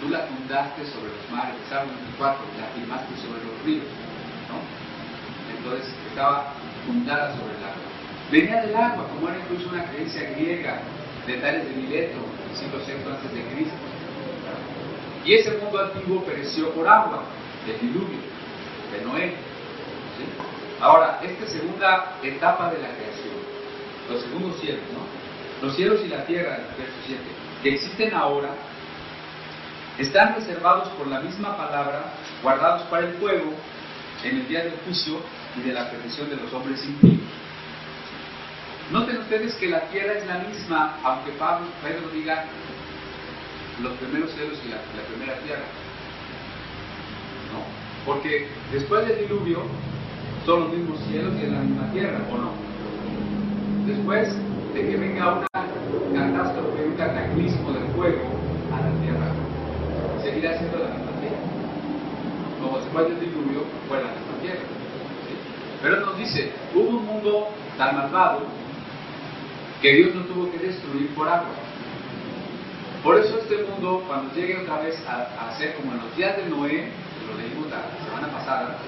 tú 0.00 0.08
la 0.10 0.26
fundaste 0.26 0.84
sobre 0.86 1.14
los 1.14 1.24
mares, 1.30 1.56
Salmo 1.70 1.92
24, 2.18 2.42
la 2.58 2.66
firmaste 2.74 3.14
sobre 3.22 3.40
los 3.40 3.56
ríos, 3.64 3.88
¿no? 4.50 4.58
Entonces 5.48 5.94
estaba 6.10 6.54
fundada 6.86 7.32
sobre 7.36 7.56
el 7.56 7.62
agua. 7.62 7.88
Venía 8.30 8.62
del 8.62 8.76
agua, 8.76 9.06
como 9.08 9.28
era 9.28 9.38
incluso 9.38 9.70
una 9.70 9.84
creencia 9.86 10.30
griega 10.30 10.80
de 11.26 11.38
Tales 11.38 11.68
de 11.68 11.74
Mileto, 11.76 12.18
siglo 12.52 12.78
VI 12.84 12.98
antes 13.06 13.32
de 13.32 13.42
Cristo. 13.54 13.78
Y 15.24 15.34
ese 15.34 15.56
mundo 15.58 15.80
antiguo 15.80 16.24
pereció 16.24 16.70
por 16.70 16.88
agua, 16.88 17.22
del 17.66 17.80
diluvio, 17.80 18.18
de 18.92 19.04
Noé. 19.04 19.34
Ahora, 20.80 21.20
esta 21.22 21.46
segunda 21.46 22.18
etapa 22.22 22.72
de 22.72 22.82
la 22.82 22.88
creación, 22.88 23.34
los 24.10 24.20
segundos 24.22 24.60
cielos, 24.60 24.82
¿no? 24.92 25.66
Los 25.66 25.76
cielos 25.76 26.00
y 26.04 26.08
la 26.08 26.24
tierra, 26.26 26.58
verso 26.76 26.96
7, 27.06 27.20
que 27.62 27.74
existen 27.74 28.14
ahora, 28.14 28.48
están 29.98 30.34
reservados 30.34 30.88
por 30.90 31.06
la 31.06 31.20
misma 31.20 31.56
palabra, 31.56 32.14
guardados 32.42 32.82
para 32.84 33.06
el 33.06 33.14
fuego, 33.14 33.52
en 34.24 34.36
el 34.38 34.48
día 34.48 34.64
del 34.64 34.74
juicio 34.84 35.20
y 35.56 35.68
de 35.68 35.72
la 35.72 35.90
perdición 35.90 36.30
de 36.30 36.36
los 36.36 36.52
hombres 36.52 36.84
impíos. 36.84 37.22
Noten 38.90 39.18
ustedes 39.18 39.54
que 39.54 39.68
la 39.68 39.82
tierra 39.88 40.14
es 40.14 40.26
la 40.26 40.38
misma, 40.38 40.98
aunque 41.04 41.32
Pablo, 41.32 41.66
Pedro 41.82 42.08
diga 42.12 42.44
los 43.80 43.92
primeros 43.94 44.30
cielos 44.32 44.58
y 44.64 44.68
la, 44.68 44.78
primera 45.08 45.38
tierra. 45.40 45.64
¿No? 47.52 47.64
Porque 48.04 48.48
después 48.72 49.06
del 49.08 49.20
diluvio, 49.20 49.62
son 50.44 50.60
los 50.60 50.72
mismos 50.72 50.98
cielos 51.08 51.32
y 51.40 51.44
en 51.44 51.54
la 51.54 51.60
misma 51.60 51.92
tierra, 51.92 52.18
¿o 52.30 52.36
no? 52.36 52.50
Después 53.86 54.34
de 54.74 54.80
que 54.80 54.96
venga 54.96 55.34
una 55.34 56.32
catástrofe, 56.32 56.84
un 56.84 56.96
cataclismo 56.96 57.72
de 57.72 57.80
fuego 57.94 58.22
a 58.72 58.80
la 58.80 58.92
tierra, 59.02 59.32
seguirá 60.22 60.58
siendo 60.58 60.78
la 60.78 60.88
misma 60.88 61.12
tierra. 61.20 61.36
Como 62.60 62.78
después 62.78 63.08
del 63.08 63.20
diluvio 63.20 63.64
fue 63.88 63.98
la 63.98 64.10
misma 64.10 64.34
tierra. 64.40 64.62
Pero 65.82 66.00
nos 66.00 66.18
dice, 66.18 66.52
hubo 66.74 66.98
un 66.98 67.06
mundo 67.06 67.48
tan 67.76 67.96
malvado 67.96 68.40
que 69.80 69.92
Dios 69.94 70.14
no 70.14 70.22
tuvo 70.22 70.50
que 70.50 70.58
destruir 70.58 71.08
por 71.14 71.28
agua. 71.28 71.50
Por 73.02 73.18
eso 73.18 73.38
este 73.38 73.64
mundo, 73.64 74.04
cuando 74.06 74.32
llegue 74.32 74.58
otra 74.58 74.80
vez 74.80 74.96
a, 75.06 75.48
a 75.48 75.56
ser 75.58 75.74
como 75.74 75.92
en 75.92 75.98
los 75.98 76.16
días 76.16 76.36
de 76.36 76.46
Noé, 76.46 76.70
que 76.70 77.26
lo 77.26 77.36
leímos 77.36 77.68
la 77.68 77.82
semana 78.04 78.28
pasada, 78.32 78.78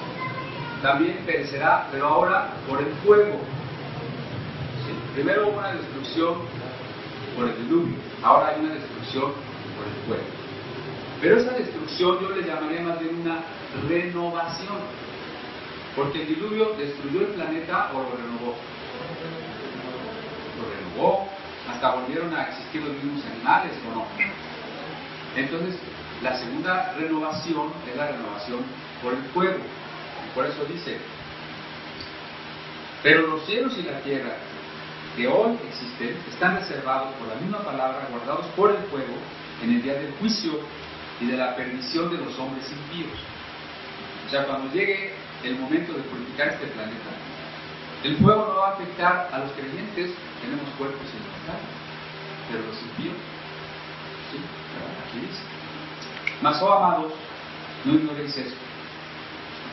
también 0.83 1.19
perecerá, 1.27 1.89
pero 1.91 2.07
ahora 2.07 2.51
por 2.69 2.81
el 2.81 2.93
fuego. 3.05 3.41
Primero 5.15 5.49
hubo 5.49 5.59
una 5.59 5.73
destrucción 5.73 6.35
por 7.37 7.49
el 7.49 7.57
diluvio, 7.57 7.97
ahora 8.23 8.49
hay 8.49 8.61
una 8.61 8.75
destrucción 8.75 9.33
por 9.77 9.87
el 9.87 10.07
fuego. 10.07 10.45
Pero 11.21 11.39
esa 11.39 11.53
destrucción 11.53 12.21
yo 12.21 12.31
le 12.31 12.47
llamaría 12.47 12.83
más 12.83 13.01
bien 13.01 13.21
una 13.21 13.41
renovación, 13.89 14.79
porque 15.97 16.23
el 16.23 16.29
diluvio 16.29 16.75
destruyó 16.77 17.21
el 17.21 17.33
planeta 17.35 17.91
o 17.95 17.99
lo 17.99 18.11
renovó. 18.17 18.55
Lo 20.59 20.65
renovó, 20.71 21.29
hasta 21.71 21.95
volvieron 21.95 22.35
a 22.35 22.49
existir 22.49 22.83
los 22.83 22.93
mismos 23.03 23.25
animales 23.27 23.73
o 23.91 23.95
no. 23.95 24.07
Entonces, 25.37 25.77
la 26.23 26.37
segunda 26.39 26.95
renovación 26.99 27.73
es 27.91 27.97
la 27.97 28.09
renovación 28.09 28.61
por 29.03 29.15
el 29.15 29.23
fuego. 29.33 29.59
Por 30.35 30.47
eso 30.47 30.65
dice, 30.65 30.99
pero 33.03 33.27
los 33.27 33.45
cielos 33.47 33.77
y 33.79 33.83
la 33.83 34.01
tierra 34.01 34.37
que 35.17 35.29
hoy 35.29 35.59
existen 35.69 36.17
están 36.29 36.57
reservados 36.57 37.15
por 37.15 37.29
la 37.29 37.37
misma 37.37 37.59
palabra, 37.59 38.09
guardados 38.11 38.47
por 38.57 38.71
el 38.71 38.83
fuego 38.91 39.15
en 39.63 39.75
el 39.75 39.83
día 39.83 39.95
del 39.95 40.13
juicio 40.15 40.59
y 41.21 41.27
de 41.27 41.37
la 41.37 41.55
perdición 41.55 42.11
de 42.11 42.19
los 42.19 42.39
hombres 42.39 42.71
impíos. 42.73 43.19
O 44.27 44.31
sea, 44.31 44.47
cuando 44.47 44.73
llegue 44.73 45.13
el 45.45 45.57
momento 45.59 45.93
de 45.93 46.01
purificar 46.03 46.49
este 46.49 46.67
planeta, 46.69 47.11
el 48.05 48.17
fuego 48.19 48.47
no 48.47 48.61
va 48.61 48.69
a 48.69 48.73
afectar 48.75 49.29
a 49.33 49.39
los 49.41 49.51
creyentes, 49.53 50.13
tenemos 50.41 50.69
cuerpos 50.79 51.07
inmortales, 51.11 51.71
pero 52.49 52.63
los 52.67 52.81
impíos, 52.83 53.17
¿sí? 54.31 54.39
Aquí 55.09 55.27
dice. 55.27 55.43
Mas, 56.41 56.63
oh 56.63 56.73
amados, 56.73 57.13
no 57.85 57.95
ignoréis 57.95 58.37
esto 58.37 58.65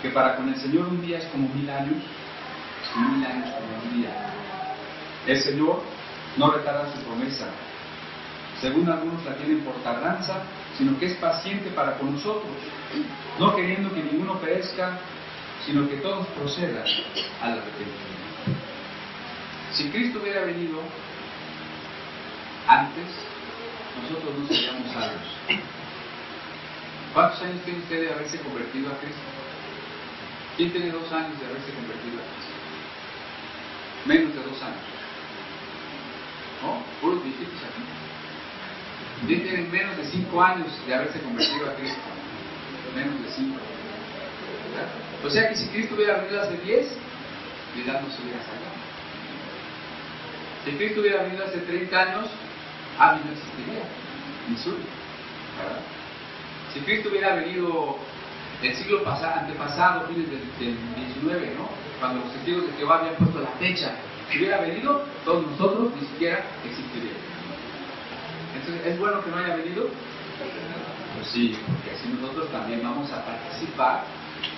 que 0.01 0.09
para 0.09 0.35
con 0.35 0.49
el 0.49 0.55
Señor 0.55 0.87
un 0.87 1.01
día 1.01 1.19
es 1.19 1.25
como 1.25 1.47
mil 1.49 1.69
años 1.69 1.97
y 2.95 2.99
mil 2.99 3.25
años 3.25 3.49
como 3.51 3.83
un 3.83 4.01
día. 4.01 4.09
El 5.27 5.39
Señor 5.39 5.81
no 6.37 6.51
retarda 6.51 6.91
su 6.91 6.99
promesa, 7.01 7.47
según 8.59 8.89
algunos 8.89 9.23
la 9.25 9.35
tienen 9.35 9.59
por 9.59 9.75
tardanza, 9.83 10.41
sino 10.77 10.97
que 10.97 11.05
es 11.05 11.15
paciente 11.15 11.69
para 11.69 11.97
con 11.97 12.13
nosotros, 12.13 12.51
no 13.39 13.55
queriendo 13.55 13.93
que 13.93 14.01
ninguno 14.01 14.39
perezca, 14.39 14.97
sino 15.65 15.87
que 15.87 15.97
todos 15.97 16.27
procedan 16.27 16.83
al 17.41 17.51
arrepentimiento. 17.51 18.11
Si 19.73 19.89
Cristo 19.89 20.19
hubiera 20.21 20.45
venido 20.45 20.79
antes, 22.67 23.05
nosotros 24.01 24.37
no 24.37 24.47
seríamos 24.47 24.91
salvos. 24.91 25.27
¿Cuántos 27.13 27.41
años 27.41 27.61
tiene 27.63 27.79
usted 27.79 28.01
de 28.01 28.13
haberse 28.13 28.39
convertido 28.39 28.91
a 28.91 28.97
Cristo? 28.97 29.21
¿Quién 30.57 30.71
tiene 30.71 30.91
dos 30.91 31.11
años 31.11 31.39
de 31.39 31.45
haberse 31.45 31.71
convertido 31.73 32.19
a 32.19 32.25
Cristo? 32.31 32.53
Menos 34.05 34.33
de 34.35 34.43
dos 34.43 34.61
años. 34.61 34.87
¿No? 36.61 36.83
Puros 37.01 37.23
viejitos 37.23 37.59
aquí. 37.59 37.83
¿Quién 39.27 39.43
tiene 39.43 39.69
menos 39.69 39.97
de 39.97 40.05
cinco 40.05 40.41
años 40.41 40.67
de 40.87 40.95
haberse 40.95 41.19
convertido 41.21 41.69
a 41.69 41.75
Cristo? 41.75 41.99
Menos 42.95 43.21
de 43.23 43.31
cinco. 43.31 43.59
¿verdad? 44.71 45.10
O 45.23 45.29
sea 45.29 45.49
que 45.49 45.55
si 45.55 45.67
Cristo 45.67 45.95
hubiera 45.95 46.17
venido 46.17 46.41
hace 46.41 46.57
diez, 46.57 46.87
Vidal 47.75 48.01
no 48.03 48.13
se 48.13 48.21
hubiera 48.21 48.39
salvado. 48.39 48.81
Si 50.65 50.71
Cristo 50.71 51.01
hubiera 51.01 51.23
venido 51.23 51.45
hace 51.45 51.59
30 51.59 51.99
años, 51.99 52.29
Abby 52.99 53.21
no 53.25 53.31
existiría, 53.31 53.83
ni 54.49 54.57
Suri, 54.57 54.83
¿verdad? 55.57 55.81
Si 56.73 56.79
Cristo 56.81 57.09
hubiera 57.09 57.35
venido 57.35 57.97
el 58.61 58.75
siglo 58.75 59.03
pasado, 59.03 59.41
antepasado, 59.41 60.07
fines 60.07 60.29
del, 60.29 60.41
del 60.59 60.77
19, 60.95 61.55
¿no? 61.57 61.69
Cuando 61.99 62.21
los 62.21 62.33
testigos 62.33 62.67
de 62.67 62.73
Jehová 62.73 62.99
habían 62.99 63.15
puesto 63.15 63.41
la 63.41 63.51
fecha, 63.59 63.93
si 64.29 64.37
hubiera 64.37 64.61
venido, 64.61 65.03
todos 65.25 65.45
nosotros 65.51 65.91
ni 65.99 66.07
siquiera 66.07 66.43
existiríamos. 66.65 67.21
Entonces, 68.55 68.85
¿es 68.85 68.99
bueno 68.99 69.23
que 69.23 69.31
no 69.31 69.37
haya 69.37 69.55
venido? 69.55 69.87
Pues 71.15 71.27
sí, 71.27 71.57
porque 71.67 71.91
así 71.95 72.07
nosotros 72.09 72.49
también 72.51 72.83
vamos 72.83 73.11
a 73.11 73.25
participar 73.25 74.03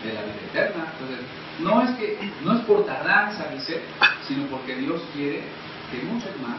de 0.04 0.14
la 0.14 0.22
vida 0.22 0.36
eterna. 0.52 0.86
Entonces, 0.94 1.26
no 1.60 1.82
es 1.84 1.92
que 1.98 2.32
no 2.44 2.54
es 2.54 2.66
por 2.66 2.86
tardanza, 2.86 3.48
dice, 3.54 3.82
sino 4.28 4.46
porque 4.48 4.76
Dios 4.76 5.02
quiere 5.14 5.44
que 5.92 6.02
muchos 6.04 6.32
más 6.42 6.58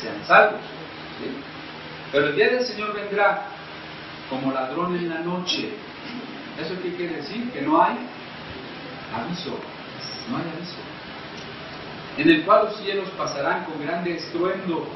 sean 0.00 0.24
salvos. 0.26 0.60
Pero 2.12 2.28
el 2.28 2.36
día 2.36 2.48
del 2.48 2.64
Señor 2.64 2.94
vendrá 2.94 3.46
como 4.30 4.52
ladrón 4.52 4.96
en 4.96 5.08
la 5.08 5.20
noche. 5.20 5.70
¿Eso 6.60 6.74
qué 6.82 6.94
quiere 6.94 7.16
decir? 7.16 7.50
Que 7.50 7.62
no 7.62 7.82
hay 7.82 7.96
aviso. 9.12 9.58
No 10.30 10.36
hay 10.36 10.44
aviso. 10.56 10.78
En 12.16 12.30
el 12.30 12.44
cual 12.44 12.66
los 12.66 12.76
cielos 12.76 13.08
pasarán 13.18 13.64
con 13.64 13.84
grande 13.84 14.14
estruendo. 14.14 14.86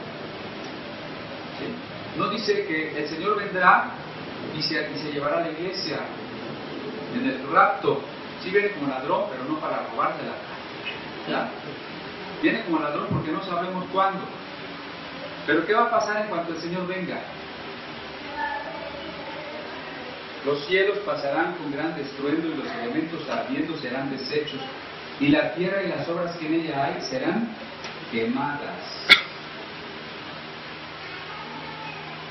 No 2.17 2.29
dice 2.31 2.65
que 2.67 2.99
el 2.99 3.09
Señor 3.09 3.37
vendrá 3.37 3.91
y 4.57 4.63
se, 4.63 4.91
y 4.95 4.99
se 4.99 5.13
llevará 5.13 5.39
a 5.39 5.41
la 5.41 5.51
iglesia 5.51 5.99
en 7.19 7.31
el 7.31 7.49
rapto. 7.51 8.01
Sí 8.43 8.51
viene 8.51 8.71
como 8.71 8.89
ladrón, 8.89 9.25
pero 9.31 9.45
no 9.45 9.61
para 9.61 9.87
robársela. 9.91 10.33
¿Ya? 11.29 11.51
Viene 12.43 12.64
como 12.64 12.79
ladrón 12.79 13.09
porque 13.11 13.33
no 13.33 13.43
sabemos 13.43 13.85
cuándo. 13.93 14.25
Pero 15.47 15.66
¿qué 15.66 15.75
va 15.75 15.85
a 15.85 15.91
pasar 15.91 16.23
en 16.23 16.29
cuanto 16.29 16.53
el 16.53 16.61
Señor 16.61 16.87
venga? 16.87 17.21
Los 20.45 20.64
cielos 20.66 20.99
pasarán 20.99 21.55
con 21.55 21.73
gran 21.73 21.99
estruendo 21.99 22.49
y 22.49 22.55
los 22.55 22.66
elementos 22.66 23.29
ardiendo 23.29 23.77
serán 23.79 24.11
deshechos 24.11 24.61
y 25.21 25.29
la 25.29 25.53
tierra 25.55 25.83
y 25.83 25.89
las 25.89 26.09
obras 26.09 26.37
que 26.37 26.47
en 26.47 26.55
ella 26.55 26.85
hay 26.85 27.03
serán 27.03 27.49
quemadas. 28.12 29.07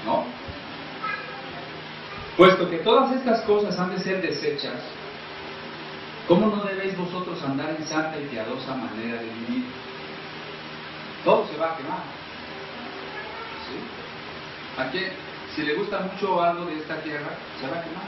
¿No? 0.06 0.26
Puesto 2.38 2.70
que 2.70 2.78
todas 2.78 3.12
estas 3.14 3.42
cosas 3.42 3.80
han 3.80 3.90
de 3.90 4.00
ser 4.00 4.22
deshechas, 4.22 4.80
¿cómo 6.28 6.46
no 6.56 6.64
debéis 6.66 6.96
vosotros 6.96 7.42
andar 7.44 7.72
en 7.72 7.84
santa 7.84 8.20
y 8.20 8.28
piadosa 8.28 8.76
manera 8.76 9.20
de 9.20 9.28
vivir? 9.28 9.66
Todo 11.26 11.48
se 11.48 11.58
va 11.58 11.74
a 11.74 11.78
quemar. 11.78 12.04
¿Sí? 13.66 14.80
¿A 14.80 14.92
qué? 14.92 15.14
Si 15.56 15.64
le 15.64 15.74
gusta 15.74 16.02
mucho 16.02 16.40
algo 16.40 16.66
de 16.66 16.78
esta 16.78 17.02
tierra, 17.02 17.32
se 17.60 17.68
va 17.68 17.80
a 17.80 17.84
quemar. 17.84 18.06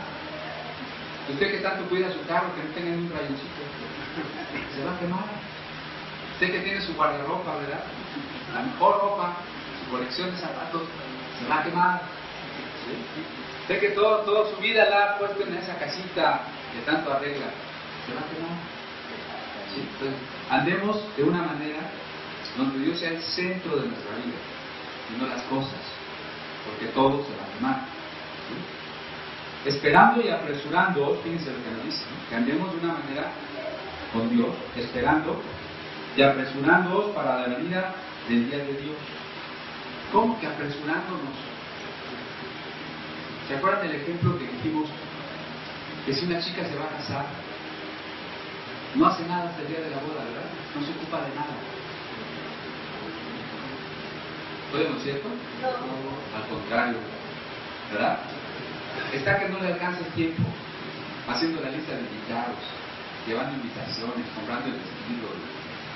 Usted 1.32 1.52
que 1.52 1.58
tanto 1.58 1.90
cuida 1.90 2.14
su 2.14 2.24
carro, 2.28 2.54
que 2.54 2.68
no 2.68 2.74
tenga 2.76 2.98
un 2.98 3.10
rayoncito, 3.10 3.62
se 4.76 4.86
va 4.86 4.94
a 4.94 5.00
quemar. 5.00 5.26
Usted 6.34 6.52
que 6.52 6.60
tiene 6.60 6.82
su 6.82 6.94
guardarropa, 6.94 7.56
¿verdad? 7.56 7.84
La 8.54 8.62
mejor 8.62 9.02
ropa, 9.02 9.38
su 9.84 9.90
colección 9.90 10.30
de 10.30 10.38
zapatos, 10.38 10.84
se 11.40 11.50
va 11.50 11.62
a 11.62 11.64
quemar. 11.64 12.02
¿Sí? 12.86 13.49
Usted 13.70 13.82
que 13.82 13.90
todo, 13.90 14.22
toda 14.22 14.50
su 14.50 14.60
vida 14.60 14.90
la 14.90 15.04
ha 15.04 15.18
puesto 15.20 15.44
en 15.44 15.54
esa 15.54 15.78
casita 15.78 16.42
que 16.74 16.82
tanto 16.90 17.14
arregla, 17.14 17.54
se 18.04 18.16
va 18.16 18.22
a. 18.22 18.80
Entonces, 19.78 20.20
andemos 20.50 20.98
de 21.16 21.24
una 21.24 21.44
manera 21.44 21.78
donde 22.58 22.80
Dios 22.80 23.00
sea 23.00 23.12
el 23.12 23.22
centro 23.22 23.76
de 23.76 23.90
nuestra 23.90 24.16
vida 24.16 24.40
y 25.14 25.22
no 25.22 25.28
las 25.28 25.44
cosas, 25.44 25.78
porque 26.66 26.92
todo 26.96 27.24
se 27.24 27.30
va 27.38 27.44
a 27.44 27.54
quemar. 27.54 27.82
Esperando 29.66 30.20
y 30.24 30.30
apresurando, 30.30 31.22
fíjense 31.24 31.52
lo 31.52 31.64
que 31.64 31.70
nos 31.70 31.86
dice, 31.86 32.06
que 32.28 32.36
andemos 32.36 32.74
de 32.74 32.80
una 32.80 32.94
manera 32.94 33.30
con 34.12 34.36
Dios, 34.36 34.50
esperando 34.78 35.40
y 36.18 36.24
apresurándoos 36.24 37.12
para 37.14 37.42
la 37.42 37.56
venida 37.56 37.94
del 38.28 38.50
día 38.50 38.58
de 38.58 38.74
Dios. 38.82 38.98
¿Cómo 40.12 40.40
que 40.40 40.48
apresurándonos? 40.48 41.59
¿Se 43.50 43.56
acuerdan 43.56 43.82
del 43.82 44.00
ejemplo 44.00 44.38
que 44.38 44.46
dijimos? 44.46 44.88
Que 46.06 46.14
si 46.14 46.26
una 46.26 46.40
chica 46.40 46.64
se 46.70 46.78
va 46.78 46.86
a 46.86 46.98
casar, 47.02 47.26
no 48.94 49.08
hace 49.08 49.26
nada 49.26 49.50
hasta 49.50 49.64
el 49.64 49.70
día 49.70 49.82
de 49.82 49.90
la 49.90 49.98
boda, 49.98 50.22
¿verdad? 50.22 50.46
No 50.76 50.86
se 50.86 50.92
ocupa 50.94 51.18
de 51.26 51.34
nada. 51.34 51.58
¿Oye, 54.72 54.88
no 54.88 54.98
es 54.98 55.04
cierto? 55.04 55.30
Al 56.38 56.48
contrario, 56.48 56.98
¿verdad? 57.92 58.20
Está 59.14 59.40
que 59.40 59.50
no 59.50 59.60
le 59.60 59.74
alcanza 59.74 60.06
el 60.06 60.14
tiempo, 60.14 60.44
haciendo 61.28 61.60
la 61.62 61.72
lista 61.72 61.94
de 61.94 62.02
invitados, 62.02 62.62
llevando 63.26 63.56
invitaciones, 63.58 64.30
comprando 64.36 64.68
el 64.68 64.78
vestido, 64.78 65.26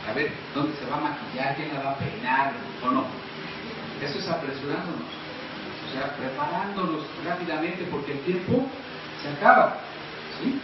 a 0.09 0.13
ver 0.13 0.33
dónde 0.55 0.75
se 0.77 0.89
va 0.89 0.97
a 0.97 1.01
maquillar, 1.01 1.55
quién 1.55 1.71
la 1.71 1.83
va 1.83 1.91
a 1.91 1.97
peinar, 1.97 2.53
o 2.81 2.89
no. 2.89 3.05
Eso 4.01 4.17
es 4.17 4.27
apresurándonos, 4.27 5.05
sea, 5.93 6.15
preparándonos 6.17 7.05
rápidamente 7.23 7.87
porque 7.89 8.13
el 8.13 8.19
tiempo 8.21 8.67
se 9.21 9.29
acaba. 9.29 9.77
¿sí? 10.41 10.59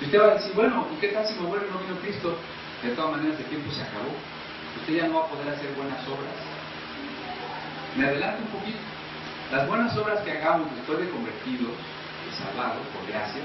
Y 0.00 0.04
usted 0.04 0.20
va 0.20 0.26
a 0.26 0.34
decir, 0.34 0.52
bueno, 0.54 0.86
¿y 0.92 1.00
qué 1.00 1.08
tal 1.08 1.26
si 1.26 1.34
me 1.40 1.46
vuelve 1.46 1.66
no 1.70 1.78
vino 1.78 1.98
Cristo? 2.00 2.36
De 2.82 2.90
todas 2.90 3.16
maneras, 3.16 3.38
el 3.38 3.46
tiempo 3.46 3.70
se 3.72 3.82
acabó. 3.82 4.14
Usted 4.80 4.94
ya 4.94 5.08
no 5.08 5.18
va 5.20 5.26
a 5.26 5.28
poder 5.28 5.48
hacer 5.48 5.72
buenas 5.74 6.06
obras. 6.06 6.34
Me 7.96 8.06
adelanto 8.06 8.42
un 8.42 8.60
poquito. 8.60 8.78
Las 9.50 9.66
buenas 9.66 9.96
obras 9.96 10.20
que 10.20 10.32
hagamos 10.32 10.68
después 10.76 11.00
de 11.00 11.08
convertidos 11.10 11.72
y 11.72 12.30
salvados 12.36 12.86
por 12.92 13.06
gracia, 13.08 13.42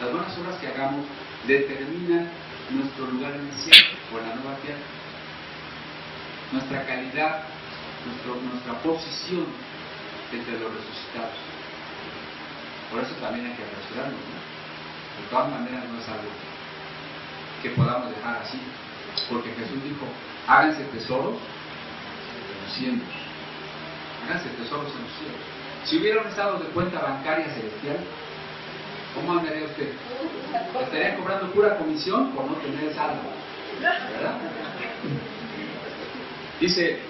las 0.00 0.12
buenas 0.12 0.36
obras 0.38 0.56
que 0.60 0.68
hagamos 0.68 1.06
determinan 1.46 2.28
nuestro 2.70 3.06
lugar 3.06 3.32
en 3.32 3.48
el 3.48 3.54
cielo 3.54 3.98
o 4.12 4.18
en 4.18 4.28
la 4.28 4.34
nueva 4.36 4.56
tierra. 4.58 4.84
Nuestra 6.52 6.86
calidad, 6.86 7.42
nuestro, 8.04 8.36
nuestra 8.36 8.74
posición 8.82 9.46
entre 10.32 10.58
los 10.58 10.72
resucitados. 10.72 11.36
Por 12.90 13.02
eso 13.02 13.14
también 13.16 13.46
hay 13.46 13.56
que 13.56 13.64
apresurarnos. 13.64 14.20
¿no? 14.20 14.38
De 15.22 15.28
todas 15.30 15.50
maneras 15.50 15.84
no 15.90 15.98
es 15.98 16.08
algo 16.08 16.30
que 17.62 17.70
podamos 17.70 18.10
dejar 18.10 18.42
así. 18.42 18.60
Porque 19.30 19.50
Jesús 19.50 19.82
dijo, 19.82 20.06
háganse 20.46 20.84
tesoros 20.84 21.38
en 21.38 22.64
los 22.64 22.72
cielos. 22.74 23.08
Háganse 24.24 24.48
tesoros 24.50 24.92
en 24.94 25.02
los 25.02 25.12
cielos. 25.18 25.40
Si 25.84 25.98
hubiera 25.98 26.20
un 26.22 26.28
estado 26.28 26.58
de 26.58 26.66
cuenta 26.70 27.00
bancaria 27.00 27.46
celestial, 27.54 27.98
¿cómo 29.14 29.38
andaría 29.38 29.64
usted? 29.66 29.92
Estarían 30.82 31.16
cobrando 31.16 31.52
pura 31.52 31.76
comisión 31.76 32.32
por 32.32 32.50
no 32.50 32.56
tener 32.56 32.92
saldo. 32.94 33.22
¿Verdad? 33.80 34.38
Dice, 36.60 37.00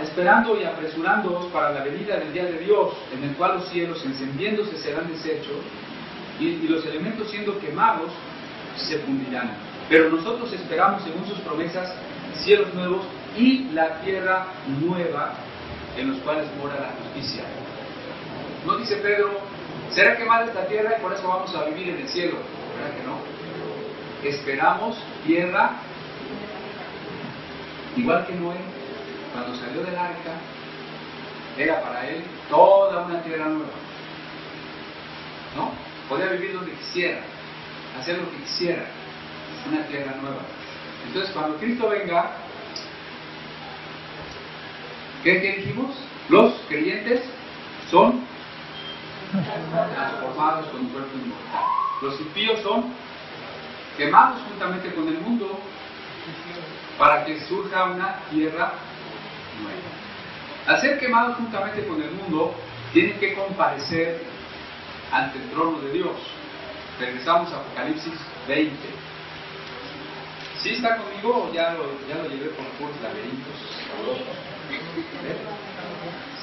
esperando 0.00 0.58
y 0.58 0.64
apresurándoos 0.64 1.46
para 1.46 1.70
la 1.72 1.84
venida 1.84 2.16
del 2.16 2.32
día 2.32 2.44
de 2.44 2.58
Dios, 2.58 2.94
en 3.12 3.24
el 3.24 3.34
cual 3.36 3.56
los 3.56 3.68
cielos 3.68 4.02
encendiéndose 4.04 4.78
serán 4.78 5.08
deshechos 5.08 5.58
y, 6.40 6.46
y 6.46 6.68
los 6.68 6.84
elementos 6.86 7.30
siendo 7.30 7.58
quemados 7.58 8.10
se 8.76 8.98
fundirán. 9.00 9.52
Pero 9.88 10.10
nosotros 10.10 10.52
esperamos, 10.52 11.02
según 11.02 11.26
sus 11.26 11.38
promesas, 11.40 11.92
cielos 12.34 12.72
nuevos 12.74 13.02
y 13.36 13.64
la 13.72 14.00
tierra 14.00 14.46
nueva 14.80 15.34
en 15.96 16.10
los 16.10 16.18
cuales 16.20 16.46
mora 16.58 16.80
la 16.80 16.90
justicia. 17.02 17.44
No 18.66 18.76
dice 18.78 18.96
Pedro, 18.96 19.38
será 19.90 20.16
quemada 20.16 20.46
esta 20.46 20.66
tierra 20.66 20.96
y 20.98 21.02
por 21.02 21.12
eso 21.12 21.28
vamos 21.28 21.54
a 21.54 21.64
vivir 21.64 21.90
en 21.90 22.00
el 22.00 22.08
cielo. 22.08 22.36
¿Verdad 22.76 22.96
que 22.96 23.06
no? 23.06 23.42
esperamos 24.24 24.96
tierra, 25.26 25.72
igual 27.96 28.26
que 28.26 28.34
Noé, 28.34 28.56
cuando 29.32 29.56
salió 29.56 29.82
del 29.82 29.96
arca, 29.96 30.34
era 31.58 31.82
para 31.82 32.08
él 32.08 32.24
toda 32.48 33.04
una 33.04 33.22
tierra 33.22 33.46
nueva. 33.46 33.72
¿No? 35.56 35.72
Podía 36.08 36.26
vivir 36.32 36.54
donde 36.54 36.72
quisiera, 36.72 37.20
hacer 37.98 38.18
lo 38.18 38.30
que 38.30 38.36
quisiera, 38.38 38.84
una 39.70 39.84
tierra 39.86 40.14
nueva. 40.20 40.40
Entonces, 41.06 41.30
cuando 41.32 41.56
Cristo 41.58 41.88
venga, 41.88 42.30
¿qué, 45.22 45.40
qué 45.40 45.52
dijimos? 45.58 45.96
Los 46.28 46.54
creyentes 46.68 47.22
son 47.90 48.24
transformados 49.30 50.66
con 50.68 50.80
un 50.80 50.88
cuerpo 50.88 51.10
inmortal. 51.16 51.64
Los 52.02 52.20
impíos 52.20 52.60
son 52.60 52.92
quemados 53.96 54.40
juntamente 54.48 54.94
con 54.94 55.08
el 55.08 55.18
mundo 55.18 55.60
para 56.98 57.24
que 57.24 57.40
surja 57.40 57.84
una 57.84 58.20
tierra 58.30 58.72
nueva. 59.60 59.92
Al 60.66 60.80
ser 60.80 60.98
quemados 60.98 61.36
juntamente 61.36 61.86
con 61.86 62.00
el 62.00 62.10
mundo, 62.12 62.54
tienen 62.92 63.18
que 63.18 63.34
comparecer 63.34 64.22
ante 65.10 65.38
el 65.38 65.50
trono 65.50 65.80
de 65.80 65.92
Dios. 65.92 66.16
Regresamos 67.00 67.52
a 67.52 67.56
Apocalipsis 67.56 68.14
20. 68.46 68.76
¿Sí 70.62 70.74
está 70.74 70.96
conmigo 70.96 71.50
ya 71.52 71.74
lo, 71.74 71.84
ya 72.08 72.22
lo 72.22 72.28
llevé 72.28 72.50
por 72.50 72.64
puros 72.78 72.94
laberintos? 73.02 73.54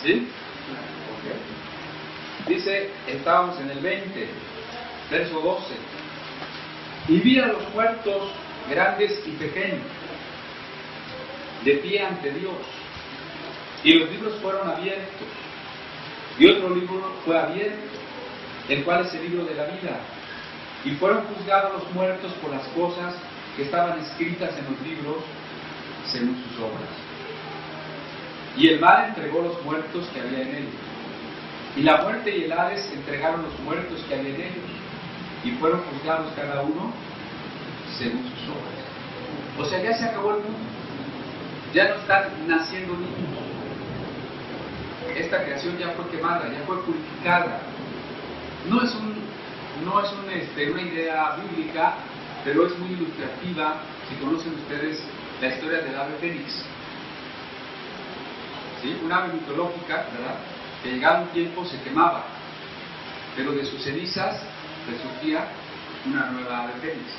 ¿Sí? 0.03 0.27
Dice, 2.47 2.89
estábamos 3.07 3.59
en 3.59 3.69
el 3.69 3.79
20, 3.79 4.27
verso 5.11 5.39
12. 5.39 5.65
Y 7.07 7.19
vi 7.19 7.39
a 7.39 7.47
los 7.47 7.73
muertos 7.73 8.31
grandes 8.69 9.21
y 9.25 9.31
pequeños, 9.31 9.81
de 11.63 11.73
pie 11.75 12.03
ante 12.03 12.31
Dios. 12.31 12.57
Y 13.83 13.93
los 13.93 14.09
libros 14.09 14.35
fueron 14.41 14.69
abiertos. 14.69 15.27
Y 16.37 16.47
otro 16.47 16.75
libro 16.75 17.15
fue 17.25 17.37
abierto, 17.37 17.99
el 18.69 18.83
cual 18.83 19.05
es 19.05 19.13
el 19.13 19.29
libro 19.29 19.45
de 19.45 19.55
la 19.55 19.65
vida. 19.65 19.99
Y 20.85 20.91
fueron 20.91 21.25
juzgados 21.25 21.73
los 21.73 21.93
muertos 21.93 22.31
por 22.41 22.51
las 22.51 22.65
cosas 22.69 23.15
que 23.55 23.63
estaban 23.63 23.99
escritas 23.99 24.57
en 24.57 24.65
los 24.71 24.81
libros 24.81 25.17
según 26.05 26.41
sus 26.43 26.59
obras. 26.59 26.89
Y 28.57 28.67
el 28.69 28.79
mal 28.79 29.09
entregó 29.09 29.41
los 29.41 29.63
muertos 29.63 30.07
que 30.13 30.21
había 30.21 30.41
en 30.41 30.55
él. 30.55 30.69
Y 31.75 31.83
la 31.83 32.01
muerte 32.01 32.35
y 32.35 32.43
el 32.45 32.51
Hades 32.51 32.91
entregaron 32.91 33.43
los 33.43 33.59
muertos 33.59 34.03
que 34.07 34.15
había 34.15 34.35
en 34.35 34.41
ellos. 34.41 34.69
Y 35.43 35.51
fueron 35.51 35.81
juzgados 35.83 36.33
cada 36.35 36.61
uno 36.61 36.93
según 37.97 38.23
sus 38.23 38.49
obras. 38.49 38.79
O 39.57 39.65
sea, 39.65 39.81
ya 39.81 39.97
se 39.97 40.05
acabó 40.05 40.31
el 40.31 40.43
mundo. 40.43 40.59
Ya 41.73 41.89
no 41.89 41.95
están 41.95 42.47
naciendo 42.47 42.93
niños. 42.93 43.28
Esta 45.15 45.43
creación 45.43 45.77
ya 45.77 45.89
fue 45.91 46.07
quemada, 46.09 46.49
ya 46.49 46.63
fue 46.65 46.81
purificada. 46.83 47.61
No 48.69 48.83
es, 48.83 48.95
este, 50.33 50.71
una 50.71 50.81
idea 50.81 51.37
bíblica, 51.37 51.95
pero 52.43 52.67
es 52.67 52.77
muy 52.77 52.91
ilustrativa 52.91 53.75
si 54.07 54.15
conocen 54.15 54.53
ustedes 54.55 55.01
la 55.41 55.47
historia 55.47 55.81
del 55.81 55.97
ave 55.97 56.15
fénix. 56.19 56.63
¿Sí? 58.81 58.99
Un 59.03 59.11
ave 59.11 59.33
mitológica, 59.33 60.07
¿verdad? 60.13 60.35
Que 60.83 60.91
llegado 60.91 61.23
un 61.23 61.29
tiempo 61.29 61.65
se 61.65 61.81
quemaba, 61.81 62.23
pero 63.35 63.51
de 63.51 63.65
sus 63.65 63.83
cenizas 63.83 64.41
resurgía 64.89 65.45
una 66.05 66.31
nueva 66.31 66.63
ave 66.63 66.73
fénix. 66.81 67.09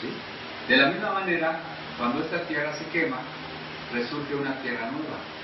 ¿Sí? 0.00 0.08
De 0.68 0.76
la 0.76 0.88
misma 0.88 1.12
manera, 1.12 1.60
cuando 1.96 2.22
esta 2.22 2.42
tierra 2.42 2.72
se 2.74 2.86
quema, 2.86 3.18
resurge 3.92 4.34
una 4.34 4.60
tierra 4.62 4.90
nueva. 4.90 5.35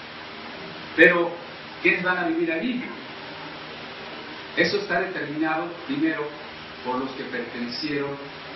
Pero, 0.97 1.31
¿quiénes 1.83 2.03
van 2.03 2.19
a 2.19 2.27
vivir 2.29 2.53
allí? 2.53 2.83
Eso 4.57 4.77
está 4.79 5.01
determinado 5.01 5.67
primero 5.87 6.29
por 6.85 6.99
los 6.99 7.11
que 7.13 7.25
pertenecieron 7.25 8.11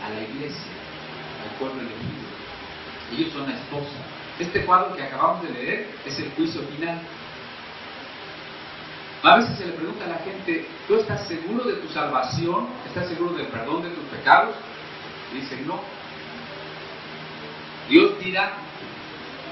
a 0.05 0.11
la 0.11 0.21
iglesia, 0.21 0.73
al 1.43 1.59
pueblo 1.59 1.81
elegido. 1.81 2.27
Ellos 3.13 3.33
son 3.33 3.49
la 3.49 3.57
esposa. 3.57 3.97
Este 4.39 4.67
cuadro 4.67 4.95
que 4.95 5.03
acabamos 5.03 5.43
de 5.45 5.51
leer 5.51 5.89
es 6.05 6.19
el 6.19 6.31
juicio 6.33 6.61
final. 6.63 7.01
A 9.23 9.37
veces 9.37 9.57
se 9.57 9.67
le 9.67 9.73
pregunta 9.73 10.05
a 10.05 10.09
la 10.09 10.19
gente, 10.19 10.67
¿tú 10.87 10.97
estás 10.97 11.27
seguro 11.27 11.65
de 11.65 11.77
tu 11.77 11.89
salvación? 11.89 12.69
¿Estás 12.87 13.09
seguro 13.09 13.35
del 13.35 13.47
perdón 13.47 13.83
de 13.83 13.91
tus 13.91 14.05
pecados? 14.05 14.55
Y 15.33 15.37
dicen, 15.41 15.67
no. 15.67 15.81
Dios 17.89 18.19
dirá, 18.21 18.53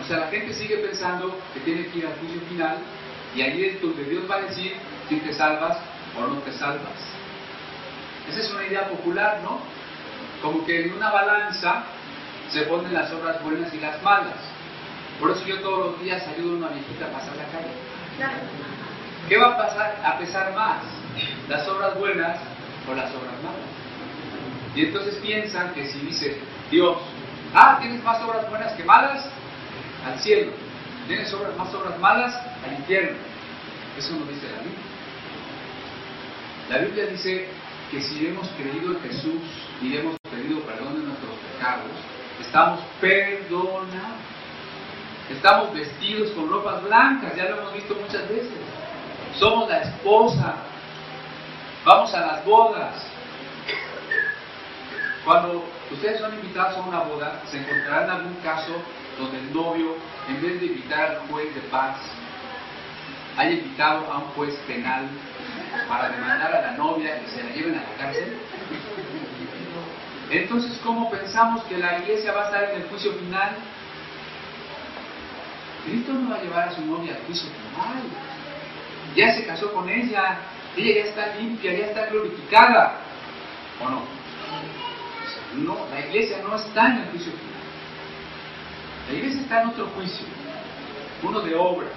o 0.05 0.07
sea, 0.07 0.19
la 0.19 0.27
gente 0.27 0.53
sigue 0.53 0.77
pensando 0.77 1.35
que 1.55 1.61
tiene 1.61 1.87
que 1.87 2.01
ir 2.01 2.07
al 2.07 2.15
juicio 2.17 2.41
final 2.49 2.77
y 3.35 3.41
ahí 3.41 3.65
es 3.65 3.81
donde 3.81 4.05
Dios 4.05 4.31
va 4.31 4.37
a 4.37 4.43
decir 4.43 4.75
si 5.09 5.17
te 5.17 5.33
salvas 5.33 5.79
o 6.15 6.27
no 6.27 6.41
te 6.41 6.53
salvas. 6.53 7.01
Esa 8.29 8.41
es 8.41 8.53
una 8.53 8.67
idea 8.67 8.89
popular, 8.89 9.41
¿no? 9.43 9.61
Como 10.43 10.65
que 10.67 10.85
en 10.85 10.93
una 10.93 11.11
balanza 11.11 11.85
se 12.51 12.63
ponen 12.63 12.93
las 12.93 13.11
obras 13.13 13.43
buenas 13.43 13.73
y 13.73 13.79
las 13.79 14.03
malas. 14.03 14.37
Por 15.19 15.31
eso 15.31 15.43
yo 15.47 15.61
todos 15.61 15.93
los 15.93 16.03
días 16.03 16.23
ayudo 16.29 16.53
a 16.53 16.59
una 16.59 16.69
viejita 16.69 17.07
a 17.07 17.09
pasar 17.09 17.37
la 17.37 17.45
calle. 17.47 17.73
¿Qué 19.27 19.39
va 19.39 19.55
a 19.55 19.57
pasar 19.57 20.03
a 20.05 20.19
pesar 20.19 20.55
más? 20.55 20.83
¿Las 21.49 21.67
obras 21.67 21.99
buenas 21.99 22.39
o 22.91 22.95
las 22.95 23.11
obras 23.11 23.43
malas? 23.43 23.73
Y 24.75 24.85
entonces 24.85 25.15
piensan 25.17 25.73
que 25.73 25.87
si 25.87 25.99
dice 26.01 26.39
Dios, 26.71 26.99
ah, 27.55 27.79
tienes 27.81 28.03
más 28.05 28.23
obras 28.23 28.51
buenas 28.51 28.73
que 28.73 28.85
malas, 28.85 29.31
al 30.05 30.19
cielo. 30.21 30.53
Tienes 31.07 31.33
obras, 31.35 31.57
más 31.57 31.73
obras 31.75 31.99
malas, 31.99 32.35
al 32.65 32.75
infierno. 32.75 33.17
Eso 33.99 34.13
no 34.15 34.27
dice 34.27 34.47
la 34.51 34.63
Biblia. 34.63 34.85
La 36.71 36.79
Biblia 36.79 37.07
dice 37.07 37.49
que 37.91 38.01
si 38.01 38.27
hemos 38.27 38.49
creído 38.51 38.93
en 38.93 39.01
Jesús 39.03 39.43
y 39.83 39.97
hemos 39.97 40.17
pedido 40.31 40.61
perdón 40.61 41.01
de 41.01 41.07
nuestros 41.07 41.35
pecados, 41.53 41.91
estamos 42.41 42.81
perdonados. 43.01 44.25
Estamos 45.31 45.73
vestidos 45.73 46.31
con 46.33 46.51
ropas 46.51 46.83
blancas, 46.83 47.35
ya 47.35 47.45
lo 47.45 47.59
hemos 47.59 47.75
visto 47.75 47.95
muchas 47.95 48.29
veces. 48.29 48.53
Somos 49.39 49.69
la 49.69 49.81
esposa. 49.81 50.55
Vamos 51.85 52.13
a 52.15 52.21
las 52.21 52.45
bodas. 52.45 52.95
Cuando 55.25 55.65
ustedes 55.91 56.21
son 56.21 56.35
invitados 56.35 56.77
a 56.77 56.81
una 56.83 57.01
boda, 57.01 57.41
se 57.47 57.59
encontrarán 57.59 58.11
algún 58.11 58.35
caso 58.37 58.75
donde 59.19 59.39
el 59.39 59.53
novio, 59.53 59.97
en 60.29 60.43
vez 60.43 60.61
de 60.61 60.67
invitar 60.67 61.05
al 61.05 61.29
juez 61.29 61.55
de 61.55 61.61
paz, 61.63 61.97
haya 63.37 63.51
invitado 63.51 64.11
a 64.13 64.19
un 64.19 64.25
juez 64.31 64.55
penal 64.67 65.09
para 65.89 66.09
demandar 66.11 66.55
a 66.55 66.63
la 66.63 66.73
novia 66.73 67.21
y 67.23 67.31
se 67.31 67.43
la 67.43 67.51
lleven 67.51 67.75
a 67.75 67.83
la 67.83 67.97
cárcel. 67.99 68.37
Entonces, 70.31 70.81
¿cómo 70.83 71.11
pensamos 71.11 71.63
que 71.65 71.77
la 71.79 71.99
iglesia 71.99 72.33
va 72.33 72.43
a 72.43 72.45
estar 72.47 72.65
en 72.71 72.83
el 72.83 72.89
juicio 72.89 73.13
final? 73.15 73.57
Cristo 75.85 76.13
no 76.13 76.31
va 76.31 76.37
a 76.37 76.43
llevar 76.43 76.69
a 76.69 76.73
su 76.73 76.85
novia 76.85 77.15
al 77.15 77.23
juicio 77.27 77.49
final. 77.51 78.03
Ya 79.15 79.35
se 79.35 79.47
casó 79.47 79.73
con 79.73 79.89
ella, 79.89 80.39
ella 80.77 80.95
ya 80.95 81.11
está 81.11 81.37
limpia, 81.37 81.73
ya 81.73 81.87
está 81.87 82.07
glorificada. 82.07 83.01
¿O 83.81 83.89
no? 83.91 84.03
No, 85.57 85.87
la 85.91 86.01
iglesia 86.01 86.39
no 86.43 86.57
está 86.57 86.87
en 86.87 86.99
el 86.99 87.11
juicio 87.11 87.33
final. 87.33 87.54
La 89.09 89.15
iglesia 89.15 89.41
está 89.41 89.63
en 89.63 89.69
otro 89.69 89.87
juicio, 89.95 90.27
uno 91.23 91.41
de 91.41 91.55
obras. 91.55 91.93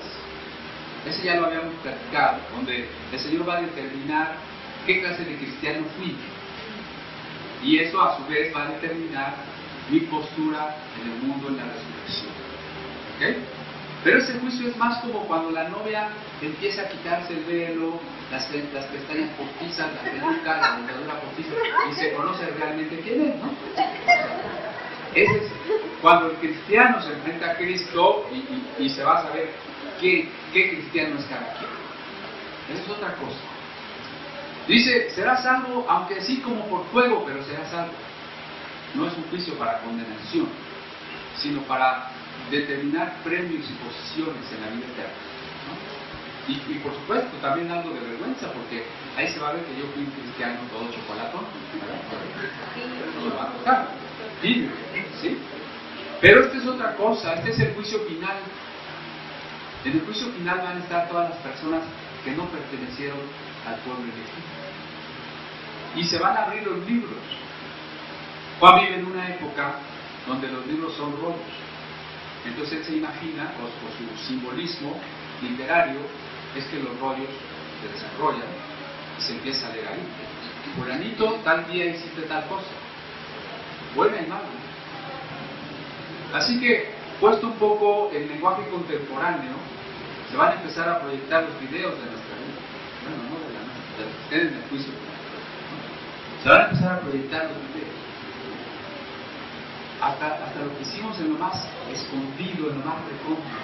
Ese 1.06 1.24
ya 1.24 1.36
lo 1.36 1.46
habíamos 1.46 1.74
platicado, 1.76 2.40
donde 2.54 2.90
el 3.14 3.20
Señor 3.20 3.48
va 3.48 3.58
a 3.58 3.62
determinar 3.62 4.36
qué 4.86 5.00
clase 5.00 5.24
de 5.24 5.38
cristiano 5.38 5.86
fui. 5.98 6.16
Y 7.64 7.80
eso 7.80 8.02
a 8.02 8.18
su 8.18 8.26
vez 8.26 8.54
va 8.54 8.64
a 8.64 8.72
determinar 8.72 9.36
mi 9.90 10.02
postura 10.02 10.76
en 11.02 11.12
el 11.12 11.18
mundo 11.20 11.48
en 11.48 11.58
la 11.58 11.64
resurrección. 11.64 12.32
¿Ok? 13.16 13.58
Pero 14.04 14.20
ese 14.20 14.40
juicio 14.40 14.68
es 14.68 14.78
más 14.78 15.02
como 15.02 15.22
cuando 15.22 15.52
la 15.52 15.70
novia 15.70 16.10
empieza 16.42 16.84
a 16.84 16.90
quitarse 16.90 17.34
el 17.34 17.44
velo, 17.46 18.00
las, 18.32 18.50
las 18.74 18.86
pestañas 18.86 19.30
postizas, 19.32 19.88
la 19.96 20.12
peluca, 20.12 20.58
la 20.58 20.78
dentadura 20.78 21.22
postiza, 21.22 21.54
y 21.90 21.96
se 21.96 22.14
conoce 22.14 22.46
realmente 22.58 23.00
quién 23.00 23.22
es, 23.22 23.36
¿no? 23.38 23.52
Ese 25.18 25.38
es 25.38 25.52
cuando 26.00 26.30
el 26.30 26.38
cristiano 26.38 27.02
se 27.02 27.12
enfrenta 27.12 27.52
a 27.52 27.56
Cristo 27.56 28.30
y, 28.32 28.36
y, 28.36 28.86
y 28.86 28.90
se 28.90 29.04
va 29.04 29.18
a 29.18 29.24
saber 29.24 29.50
qué, 30.00 30.30
qué 30.54 30.76
cristiano 30.76 31.18
es 31.18 31.26
cada 31.26 31.54
quien. 31.54 31.72
Esa 32.72 32.84
es 32.84 32.90
otra 32.90 33.16
cosa. 33.16 33.40
Dice, 34.68 35.10
será 35.12 35.42
salvo, 35.42 35.88
aunque 35.90 36.22
sí 36.22 36.40
como 36.42 36.68
por 36.68 36.86
fuego, 36.88 37.24
pero 37.26 37.44
será 37.46 37.66
salvo. 37.70 37.94
No 38.94 39.08
es 39.08 39.14
un 39.18 39.24
juicio 39.24 39.58
para 39.58 39.80
condenación, 39.80 40.50
sino 41.36 41.62
para 41.62 42.12
determinar 42.52 43.16
premios 43.24 43.66
y 43.70 43.74
posiciones 43.74 44.52
en 44.52 44.62
la 44.62 44.68
vida 44.68 44.86
eterna. 44.86 45.18
¿no? 45.66 46.54
Y, 46.54 46.76
y, 46.76 46.80
por 46.80 46.94
supuesto 46.94 47.36
también 47.42 47.72
algo 47.72 47.90
de 47.94 48.00
vergüenza, 48.02 48.52
porque 48.54 48.84
ahí 49.18 49.28
se 49.30 49.40
va 49.40 49.50
a 49.50 49.54
ver 49.54 49.64
que 49.66 49.80
yo 49.80 49.88
fui 49.94 50.04
un 50.04 50.12
cristiano 50.12 50.60
todo 50.72 50.92
chocolatón. 50.92 51.46
No 53.16 53.30
me 53.30 53.36
va 53.36 53.44
a 53.44 53.52
tocar. 53.54 53.88
Vive, 54.42 54.70
¿sí? 55.22 55.38
Pero 56.22 56.46
esta 56.46 56.58
es 56.58 56.66
otra 56.66 56.96
cosa, 56.96 57.36
este 57.36 57.52
es 57.52 57.60
el 57.60 57.74
juicio 57.76 58.00
final. 58.02 58.38
En 59.86 59.92
el 59.94 60.02
juicio 60.02 60.28
final 60.32 60.58
van 60.58 60.78
a 60.78 60.80
estar 60.80 61.08
todas 61.08 61.30
las 61.30 61.40
personas 61.40 61.84
que 62.24 62.32
no 62.32 62.46
pertenecieron 62.46 63.20
al 63.68 63.76
pueblo 63.82 64.04
elegido. 64.04 64.48
Y 65.96 66.04
se 66.04 66.18
van 66.18 66.36
a 66.36 66.44
abrir 66.44 66.66
los 66.66 66.86
libros. 66.88 67.20
Juan 68.60 68.82
vive 68.82 68.96
en 68.96 69.06
una 69.06 69.30
época 69.30 69.76
donde 70.26 70.48
los 70.50 70.66
libros 70.66 70.94
son 70.96 71.12
rollos. 71.22 71.56
Entonces 72.46 72.80
él 72.80 72.86
se 72.86 72.96
imagina, 72.98 73.54
o 73.58 73.68
por 73.82 73.92
su 73.92 74.28
simbolismo 74.28 75.00
literario, 75.42 76.00
es 76.56 76.66
que 76.66 76.80
los 76.80 77.00
rollos 77.00 77.30
se 77.82 77.88
desarrollan 77.94 78.50
y 79.18 79.22
se 79.22 79.34
empieza 79.34 79.68
a 79.68 79.74
leer 79.74 79.88
ahí. 79.88 80.00
Fulanito, 80.76 81.40
tal 81.44 81.68
día 81.68 81.86
hiciste 81.86 82.24
tal 82.24 82.48
cosa. 82.48 82.66
Buena 83.96 84.18
y 84.18 84.28
mala. 84.28 84.57
Así 86.34 86.60
que, 86.60 86.92
puesto 87.20 87.48
un 87.48 87.54
poco 87.54 88.12
el 88.14 88.28
lenguaje 88.28 88.68
contemporáneo, 88.70 89.54
se 90.30 90.38
van 90.38 90.52
a 90.52 90.56
empezar 90.56 90.90
a 90.90 91.00
proyectar 91.00 91.44
los 91.44 91.60
videos 91.62 91.94
de 91.96 92.06
nuestra 92.12 92.36
vida. 92.36 92.60
Bueno, 93.04 93.24
no 93.32 93.36
de 93.48 93.54
la 93.54 93.64
nuestra, 93.64 93.98
de 93.98 94.06
los 94.06 94.16
que 94.16 94.24
estén 94.24 94.48
en 94.48 94.54
el 94.62 94.70
juicio. 94.70 94.94
Se 96.44 96.50
van 96.50 96.62
a 96.62 96.66
empezar 96.66 96.92
a 96.94 97.00
proyectar 97.00 97.44
los 97.46 97.58
videos. 97.74 97.98
Hasta, 100.02 100.28
hasta 100.46 100.60
lo 100.62 100.78
que 100.78 100.84
hicimos 100.84 101.18
en 101.20 101.34
lo 101.34 101.40
más 101.40 101.68
escondido, 101.92 102.70
en 102.70 102.80
lo 102.80 102.86
más 102.86 103.02
recóndito. 103.08 103.58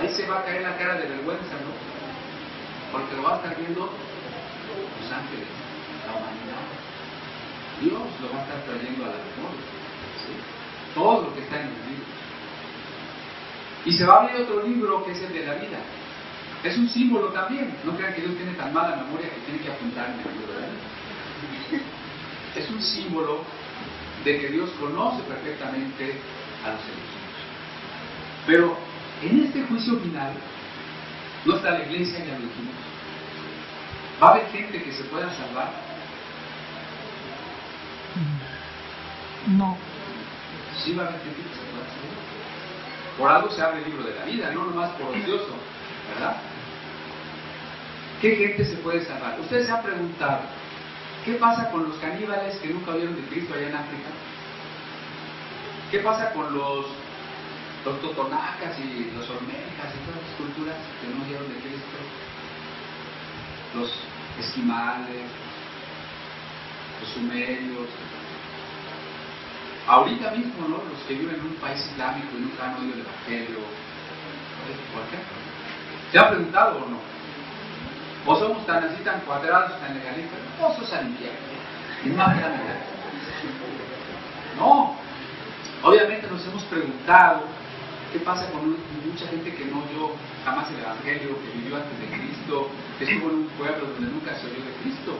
Ahí 0.00 0.08
se 0.08 0.26
va 0.26 0.40
a 0.40 0.44
caer 0.44 0.62
la 0.62 0.76
cara 0.78 0.94
de 0.94 1.08
vergüenza, 1.08 1.58
¿no? 1.60 1.74
Porque 2.92 3.16
lo 3.16 3.22
va 3.24 3.34
a 3.34 3.36
estar 3.36 3.56
viendo 3.56 3.90
los 3.90 5.12
ángeles, 5.12 5.48
la 6.06 6.12
humanidad. 6.14 6.64
Dios 7.80 8.06
lo 8.22 8.32
va 8.32 8.40
a 8.40 8.42
estar 8.44 8.62
trayendo 8.64 9.04
a 9.04 9.08
la 9.08 9.20
memoria. 9.20 9.66
¿sí? 10.24 10.32
Todo 10.96 11.28
lo 11.28 11.34
que 11.34 11.42
está 11.42 11.60
en 11.60 11.68
los 11.68 11.78
libros. 11.86 12.08
Y 13.84 13.92
se 13.92 14.06
va 14.06 14.14
a 14.14 14.22
abrir 14.22 14.40
otro 14.40 14.66
libro 14.66 15.04
que 15.04 15.12
es 15.12 15.22
el 15.22 15.32
de 15.32 15.46
la 15.46 15.54
vida. 15.54 15.78
Es 16.64 16.76
un 16.78 16.88
símbolo 16.88 17.28
también. 17.28 17.76
No 17.84 17.96
crean 17.96 18.14
que 18.14 18.22
Dios 18.22 18.34
tiene 18.34 18.54
tan 18.54 18.72
mala 18.72 18.96
memoria 18.96 19.28
que 19.28 19.40
tiene 19.42 19.60
que 19.60 19.70
apuntar 19.70 20.06
en 20.06 20.20
el 20.20 20.38
libro 20.38 20.54
de 20.54 20.60
la 20.60 20.66
vida. 20.66 21.84
Es 22.56 22.70
un 22.70 22.80
símbolo 22.80 23.44
de 24.24 24.40
que 24.40 24.48
Dios 24.48 24.70
conoce 24.80 25.22
perfectamente 25.24 26.18
a 26.64 26.72
los 26.72 26.80
seres 26.80 27.04
humanos. 27.12 27.26
Pero 28.46 28.78
en 29.22 29.44
este 29.44 29.62
juicio 29.64 30.00
final, 30.00 30.32
no 31.44 31.56
está 31.56 31.72
la 31.72 31.84
iglesia, 31.84 32.20
ya 32.20 32.38
lo 32.38 32.46
dijimos. 32.46 32.74
¿Va 34.22 34.28
a 34.28 34.30
haber 34.32 34.46
gente 34.48 34.82
que 34.82 34.92
se 34.92 35.04
pueda 35.04 35.30
salvar? 35.36 35.70
No. 39.48 39.76
Sí 40.84 40.94
va 40.94 41.04
a 41.04 41.08
salvar. 41.08 41.26
Por 43.18 43.30
algo 43.30 43.50
se 43.50 43.62
abre 43.62 43.78
el 43.78 43.90
libro 43.90 44.04
de 44.04 44.14
la 44.14 44.24
vida, 44.24 44.50
no 44.52 44.64
nomás 44.66 44.90
por 44.90 45.08
ocioso, 45.08 45.56
¿verdad? 46.14 46.36
¿Qué 48.20 48.36
gente 48.36 48.64
se 48.64 48.76
puede 48.76 49.04
salvar? 49.04 49.40
Ustedes 49.40 49.66
se 49.66 49.72
han 49.72 49.82
preguntado, 49.82 50.40
¿qué 51.24 51.34
pasa 51.34 51.70
con 51.70 51.88
los 51.88 51.96
caníbales 51.96 52.56
que 52.56 52.68
nunca 52.68 52.92
vieron 52.92 53.16
de 53.16 53.22
Cristo 53.28 53.54
allá 53.54 53.68
en 53.68 53.74
África? 53.74 54.08
¿Qué 55.90 56.00
pasa 56.00 56.32
con 56.32 56.52
los, 56.52 56.86
los 57.84 58.00
totonacas 58.02 58.78
y 58.78 59.10
los 59.16 59.28
olmecas 59.30 59.94
y 59.94 59.98
todas 60.04 60.20
las 60.20 60.34
culturas 60.36 60.76
que 61.00 61.08
no 61.14 61.24
vieron 61.24 61.48
de 61.48 61.60
Cristo? 61.60 61.96
Los 63.74 63.92
esquimales, 64.40 65.24
los 67.00 67.10
sumerios, 67.10 67.88
ahorita 69.86 70.30
mismo, 70.32 70.68
¿no? 70.68 70.76
Los 70.90 71.02
que 71.06 71.14
viven 71.14 71.36
en 71.36 71.46
un 71.46 71.54
país 71.56 71.80
islámico 71.92 72.28
y 72.36 72.40
nunca 72.40 72.66
han 72.66 72.74
oído 72.80 72.94
el 72.94 73.00
Evangelio, 73.00 73.58
¿por 74.92 75.02
qué? 75.10 75.18
¿Se 76.10 76.18
ha 76.18 76.28
preguntado 76.30 76.78
o 76.78 76.88
no? 76.88 76.98
¿O 78.26 78.38
somos 78.38 78.66
tan 78.66 78.82
así, 78.84 79.02
tan 79.04 79.20
cuadrados, 79.20 79.78
tan 79.80 79.94
legalistas? 79.94 80.38
No, 80.60 80.72
eso 80.72 80.82
es 80.82 80.92
al 80.92 81.06
infierno. 81.08 81.38
No. 84.58 84.96
Obviamente 85.82 86.26
nos 86.28 86.44
hemos 86.46 86.64
preguntado 86.64 87.42
qué 88.12 88.18
pasa 88.20 88.50
con 88.50 88.76
mucha 89.06 89.26
gente 89.28 89.54
que 89.54 89.66
no 89.66 89.78
oyó 89.78 90.14
jamás 90.44 90.70
el 90.70 90.80
Evangelio, 90.80 91.38
que 91.40 91.58
vivió 91.58 91.76
antes 91.76 92.00
de 92.00 92.06
Cristo, 92.16 92.68
que 92.98 93.04
estuvo 93.04 93.30
en 93.30 93.36
un 93.36 93.48
pueblo 93.58 93.86
donde 93.86 94.10
nunca 94.10 94.34
se 94.34 94.46
oyó 94.46 94.64
de 94.64 94.72
Cristo. 94.82 95.16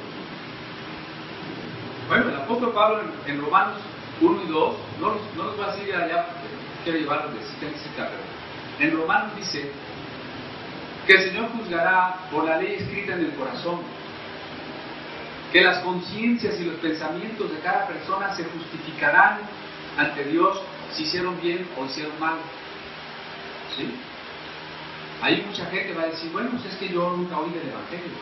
Bueno, 2.09 2.31
el 2.31 2.37
apóstol 2.37 2.73
Pablo 2.73 3.03
en 3.27 3.41
Romanos 3.41 3.79
1 4.21 4.43
y 4.45 4.49
2, 4.49 4.77
no 5.01 5.09
los, 5.11 5.21
no 5.37 5.53
voy 5.53 5.65
a 5.65 5.73
decir 5.75 5.95
allá 5.95 6.27
porque 6.27 6.49
quiero 6.85 6.99
llevarlos 6.99 7.35
de 7.35 7.41
cita 7.79 8.11
pero 8.11 8.37
en 8.79 8.97
Romanos 8.97 9.33
dice 9.37 9.71
que 11.07 11.15
el 11.15 11.23
Señor 11.31 11.51
juzgará 11.53 12.29
por 12.31 12.45
la 12.45 12.59
ley 12.59 12.77
escrita 12.81 13.15
en 13.15 13.21
el 13.21 13.35
corazón, 13.35 13.81
que 15.53 15.61
las 15.63 15.79
conciencias 15.79 16.61
y 16.61 16.65
los 16.65 16.77
pensamientos 16.77 17.51
de 17.51 17.61
cada 17.61 17.87
persona 17.87 18.35
se 18.35 18.45
justificarán 18.45 19.39
ante 19.97 20.25
Dios 20.25 20.61
si 20.93 21.05
hicieron 21.05 21.41
bien 21.41 21.69
o 21.79 21.87
hicieron 21.87 22.19
mal. 22.19 22.37
¿Sí? 23.77 23.95
Ahí 25.23 25.45
mucha 25.47 25.67
gente 25.67 25.95
va 25.95 26.03
a 26.03 26.07
decir, 26.07 26.31
bueno, 26.33 26.51
pues 26.51 26.67
es 26.67 26.75
que 26.75 26.89
yo 26.89 27.17
nunca 27.17 27.39
oí 27.39 27.51
del 27.51 27.69
Evangelio. 27.69 28.13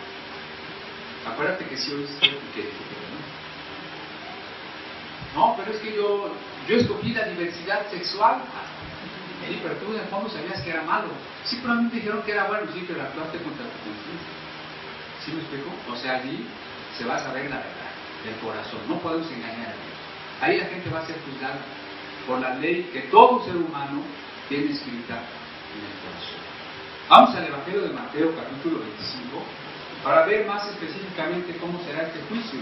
Acuérdate 1.27 1.65
que 1.65 1.77
sí 1.77 1.93
oíste 1.93 2.31
que 2.55 2.63
que 2.63 2.71
no. 5.35 5.55
Pero 5.57 5.73
es 5.73 5.79
que 5.79 5.95
yo, 5.95 6.31
yo 6.69 6.77
escogí 6.77 7.13
la 7.13 7.25
diversidad 7.25 7.91
sexual. 7.91 8.43
Sí, 9.47 9.61
pero 9.63 9.75
tú 9.77 9.93
en 9.93 10.01
el 10.01 10.07
fondo 10.07 10.31
sabías 10.31 10.61
que 10.63 10.71
era 10.71 10.83
malo. 10.83 11.09
Sí, 11.45 11.61
me 11.65 11.91
dijeron 11.91 12.23
que 12.23 12.33
era 12.33 12.45
bueno, 12.45 12.67
sí, 12.73 12.85
pero 12.89 13.03
actuaste 13.03 13.39
contra 13.39 13.65
tu 13.65 13.79
conciencia. 13.85 14.35
¿Sí 15.25 15.33
me 15.33 15.41
explico? 15.41 15.71
O 15.93 15.97
sea, 15.97 16.17
allí 16.17 16.47
se 16.97 17.05
va 17.05 17.17
a 17.17 17.19
saber 17.19 17.51
la 17.51 17.57
verdad 17.59 17.93
del 18.25 18.37
corazón. 18.37 18.81
No 18.89 18.99
podemos 18.99 19.31
engañar 19.31 19.69
a 19.69 19.77
Dios. 19.77 19.95
Ahí 20.41 20.59
la 20.59 20.67
gente 20.67 20.91
va 20.91 21.01
a 21.01 21.07
ser 21.07 21.17
juzgada 21.29 21.61
por 22.27 22.41
la 22.41 22.55
ley 22.57 22.89
que 22.93 23.01
todo 23.13 23.45
ser 23.45 23.57
humano 23.57 24.01
tiene 24.49 24.73
escrita 24.73 25.21
en 25.21 25.81
el 25.85 25.95
corazón. 26.01 26.41
Vamos 27.09 27.37
al 27.37 27.45
Evangelio 27.45 27.83
de 27.83 27.91
Mateo, 27.91 28.35
capítulo 28.35 28.81
25, 28.81 29.43
para 30.03 30.25
ver 30.25 30.47
más 30.47 30.67
específicamente 30.69 31.57
cómo 31.59 31.79
será 31.85 32.09
este 32.09 32.21
juicio. 32.29 32.61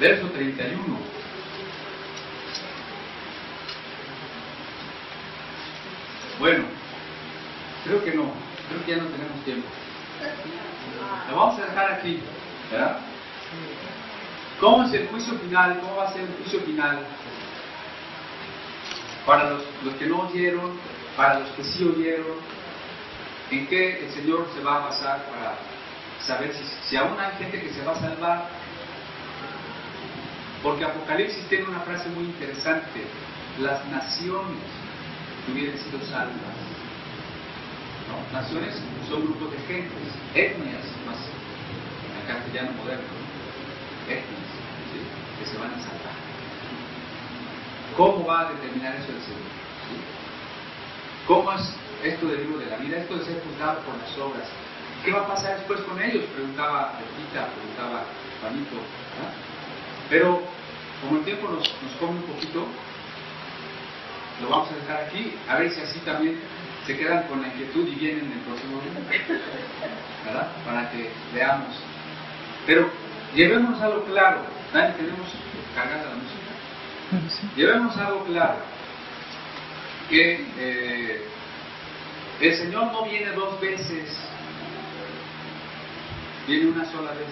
Verso 0.00 0.28
31. 0.30 1.10
Bueno, 6.38 6.64
creo 7.84 8.02
que 8.02 8.12
no, 8.12 8.32
creo 8.68 8.84
que 8.86 8.90
ya 8.92 8.96
no 8.96 9.08
tenemos 9.08 9.44
tiempo. 9.44 9.68
Lo 11.30 11.36
vamos 11.36 11.60
a 11.60 11.66
dejar 11.66 11.92
aquí, 11.92 12.20
¿verdad? 12.70 12.98
¿Cómo 14.58 14.84
es 14.84 14.92
el 14.94 15.08
juicio 15.08 15.34
final? 15.38 15.80
¿Cómo 15.80 15.96
va 15.96 16.08
a 16.08 16.12
ser 16.12 16.22
el 16.22 16.34
juicio 16.38 16.60
final? 16.60 17.00
Para 19.26 19.50
los, 19.50 19.64
los 19.84 19.94
que 19.96 20.06
no 20.06 20.20
oyeron, 20.20 20.78
para 21.16 21.40
los 21.40 21.48
que 21.50 21.64
sí 21.64 21.84
oyeron, 21.84 22.38
¿en 23.50 23.66
qué 23.66 24.04
el 24.04 24.10
Señor 24.12 24.48
se 24.54 24.62
va 24.62 24.76
a 24.76 24.86
basar 24.86 25.24
para 25.26 25.54
saber 26.20 26.54
si, 26.88 26.96
aún 26.96 27.18
hay 27.18 27.36
gente 27.38 27.60
que 27.60 27.70
se 27.70 27.84
va 27.84 27.92
a 27.92 28.00
salvar? 28.00 28.48
Porque 30.62 30.84
Apocalipsis 30.84 31.46
tiene 31.48 31.64
una 31.64 31.80
frase 31.80 32.08
muy 32.10 32.24
interesante, 32.24 33.04
las 33.58 33.84
naciones 33.86 34.58
hubieran 35.50 35.78
sido 35.78 36.00
salvas. 36.06 36.70
Naciones 38.32 38.74
son 39.08 39.24
grupos 39.24 39.52
de 39.52 39.58
gentes, 39.66 40.14
etnias 40.34 40.84
más 41.06 41.18
en 42.20 42.26
castellano 42.32 42.72
moderno, 42.72 43.08
etnias 44.06 44.50
que 45.38 45.46
se 45.46 45.58
van 45.58 45.70
a 45.70 45.78
salvar. 45.78 46.14
¿Cómo 47.96 48.24
va 48.24 48.40
a 48.40 48.52
determinar 48.52 48.94
eso 48.96 49.12
el 49.12 49.22
Señor? 49.22 49.40
¿Sí? 49.88 50.19
¿Cómo 51.30 51.52
es 51.52 51.62
esto 52.02 52.26
del 52.26 52.40
libro 52.40 52.58
de 52.58 52.66
la 52.66 52.76
vida? 52.78 52.96
Esto 52.96 53.14
de 53.14 53.24
ser 53.24 53.40
juzgado 53.44 53.78
por 53.86 53.96
las 53.96 54.18
obras. 54.18 54.48
¿Qué 55.04 55.12
va 55.12 55.20
a 55.20 55.28
pasar 55.28 55.58
después 55.58 55.80
con 55.82 56.02
ellos? 56.02 56.24
Preguntaba 56.34 56.98
Pepita, 56.98 57.46
preguntaba 57.54 58.02
Juanito. 58.40 58.74
¿verdad? 58.74 59.32
Pero 60.10 60.42
como 61.00 61.18
el 61.18 61.24
tiempo 61.24 61.46
nos, 61.46 61.62
nos 61.82 61.92
come 62.00 62.18
un 62.18 62.24
poquito, 62.24 62.66
lo 64.42 64.48
vamos 64.48 64.72
a 64.72 64.74
dejar 64.74 65.04
aquí, 65.04 65.36
a 65.48 65.58
ver 65.58 65.70
si 65.70 65.80
así 65.80 66.00
también 66.00 66.40
se 66.84 66.98
quedan 66.98 67.22
con 67.28 67.42
la 67.42 67.46
inquietud 67.46 67.86
y 67.86 67.94
vienen 67.94 68.24
en 68.24 68.32
el 68.32 68.40
próximo 68.40 68.80
día, 68.80 69.38
¿verdad? 70.26 70.48
Para 70.66 70.90
que 70.90 71.12
veamos. 71.32 71.76
Pero 72.66 72.90
llevemos 73.36 73.80
algo 73.80 74.02
claro, 74.02 74.40
Dani, 74.74 74.94
tenemos 74.94 75.28
cargada 75.76 76.10
la 76.10 76.16
música. 76.16 77.54
Llevemos 77.54 77.96
algo 77.98 78.24
claro, 78.24 78.56
que 80.10 80.44
eh, 80.58 81.24
El 82.40 82.54
Señor 82.56 82.90
no 82.92 83.04
viene 83.04 83.30
dos 83.32 83.60
veces, 83.60 84.10
viene 86.48 86.66
una 86.66 86.84
sola 86.90 87.12
vez. 87.12 87.28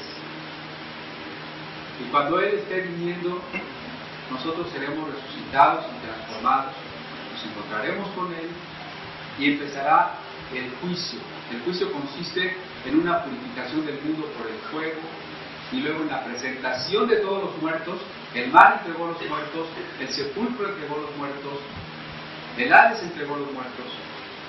Y 2.01 2.11
cuando 2.11 2.41
Él 2.41 2.55
esté 2.55 2.83
viniendo, 2.83 3.43
nosotros 4.31 4.71
seremos 4.71 5.13
resucitados 5.13 5.87
y 5.87 6.07
transformados, 6.07 6.75
nos 7.33 7.45
encontraremos 7.45 8.09
con 8.11 8.33
Él 8.33 8.49
y 9.39 9.53
empezará 9.53 10.15
el 10.55 10.71
juicio. 10.81 11.19
El 11.51 11.61
juicio 11.63 11.91
consiste 11.93 12.57
en 12.87 13.01
una 13.01 13.25
purificación 13.25 13.85
del 13.87 14.01
mundo 14.03 14.27
por 14.39 14.47
el 14.47 14.59
fuego 14.71 15.01
y 15.73 15.81
luego 15.81 16.03
en 16.03 16.09
la 16.09 16.25
presentación 16.25 17.09
de 17.09 17.17
todos 17.17 17.45
los 17.45 17.63
muertos. 17.63 17.99
El 18.35 18.53
mar 18.53 18.81
entregó 18.81 19.09
los 19.09 19.29
muertos, 19.29 19.67
el 19.99 20.09
sepulcro 20.09 20.69
entregó 20.69 20.99
los 20.99 21.17
muertos, 21.17 21.59
el 22.59 22.73
Hades 22.73 23.03
entregó 23.03 23.37
los 23.37 23.53
muertos 23.53 23.87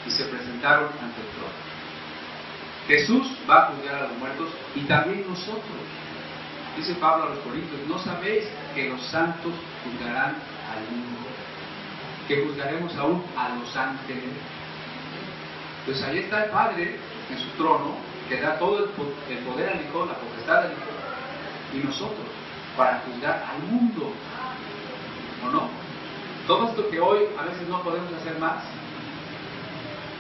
y 0.06 0.12
se 0.12 0.26
presentaron 0.26 0.86
ante 1.02 1.22
el 1.22 1.28
trono. 1.28 1.70
Jesús 2.88 3.38
va 3.48 3.64
a 3.64 3.66
juzgar 3.68 3.96
a 3.96 4.08
los 4.08 4.18
muertos 4.18 4.50
y 4.76 4.82
también 4.82 5.26
nosotros. 5.30 5.80
Dice 6.76 6.96
Pablo 6.96 7.26
a 7.26 7.30
los 7.30 7.40
Corintios, 7.40 7.82
¿no 7.88 8.00
sabéis 8.00 8.46
que 8.74 8.90
los 8.90 9.02
santos 9.08 9.54
juzgarán 9.84 10.36
al 10.72 10.82
mundo? 10.90 11.30
Que 12.28 12.44
juzgaremos 12.46 12.96
aún 12.96 13.24
a 13.38 13.50
los 13.50 13.76
ángeles. 13.76 14.24
Pues 15.86 16.02
ahí 16.04 16.20
está 16.20 16.46
el 16.46 16.52
Padre 16.52 16.98
en 17.30 17.38
su 17.38 17.50
trono, 17.58 17.96
que 18.28 18.40
da 18.42 18.58
todo 18.58 18.86
el 18.86 18.90
poder 18.90 19.70
al 19.70 19.82
Hijo, 19.82 20.06
la 20.06 20.14
potestad 20.14 20.66
al 20.66 20.72
Hijo, 20.72 21.76
y 21.76 21.78
nosotros, 21.86 22.26
para 22.76 23.02
juzgar 23.06 23.46
al 23.52 23.60
mundo. 23.68 24.14
¿O 25.46 25.50
no? 25.50 25.89
Todo 26.50 26.68
esto 26.68 26.90
que 26.90 27.00
hoy 27.00 27.28
a 27.38 27.44
veces 27.44 27.68
no 27.70 27.84
podemos 27.84 28.12
hacer 28.12 28.40
más, 28.40 28.64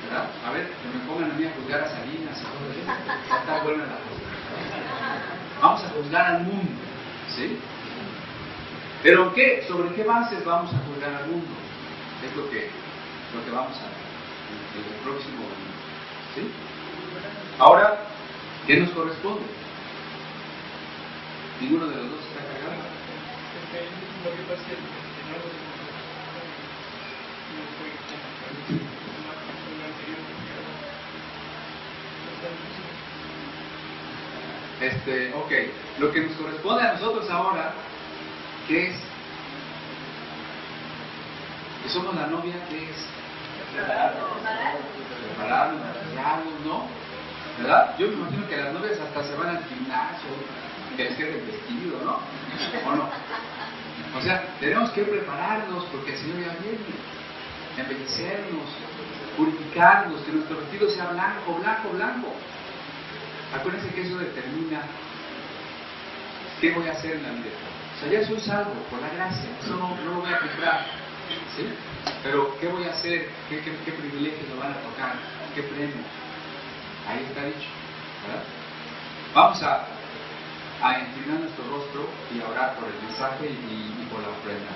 ¿verdad? 0.05 0.30
A 0.45 0.51
ver, 0.51 0.67
que 0.67 0.88
me 0.95 1.03
pongan 1.07 1.32
a 1.32 1.34
mí 1.34 1.43
a 1.43 1.51
juzgar 1.55 1.82
a 1.82 1.89
Salinas 1.89 2.39
y 2.39 2.43
todo 2.45 2.69
eso. 2.69 2.86
Está 3.34 3.63
buena 3.63 3.86
la 3.88 3.97
cosa. 3.97 4.30
Vamos 5.59 5.84
a 5.86 5.89
juzgar 5.89 6.25
al 6.27 6.43
mundo, 6.43 6.71
¿sí? 7.36 7.57
Pero 9.01 9.34
¿qué? 9.34 9.65
¿Sobre 9.67 9.89
qué 9.95 10.03
bases 10.03 10.45
vamos 10.45 10.71
a 10.71 10.77
juzgar 10.86 11.15
al 11.15 11.30
mundo? 11.30 11.49
Es 12.23 12.36
lo 12.36 12.47
que, 12.51 12.69
lo 13.34 13.43
que 13.43 13.49
vamos 13.49 13.75
a 13.77 13.89
ver 13.89 14.05
en 14.77 14.86
el 14.86 14.99
próximo 15.01 15.41
domingo. 15.49 15.82
¿sí? 16.36 16.51
Ahora, 17.57 18.05
¿qué 18.67 18.77
nos 18.77 18.91
corresponde? 18.91 19.47
Ninguno 21.59 21.88
de 21.88 21.95
los 21.95 22.11
dos 22.11 22.19
está 22.21 22.45
cargado. 22.53 22.86
Lo 22.86 24.30
pasa 24.45 24.61
es 24.61 24.67
que 24.67 24.73
no 24.77 25.41
lo 25.41 25.49
no 25.49 25.49
fue 25.49 25.57
como 25.57 25.69
la 25.69 25.97
anterior 27.09 27.49
Este, 34.82 35.34
ok, 35.34 35.51
lo 35.99 36.12
que 36.12 36.22
nos 36.22 36.32
corresponde 36.38 36.84
a 36.84 36.93
nosotros 36.93 37.30
ahora, 37.30 37.74
¿qué 38.68 38.88
es? 38.88 38.95
Que 41.84 41.89
somos 41.89 42.16
la 42.16 42.28
novia, 42.28 42.55
¿qué 42.70 42.89
es? 42.89 43.05
Prepararnos, 45.36 45.82
maquillarnos, 45.82 46.60
¿no? 46.66 46.88
¿Verdad? 47.60 47.93
Yo 47.97 48.07
me 48.07 48.14
imagino 48.14 48.47
que 48.47 48.55
las 48.55 48.74
novias 48.74 48.99
hasta 48.99 49.24
se 49.24 49.36
van 49.36 49.57
al 49.57 49.66
gimnasio, 49.66 50.30
que 50.95 51.03
les 51.03 51.16
quede 51.18 51.41
vestido, 51.41 51.99
¿no? 52.05 52.20
¿O 52.89 52.95
no? 52.95 53.10
O 54.18 54.22
sea, 54.22 54.43
tenemos 54.62 54.91
que 54.91 55.03
prepararnos 55.03 55.84
porque 55.91 56.14
el 56.14 56.18
Señor 56.20 56.39
ya 56.39 56.55
viene, 56.64 56.80
embellecernos, 57.82 58.69
purificarnos, 59.38 60.21
que 60.21 60.32
nuestro 60.32 60.57
vestido 60.57 60.89
sea 60.89 61.11
blanco, 61.11 61.55
blanco, 61.55 61.89
blanco. 61.89 62.34
Acuérdense 63.55 63.89
que 63.89 64.01
eso 64.01 64.17
determina 64.17 64.82
qué 66.61 66.71
voy 66.71 66.88
a 66.88 66.91
hacer 66.91 67.15
en 67.15 67.23
la 67.23 67.32
vida. 67.32 67.55
O 67.95 67.99
sea, 67.99 68.11
ya 68.11 68.27
soy 68.27 68.39
salvo 68.39 68.73
por 68.89 69.01
la 69.01 69.09
gracia, 69.09 69.49
eso 69.61 69.75
no, 69.75 69.95
no 70.05 70.15
lo 70.15 70.21
voy 70.21 70.34
a 70.34 70.39
comprar. 70.39 70.86
¿sí? 71.55 71.67
Pero, 72.23 72.57
¿qué 72.59 72.67
voy 72.67 72.84
a 72.86 72.91
hacer? 72.91 73.30
¿Qué, 73.49 73.61
qué, 73.61 73.71
qué 73.86 73.91
privilegios 73.91 74.47
me 74.49 74.59
van 74.59 74.71
a 74.71 74.82
tocar? 74.82 75.13
¿Qué 75.55 75.63
premios? 75.63 76.05
Ahí 77.07 77.25
está 77.27 77.45
dicho. 77.45 77.69
¿verdad? 78.27 78.43
Vamos 79.34 79.61
a, 79.63 79.86
a 80.82 80.99
inclinar 80.99 81.39
nuestro 81.41 81.63
rostro 81.69 82.07
y 82.34 82.41
a 82.41 82.47
orar 82.49 82.75
por 82.75 82.88
el 82.88 82.95
mensaje 83.07 83.47
y 83.47 84.07
por 84.11 84.21
la 84.21 84.30
ofrenda. 84.30 84.71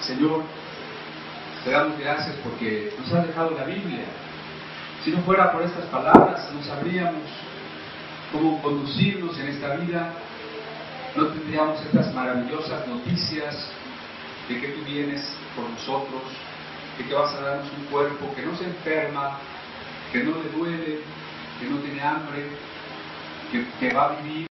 Señor, 0.00 0.44
te 1.64 1.70
damos 1.70 1.98
gracias 1.98 2.36
porque 2.42 2.92
nos 2.98 3.12
has 3.12 3.26
dejado 3.26 3.50
la 3.50 3.64
Biblia. 3.64 4.04
Si 5.04 5.10
no 5.10 5.22
fuera 5.22 5.52
por 5.52 5.62
estas 5.62 5.84
palabras, 5.86 6.50
no 6.52 6.62
sabríamos 6.62 7.22
cómo 8.32 8.60
conducirnos 8.62 9.38
en 9.38 9.48
esta 9.48 9.76
vida, 9.76 10.12
no 11.16 11.26
tendríamos 11.28 11.80
estas 11.84 12.12
maravillosas 12.14 12.86
noticias 12.86 13.70
de 14.48 14.60
que 14.60 14.68
tú 14.68 14.84
vienes 14.84 15.36
por 15.56 15.68
nosotros, 15.68 16.22
de 16.96 17.04
que 17.04 17.14
vas 17.14 17.34
a 17.34 17.40
darnos 17.40 17.68
un 17.78 17.84
cuerpo 17.86 18.32
que 18.34 18.42
no 18.42 18.56
se 18.56 18.64
enferma, 18.64 19.38
que 20.12 20.22
no 20.22 20.32
le 20.42 20.50
duele, 20.50 21.00
que 21.58 21.66
no 21.66 21.78
tiene 21.78 22.00
hambre, 22.00 22.46
que, 23.50 23.66
que 23.80 23.94
va 23.94 24.06
a 24.06 24.22
vivir 24.22 24.46